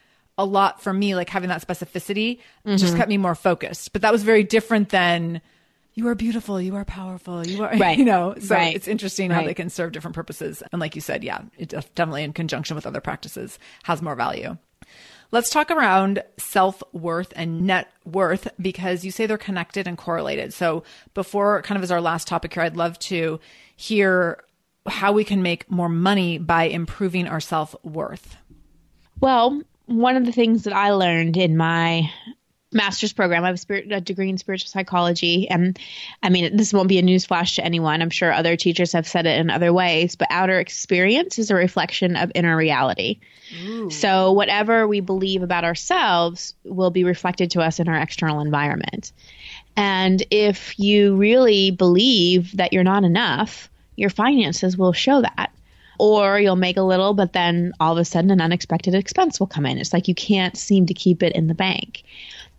a 0.42 0.44
lot 0.44 0.82
for 0.82 0.92
me, 0.92 1.14
like 1.14 1.28
having 1.28 1.48
that 1.48 1.66
specificity 1.66 2.38
mm-hmm. 2.66 2.76
just 2.76 2.96
kept 2.96 3.08
me 3.08 3.16
more 3.16 3.34
focused. 3.34 3.92
But 3.92 4.02
that 4.02 4.12
was 4.12 4.22
very 4.22 4.42
different 4.42 4.88
than 4.88 5.40
you 5.94 6.08
are 6.08 6.14
beautiful, 6.14 6.60
you 6.60 6.74
are 6.74 6.84
powerful, 6.84 7.46
you 7.46 7.62
are, 7.62 7.76
right. 7.78 7.98
you 7.98 8.04
know, 8.04 8.34
so 8.40 8.54
right. 8.54 8.74
it's 8.74 8.88
interesting 8.88 9.30
right. 9.30 9.36
how 9.36 9.44
they 9.44 9.54
can 9.54 9.70
serve 9.70 9.92
different 9.92 10.14
purposes. 10.14 10.62
And 10.72 10.80
like 10.80 10.94
you 10.94 11.00
said, 11.00 11.22
yeah, 11.22 11.42
it 11.58 11.68
definitely 11.94 12.24
in 12.24 12.32
conjunction 12.32 12.74
with 12.74 12.86
other 12.86 13.00
practices 13.00 13.58
has 13.84 14.02
more 14.02 14.16
value. 14.16 14.56
Let's 15.30 15.48
talk 15.48 15.70
around 15.70 16.22
self 16.36 16.82
worth 16.92 17.32
and 17.36 17.62
net 17.62 17.90
worth 18.04 18.48
because 18.60 19.02
you 19.02 19.10
say 19.10 19.24
they're 19.24 19.38
connected 19.38 19.86
and 19.86 19.96
correlated. 19.96 20.52
So, 20.52 20.82
before 21.14 21.62
kind 21.62 21.76
of 21.76 21.82
as 21.82 21.90
our 21.90 22.02
last 22.02 22.28
topic 22.28 22.52
here, 22.52 22.62
I'd 22.62 22.76
love 22.76 22.98
to 23.00 23.40
hear 23.74 24.44
how 24.86 25.12
we 25.12 25.24
can 25.24 25.42
make 25.42 25.70
more 25.70 25.88
money 25.88 26.36
by 26.36 26.64
improving 26.64 27.28
our 27.28 27.40
self 27.40 27.74
worth. 27.82 28.36
Well, 29.20 29.62
one 29.92 30.16
of 30.16 30.24
the 30.24 30.32
things 30.32 30.64
that 30.64 30.72
I 30.72 30.90
learned 30.90 31.36
in 31.36 31.56
my 31.56 32.10
master's 32.72 33.12
program. 33.12 33.44
I 33.44 33.48
have 33.48 33.54
a, 33.54 33.58
spirit, 33.58 33.92
a, 33.92 34.00
degree 34.00 34.30
in 34.30 34.38
spiritual 34.38 34.68
psychology. 34.68 35.48
And 35.48 35.78
I 36.22 36.30
mean, 36.30 36.56
this 36.56 36.72
won't 36.72 36.88
be 36.88 36.98
a 36.98 37.02
newsflash 37.02 37.56
to 37.56 37.64
anyone. 37.64 38.00
I'm 38.00 38.10
sure 38.10 38.32
other 38.32 38.56
teachers 38.56 38.92
have 38.92 39.06
said 39.06 39.26
it 39.26 39.38
in 39.38 39.50
other 39.50 39.72
ways, 39.72 40.16
but 40.16 40.28
outer 40.30 40.58
experience 40.58 41.38
is 41.38 41.50
a 41.50 41.54
reflection 41.54 42.16
of 42.16 42.32
inner 42.34 42.56
reality. 42.56 43.20
Ooh. 43.64 43.90
So 43.90 44.32
whatever 44.32 44.88
we 44.88 45.00
believe 45.00 45.42
about 45.42 45.64
ourselves 45.64 46.54
will 46.64 46.90
be 46.90 47.04
reflected 47.04 47.50
to 47.52 47.60
us 47.60 47.78
in 47.78 47.88
our 47.88 47.96
external 47.96 48.40
environment. 48.40 49.12
And 49.76 50.22
if 50.30 50.78
you 50.78 51.16
really 51.16 51.70
believe 51.70 52.56
that 52.56 52.72
you're 52.72 52.84
not 52.84 53.04
enough, 53.04 53.70
your 53.96 54.10
finances 54.10 54.76
will 54.76 54.92
show 54.92 55.22
that 55.22 55.52
or 56.02 56.40
you'll 56.40 56.56
make 56.56 56.76
a 56.76 56.82
little, 56.82 57.14
but 57.14 57.32
then 57.32 57.72
all 57.78 57.92
of 57.92 57.98
a 57.98 58.04
sudden 58.04 58.32
an 58.32 58.40
unexpected 58.40 58.92
expense 58.92 59.38
will 59.38 59.46
come 59.46 59.64
in. 59.64 59.78
It's 59.78 59.92
like 59.92 60.08
you 60.08 60.16
can't 60.16 60.56
seem 60.56 60.86
to 60.86 60.94
keep 60.94 61.22
it 61.22 61.32
in 61.32 61.46
the 61.46 61.54
bank. 61.54 62.02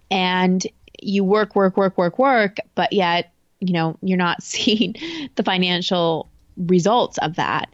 And 0.10 0.66
you 1.02 1.26
work, 1.26 1.54
work, 1.54 1.76
work, 1.76 1.98
work, 1.98 2.18
work, 2.18 2.56
but 2.74 2.94
yet, 2.94 3.34
you 3.60 3.74
know, 3.74 3.98
you're 4.02 4.18
not 4.18 4.42
seeing 4.44 4.96
the 5.36 5.44
financial 5.44 6.30
results 6.56 7.18
of 7.18 7.36
that. 7.36 7.68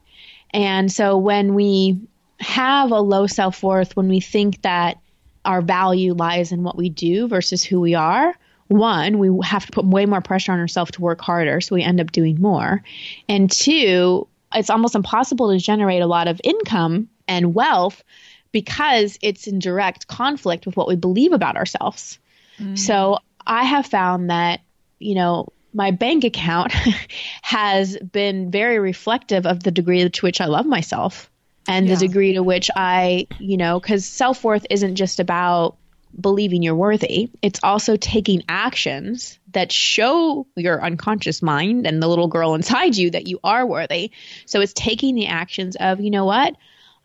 And 0.55 0.91
so 0.91 1.19
when 1.19 1.53
we 1.53 1.99
have 2.39 2.89
a 2.89 2.99
low 2.99 3.27
self 3.27 3.61
worth, 3.61 3.95
when 3.95 4.07
we 4.07 4.21
think 4.21 4.63
that 4.63 4.97
our 5.45 5.61
value 5.61 6.15
lies 6.15 6.51
in 6.51 6.63
what 6.63 6.77
we 6.77 6.89
do 6.89 7.27
versus 7.27 7.63
who 7.63 7.79
we 7.79 7.93
are, 7.93 8.33
one, 8.69 9.19
we 9.19 9.29
have 9.45 9.67
to 9.67 9.71
put 9.71 9.85
way 9.85 10.07
more 10.07 10.21
pressure 10.21 10.51
on 10.51 10.59
ourselves 10.59 10.89
to 10.93 11.01
work 11.01 11.21
harder, 11.21 11.61
so 11.61 11.75
we 11.75 11.83
end 11.83 12.01
up 12.01 12.11
doing 12.11 12.41
more. 12.41 12.81
And 13.27 13.51
two, 13.51 14.27
it's 14.53 14.69
almost 14.69 14.95
impossible 14.95 15.51
to 15.51 15.59
generate 15.59 16.01
a 16.01 16.07
lot 16.07 16.27
of 16.27 16.41
income 16.43 17.09
and 17.27 17.53
wealth 17.53 18.03
because 18.51 19.17
it's 19.21 19.47
in 19.47 19.59
direct 19.59 20.07
conflict 20.07 20.65
with 20.65 20.75
what 20.75 20.87
we 20.87 20.95
believe 20.95 21.33
about 21.33 21.55
ourselves. 21.55 22.17
Mm. 22.59 22.77
So 22.77 23.19
I 23.45 23.63
have 23.63 23.85
found 23.85 24.29
that, 24.29 24.61
you 24.97 25.15
know, 25.15 25.49
my 25.73 25.91
bank 25.91 26.23
account 26.23 26.73
has 27.41 27.97
been 27.97 28.49
very 28.49 28.79
reflective 28.79 29.45
of 29.45 29.63
the 29.63 29.71
degree 29.71 30.07
to 30.07 30.25
which 30.25 30.41
I 30.41 30.45
love 30.45 30.65
myself 30.65 31.29
and 31.67 31.87
yeah. 31.87 31.95
the 31.95 32.07
degree 32.07 32.33
to 32.33 32.43
which 32.43 32.69
I, 32.75 33.27
you 33.37 33.57
know, 33.57 33.79
because 33.79 34.05
self 34.05 34.43
worth 34.43 34.65
isn't 34.69 34.95
just 34.95 35.19
about 35.19 35.77
believing 36.19 36.63
you're 36.63 36.75
worthy, 36.75 37.29
it's 37.41 37.59
also 37.63 37.95
taking 37.97 38.43
actions 38.49 39.39
that 39.51 39.71
show 39.71 40.47
your 40.55 40.83
unconscious 40.83 41.41
mind 41.41 41.87
and 41.87 42.01
the 42.01 42.07
little 42.07 42.27
girl 42.27 42.55
inside 42.55 42.95
you 42.95 43.11
that 43.11 43.27
you 43.27 43.39
are 43.43 43.65
worthy. 43.65 44.11
So 44.45 44.61
it's 44.61 44.73
taking 44.73 45.15
the 45.15 45.27
actions 45.27 45.75
of, 45.75 45.99
you 45.99 46.11
know 46.11 46.25
what? 46.25 46.55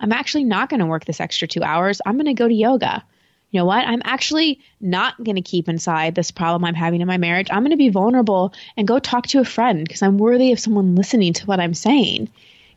I'm 0.01 0.13
actually 0.13 0.45
not 0.45 0.69
going 0.69 0.81
to 0.81 0.87
work 0.87 1.05
this 1.05 1.21
extra 1.21 1.49
two 1.49 1.63
hours. 1.63 2.01
I'm 2.05 2.17
going 2.17 2.27
to 2.27 2.35
go 2.35 2.49
to 2.49 2.55
yoga. 2.55 3.05
You 3.51 3.61
know 3.61 3.67
what? 3.67 3.87
I'm 3.87 4.03
actually 4.05 4.61
not 4.81 5.23
going 5.23 5.37
to 5.37 5.43
keep 5.43 5.69
inside 5.69 6.15
this 6.17 6.33
problem 6.33 6.65
I'm 6.65 6.75
having 6.75 7.01
in 7.01 7.07
my 7.07 7.19
marriage. 7.19 7.49
I'm 7.51 7.61
going 7.61 7.71
to 7.71 7.77
be 7.77 7.89
vulnerable 7.89 8.53
and 8.77 8.89
go 8.89 8.99
talk 8.99 9.29
to 9.29 9.39
a 9.39 9.45
friend 9.45 9.87
because 9.87 10.03
I'm 10.03 10.19
worthy 10.19 10.51
of 10.51 10.59
someone 10.59 10.97
listening 10.97 11.35
to 11.35 11.47
what 11.47 11.61
I'm 11.61 11.75
saying. 11.75 12.31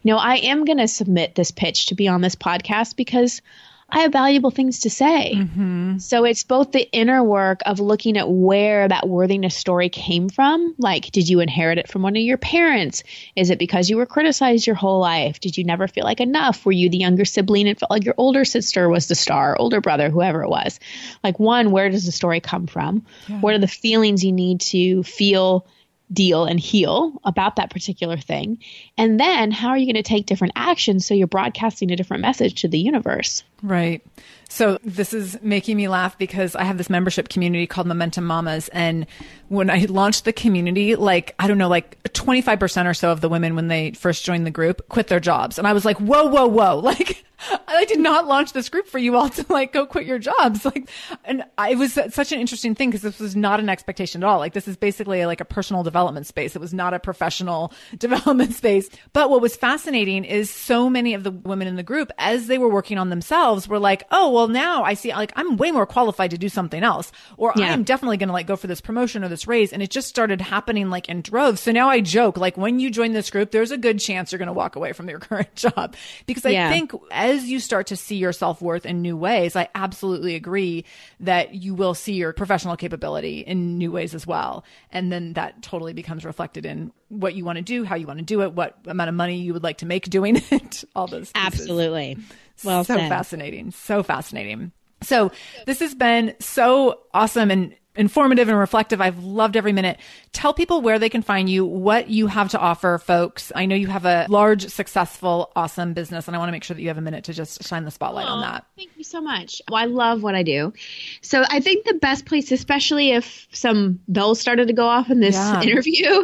You 0.04 0.14
know, 0.14 0.20
I 0.20 0.36
am 0.36 0.66
going 0.66 0.78
to 0.78 0.88
submit 0.88 1.34
this 1.34 1.50
pitch 1.50 1.88
to 1.88 1.96
be 1.96 2.08
on 2.08 2.22
this 2.22 2.36
podcast 2.36 2.96
because 2.96 3.42
I 3.90 4.00
have 4.00 4.12
valuable 4.12 4.52
things 4.52 4.82
to 4.82 4.90
say. 4.90 5.34
Mm-hmm. 5.36 6.00
So 6.00 6.26
it's 6.26 6.44
both 6.44 6.74
the 6.74 6.90
inner 6.92 7.24
work 7.24 7.62
of 7.66 7.80
looking 7.80 8.18
at 8.18 8.30
where 8.30 8.86
that 8.88 9.08
worthiness 9.08 9.56
story 9.56 9.88
came 9.88 10.28
from. 10.28 10.76
Like, 10.78 11.12
did 11.12 11.30
you 11.30 11.40
inherit 11.40 11.78
it 11.78 11.88
from 11.88 12.02
one 12.02 12.18
of 12.18 12.22
your 12.22 12.38
parents? 12.38 13.04
Is 13.36 13.50
it 13.50 13.60
because 13.60 13.90
you 13.90 13.96
were 13.96 14.06
criticized 14.06 14.68
your 14.68 14.76
whole 14.76 15.00
life? 15.00 15.40
Did 15.40 15.58
you 15.58 15.64
never 15.64 15.88
feel 15.88 16.04
like 16.04 16.20
enough? 16.20 16.66
Were 16.66 16.74
you 16.74 16.90
the 16.90 16.98
younger 16.98 17.24
sibling 17.24 17.68
and 17.70 17.80
felt 17.80 17.92
like 17.92 18.04
your 18.04 18.16
older 18.18 18.44
sister 18.44 18.90
was 18.90 19.08
the 19.08 19.16
star, 19.16 19.58
older 19.58 19.80
brother, 19.80 20.10
whoever 20.10 20.44
it 20.44 20.50
was? 20.50 20.82
Like, 21.24 21.40
one, 21.40 21.72
where 21.72 21.90
does 21.90 22.06
the 22.06 22.12
story 22.12 22.42
come 22.42 22.68
from? 22.68 23.06
Yeah. 23.30 23.40
What 23.40 23.54
are 23.54 23.60
the 23.60 23.68
feelings 23.68 24.24
you 24.24 24.34
need 24.34 24.62
to 24.62 25.04
feel? 25.04 25.66
Deal 26.12 26.46
and 26.46 26.60
heal 26.60 27.20
about 27.24 27.58
that 27.58 27.70
particular 27.70 28.18
thing? 28.18 28.60
And 28.98 29.20
then 29.20 29.52
how 29.52 29.70
are 29.70 29.78
you 29.78 29.86
going 29.86 30.02
to 30.02 30.04
take 30.04 30.26
different 30.26 30.54
actions 30.56 31.06
so 31.06 31.14
you're 31.14 31.28
broadcasting 31.28 31.92
a 31.92 31.96
different 31.96 32.22
message 32.22 32.62
to 32.62 32.68
the 32.68 32.80
universe? 32.80 33.44
Right. 33.62 34.06
So 34.50 34.80
this 34.84 35.14
is 35.14 35.38
making 35.42 35.78
me 35.78 35.88
laugh 35.88 36.18
because 36.18 36.56
I 36.56 36.64
have 36.64 36.78
this 36.78 36.90
membership 36.90 37.30
community 37.30 37.68
called 37.68 37.88
Momentum 37.88 38.26
Mamas. 38.26 38.70
And 38.70 39.06
when 39.50 39.70
I 39.70 39.86
launched 39.86 40.26
the 40.26 40.34
community, 40.34 40.96
like, 40.96 41.36
I 41.40 41.48
don't 41.48 41.58
know, 41.58 41.68
like 41.68 42.02
25% 42.14 42.86
or 42.86 42.94
so 42.94 43.12
of 43.12 43.22
the 43.22 43.30
women 43.30 43.56
when 43.56 43.68
they 43.68 43.92
first 43.92 44.26
joined 44.26 44.46
the 44.46 44.52
group 44.52 44.88
quit 44.90 45.08
their 45.08 45.20
jobs. 45.20 45.58
And 45.58 45.68
I 45.68 45.74
was 45.74 45.86
like, 45.86 45.98
whoa, 45.98 46.26
whoa, 46.26 46.48
whoa. 46.48 46.82
Like, 46.98 47.24
I 47.68 47.86
did 47.86 48.00
not 48.00 48.26
launch 48.26 48.54
this 48.54 48.70
group 48.70 48.88
for 48.88 48.98
you 48.98 49.16
all 49.16 49.30
to 49.30 49.46
like 49.50 49.72
go 49.72 49.86
quit 49.86 50.06
your 50.06 50.20
jobs. 50.20 50.66
Like, 50.78 50.90
and 51.24 51.46
I, 51.58 51.72
it 51.72 51.78
was 51.78 51.94
such 51.94 52.32
an 52.34 52.42
interesting 52.42 52.76
thing 52.76 52.90
because 52.90 53.02
this 53.02 53.20
was 53.20 53.38
not 53.38 53.62
an 53.62 53.70
expectation 53.70 54.22
at 54.22 54.28
all. 54.28 54.38
Like, 54.40 54.52
this 54.54 54.68
is 54.68 54.76
basically 54.76 55.26
like 55.26 55.40
a 55.40 55.46
personal 55.46 55.82
development 55.82 56.28
space. 56.28 56.56
It 56.56 56.60
was 56.60 56.74
not 56.74 56.94
a 56.94 57.00
professional 57.00 57.72
development 57.98 58.54
space. 58.54 58.90
But 59.14 59.30
what 59.30 59.42
was 59.42 59.56
fascinating 59.56 60.26
is 60.26 60.50
so 60.50 60.90
many 60.90 61.14
of 61.14 61.24
the 61.24 61.32
women 61.32 61.68
in 61.68 61.78
the 61.78 61.84
group, 61.84 62.12
as 62.18 62.48
they 62.48 62.58
were 62.58 62.68
working 62.68 62.98
on 62.98 63.10
themselves, 63.10 63.68
were 63.68 63.80
like, 63.80 64.04
oh, 64.12 64.30
well, 64.38 64.48
now 64.48 64.84
I 64.84 64.94
see 64.94 65.12
like 65.12 65.34
I'm 65.36 65.58
way 65.58 65.72
more 65.72 65.88
qualified 65.88 66.30
to 66.30 66.38
do 66.38 66.48
something 66.48 66.84
else, 66.84 67.12
or 67.38 67.54
yeah. 67.56 67.74
I'm 67.74 67.84
definitely 67.84 68.18
going 68.18 68.28
to 68.28 68.34
like 68.34 68.46
go 68.46 68.56
for 68.56 68.68
this 68.68 68.82
promotion 68.82 69.24
or 69.24 69.30
this 69.30 69.48
raise. 69.48 69.74
And 69.74 69.82
it 69.82 69.90
just 69.90 70.08
started 70.08 70.42
happening 70.42 70.92
like 70.92 71.10
in 71.10 71.24
droves. 71.24 71.60
So 71.62 71.72
now 71.72 71.90
I 71.90 72.02
joke, 72.02 72.38
like 72.38 72.56
when 72.56 72.80
you 72.80 72.92
join 72.92 73.14
this 73.14 73.32
group, 73.32 73.50
there's 73.50 73.72
a 73.72 73.80
good 73.80 74.00
chance 74.00 74.32
you're 74.32 74.38
going 74.38 74.46
to 74.46 74.54
walk 74.54 74.76
away 74.76 74.94
from 74.94 75.10
your 75.10 75.18
current 75.28 75.56
job 75.56 75.96
because 76.28 76.46
I 76.46 76.52
yeah. 76.52 76.70
think 76.70 76.92
as 77.10 77.46
you 77.46 77.60
start 77.60 77.88
to 77.88 77.96
see 77.96 78.18
your 78.18 78.32
self 78.32 78.62
worth 78.62 78.86
in 78.86 79.02
new 79.02 79.18
ways, 79.18 79.56
I 79.56 79.70
absolutely 79.74 80.36
agree 80.36 80.86
that 81.22 81.56
you 81.56 81.74
will 81.74 81.96
see 81.96 82.14
your 82.14 82.32
professional 82.32 82.78
capability 82.78 83.40
in 83.40 83.80
new 83.80 83.92
ways 83.92 84.14
as 84.14 84.28
well. 84.28 84.64
And 84.92 85.12
then 85.12 85.34
that 85.34 85.64
totally 85.64 85.94
becomes 85.94 86.26
reflected 86.26 86.64
in 86.64 86.92
what 87.10 87.34
you 87.34 87.44
want 87.44 87.56
to 87.56 87.64
do, 87.64 87.86
how 87.86 87.96
you 87.96 88.06
want 88.06 88.20
to 88.20 88.26
do 88.26 88.44
it, 88.44 88.54
what 88.54 88.78
amount 88.86 89.10
of 89.10 89.16
money 89.16 89.38
you 89.38 89.54
would 89.54 89.64
like 89.64 89.80
to 89.80 89.88
make 89.88 90.04
doing 90.06 90.36
it, 90.52 90.84
all 90.96 91.08
those. 91.08 91.32
Pieces. 91.32 91.60
Absolutely. 91.60 92.18
Well, 92.64 92.84
so 92.84 92.96
fascinating. 92.96 93.72
So 93.72 94.04
fascinating. 94.04 94.72
So 95.02 95.32
this 95.66 95.80
has 95.80 95.94
been 95.94 96.34
so 96.40 97.02
awesome 97.14 97.52
and 97.52 97.76
informative 97.98 98.50
and 98.50 98.58
reflective. 98.58 99.02
I've 99.02 99.24
loved 99.24 99.56
every 99.56 99.74
minute. 99.74 100.00
Tell 100.34 100.54
people 100.54 100.82
where 100.82 101.00
they 101.00 101.10
can 101.10 101.22
find 101.22 101.50
you, 101.50 101.66
what 101.66 102.10
you 102.10 102.28
have 102.28 102.50
to 102.50 102.60
offer, 102.60 102.98
folks. 102.98 103.52
I 103.56 103.66
know 103.66 103.76
you 103.76 103.88
have 103.88 104.06
a 104.06 104.28
large, 104.30 104.68
successful, 104.68 105.52
awesome 105.56 105.94
business, 105.94 106.28
and 106.28 106.36
I 106.36 106.40
want 106.40 106.50
to 106.50 106.52
make 106.52 106.64
sure 106.64 106.76
that 106.76 106.82
you 106.82 106.88
have 106.90 106.98
a 106.98 107.02
minute 107.02 107.26
to 107.26 107.34
just 107.34 107.64
shine 107.64 107.86
the 107.86 107.92
spotlight 107.92 108.28
on 108.28 108.42
that. 108.42 108.66
Thank 108.76 108.92
you 108.96 109.04
so 109.04 109.22
much. 109.22 109.62
Well, 109.70 109.82
I 109.82 109.86
love 109.86 110.24
what 110.24 110.36
I 110.36 110.44
do. 110.44 110.74
So 111.22 111.44
I 111.50 111.60
think 111.60 111.86
the 111.86 111.96
best 111.96 112.26
place, 112.26 112.52
especially 112.52 113.12
if 113.12 113.48
some 113.52 114.00
bells 114.08 114.40
started 114.40 114.68
to 114.68 114.74
go 114.74 114.88
off 114.88 115.10
in 115.10 115.20
this 115.20 115.36
yeah. 115.36 115.62
interview, 115.62 116.24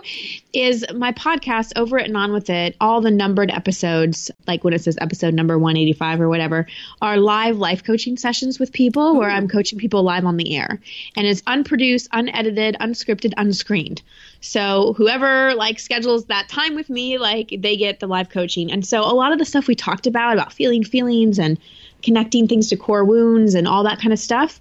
is 0.53 0.85
my 0.95 1.11
podcast 1.11 1.73
over 1.75 1.99
at 1.99 2.13
On 2.13 2.31
With 2.31 2.49
It. 2.49 2.75
All 2.79 3.01
the 3.01 3.11
numbered 3.11 3.49
episodes, 3.51 4.29
like 4.47 4.63
when 4.63 4.73
it 4.73 4.83
says 4.83 4.97
episode 5.01 5.33
number 5.33 5.57
185 5.57 6.21
or 6.21 6.29
whatever, 6.29 6.67
are 7.01 7.17
live 7.17 7.57
life 7.57 7.83
coaching 7.83 8.17
sessions 8.17 8.59
with 8.59 8.71
people 8.71 9.15
Ooh. 9.15 9.19
where 9.19 9.29
I'm 9.29 9.47
coaching 9.47 9.79
people 9.79 10.03
live 10.03 10.25
on 10.25 10.37
the 10.37 10.55
air. 10.55 10.79
And 11.15 11.25
it's 11.25 11.41
unproduced, 11.63 12.09
unedited, 12.11 12.75
unscripted, 12.81 13.33
unscreened. 13.37 14.01
So 14.41 14.93
whoever 14.97 15.53
like 15.55 15.79
schedules 15.79 16.25
that 16.25 16.49
time 16.49 16.75
with 16.75 16.89
me, 16.89 17.17
like 17.17 17.55
they 17.57 17.77
get 17.77 18.01
the 18.01 18.07
live 18.07 18.29
coaching. 18.29 18.69
And 18.69 18.85
so 18.85 19.01
a 19.01 19.15
lot 19.15 19.31
of 19.31 19.39
the 19.39 19.45
stuff 19.45 19.67
we 19.67 19.75
talked 19.75 20.05
about, 20.05 20.33
about 20.33 20.51
feeling 20.51 20.83
feelings 20.83 21.39
and 21.39 21.57
connecting 22.01 22.49
things 22.49 22.67
to 22.67 22.75
core 22.75 23.05
wounds 23.05 23.55
and 23.55 23.65
all 23.65 23.83
that 23.83 23.99
kind 23.99 24.11
of 24.11 24.19
stuff, 24.19 24.59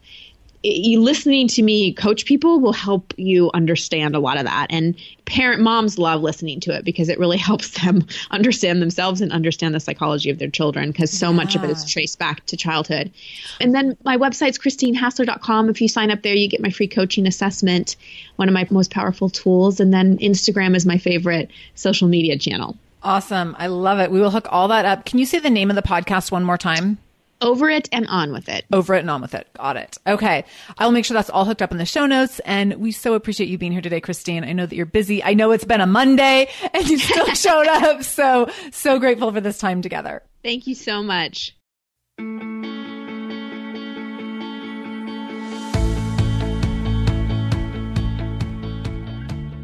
listening 0.64 1.48
to 1.48 1.62
me 1.62 1.92
coach 1.92 2.24
people 2.24 2.60
will 2.60 2.72
help 2.72 3.12
you 3.16 3.50
understand 3.52 4.14
a 4.14 4.20
lot 4.20 4.36
of 4.36 4.44
that. 4.44 4.68
And 4.70 4.94
parent 5.24 5.60
moms 5.60 5.98
love 5.98 6.22
listening 6.22 6.60
to 6.60 6.76
it 6.76 6.84
because 6.84 7.08
it 7.08 7.18
really 7.18 7.36
helps 7.48 7.82
them 7.82 8.06
understand 8.30 8.80
themselves 8.80 9.20
and 9.20 9.32
understand 9.32 9.74
the 9.74 9.80
psychology 9.80 10.30
of 10.30 10.38
their 10.38 10.50
children 10.50 10.90
because 10.90 11.10
so 11.10 11.30
yeah. 11.30 11.36
much 11.36 11.56
of 11.56 11.64
it 11.64 11.70
is 11.70 11.84
traced 11.84 12.18
back 12.18 12.44
to 12.46 12.56
childhood. 12.56 13.10
And 13.60 13.74
then 13.74 13.96
my 14.04 14.16
website's 14.16 14.58
christinehassler.com 14.58 15.68
if 15.68 15.80
you 15.80 15.88
sign 15.88 16.10
up 16.10 16.22
there 16.22 16.34
you 16.34 16.48
get 16.48 16.60
my 16.60 16.70
free 16.70 16.88
coaching 16.88 17.26
assessment 17.26 17.96
one 18.36 18.48
of 18.48 18.54
my 18.54 18.66
most 18.70 18.90
powerful 18.90 19.28
tools. 19.28 19.80
And 19.80 19.92
then 19.92 20.18
instagram 20.18 20.76
is 20.76 20.86
my 20.86 20.98
favorite 20.98 21.50
social 21.74 22.08
media 22.08 22.38
channel. 22.38 22.76
Awesome. 23.04 23.56
I 23.58 23.66
love 23.66 23.98
it. 23.98 24.12
We 24.12 24.20
will 24.20 24.30
hook 24.30 24.46
all 24.50 24.68
that 24.68 24.84
up. 24.84 25.04
Can 25.04 25.18
you 25.18 25.26
say 25.26 25.40
the 25.40 25.50
name 25.50 25.70
of 25.70 25.76
the 25.76 25.82
podcast 25.82 26.30
one 26.30 26.44
more 26.44 26.58
time 26.58 26.98
over 27.43 27.68
it 27.68 27.88
and 27.93 28.07
on 28.07 28.32
with 28.32 28.49
it. 28.49 28.64
Over 28.72 28.95
it 28.95 29.01
and 29.01 29.11
on 29.11 29.20
with 29.20 29.34
it. 29.34 29.49
Got 29.55 29.76
it. 29.76 29.99
Okay. 30.07 30.45
I'll 30.78 30.93
make 30.93 31.05
sure 31.05 31.14
that's 31.14 31.30
all 31.30 31.45
hooked 31.45 31.61
up 31.61 31.72
in 31.72 31.78
the 31.78 31.84
show 31.84 32.07
notes. 32.07 32.40
And 32.47 32.74
we 32.74 32.93
so 32.93 33.14
appreciate 33.14 33.49
you 33.49 33.59
being 33.59 33.72
here 33.72 33.82
today, 33.82 34.01
Christine. 34.01 34.45
I 34.45 34.53
know 34.53 34.64
that 34.66 34.74
you're 34.74 34.86
busy. 34.86 35.22
I 35.22 35.34
know 35.34 35.51
it's 35.51 35.64
been 35.64 35.80
a 35.80 35.86
Monday 35.86 36.49
and 36.74 36.88
you 36.88 36.99
still 36.99 37.26
showed 37.34 37.66
up. 37.66 38.03
So, 38.05 38.51
so 38.70 38.99
grateful 38.99 39.32
for 39.32 39.40
this 39.40 39.59
time 39.59 39.82
together. 39.82 40.22
Thank 40.43 40.66
you 40.66 40.74
so 40.74 41.03
much. 41.03 41.57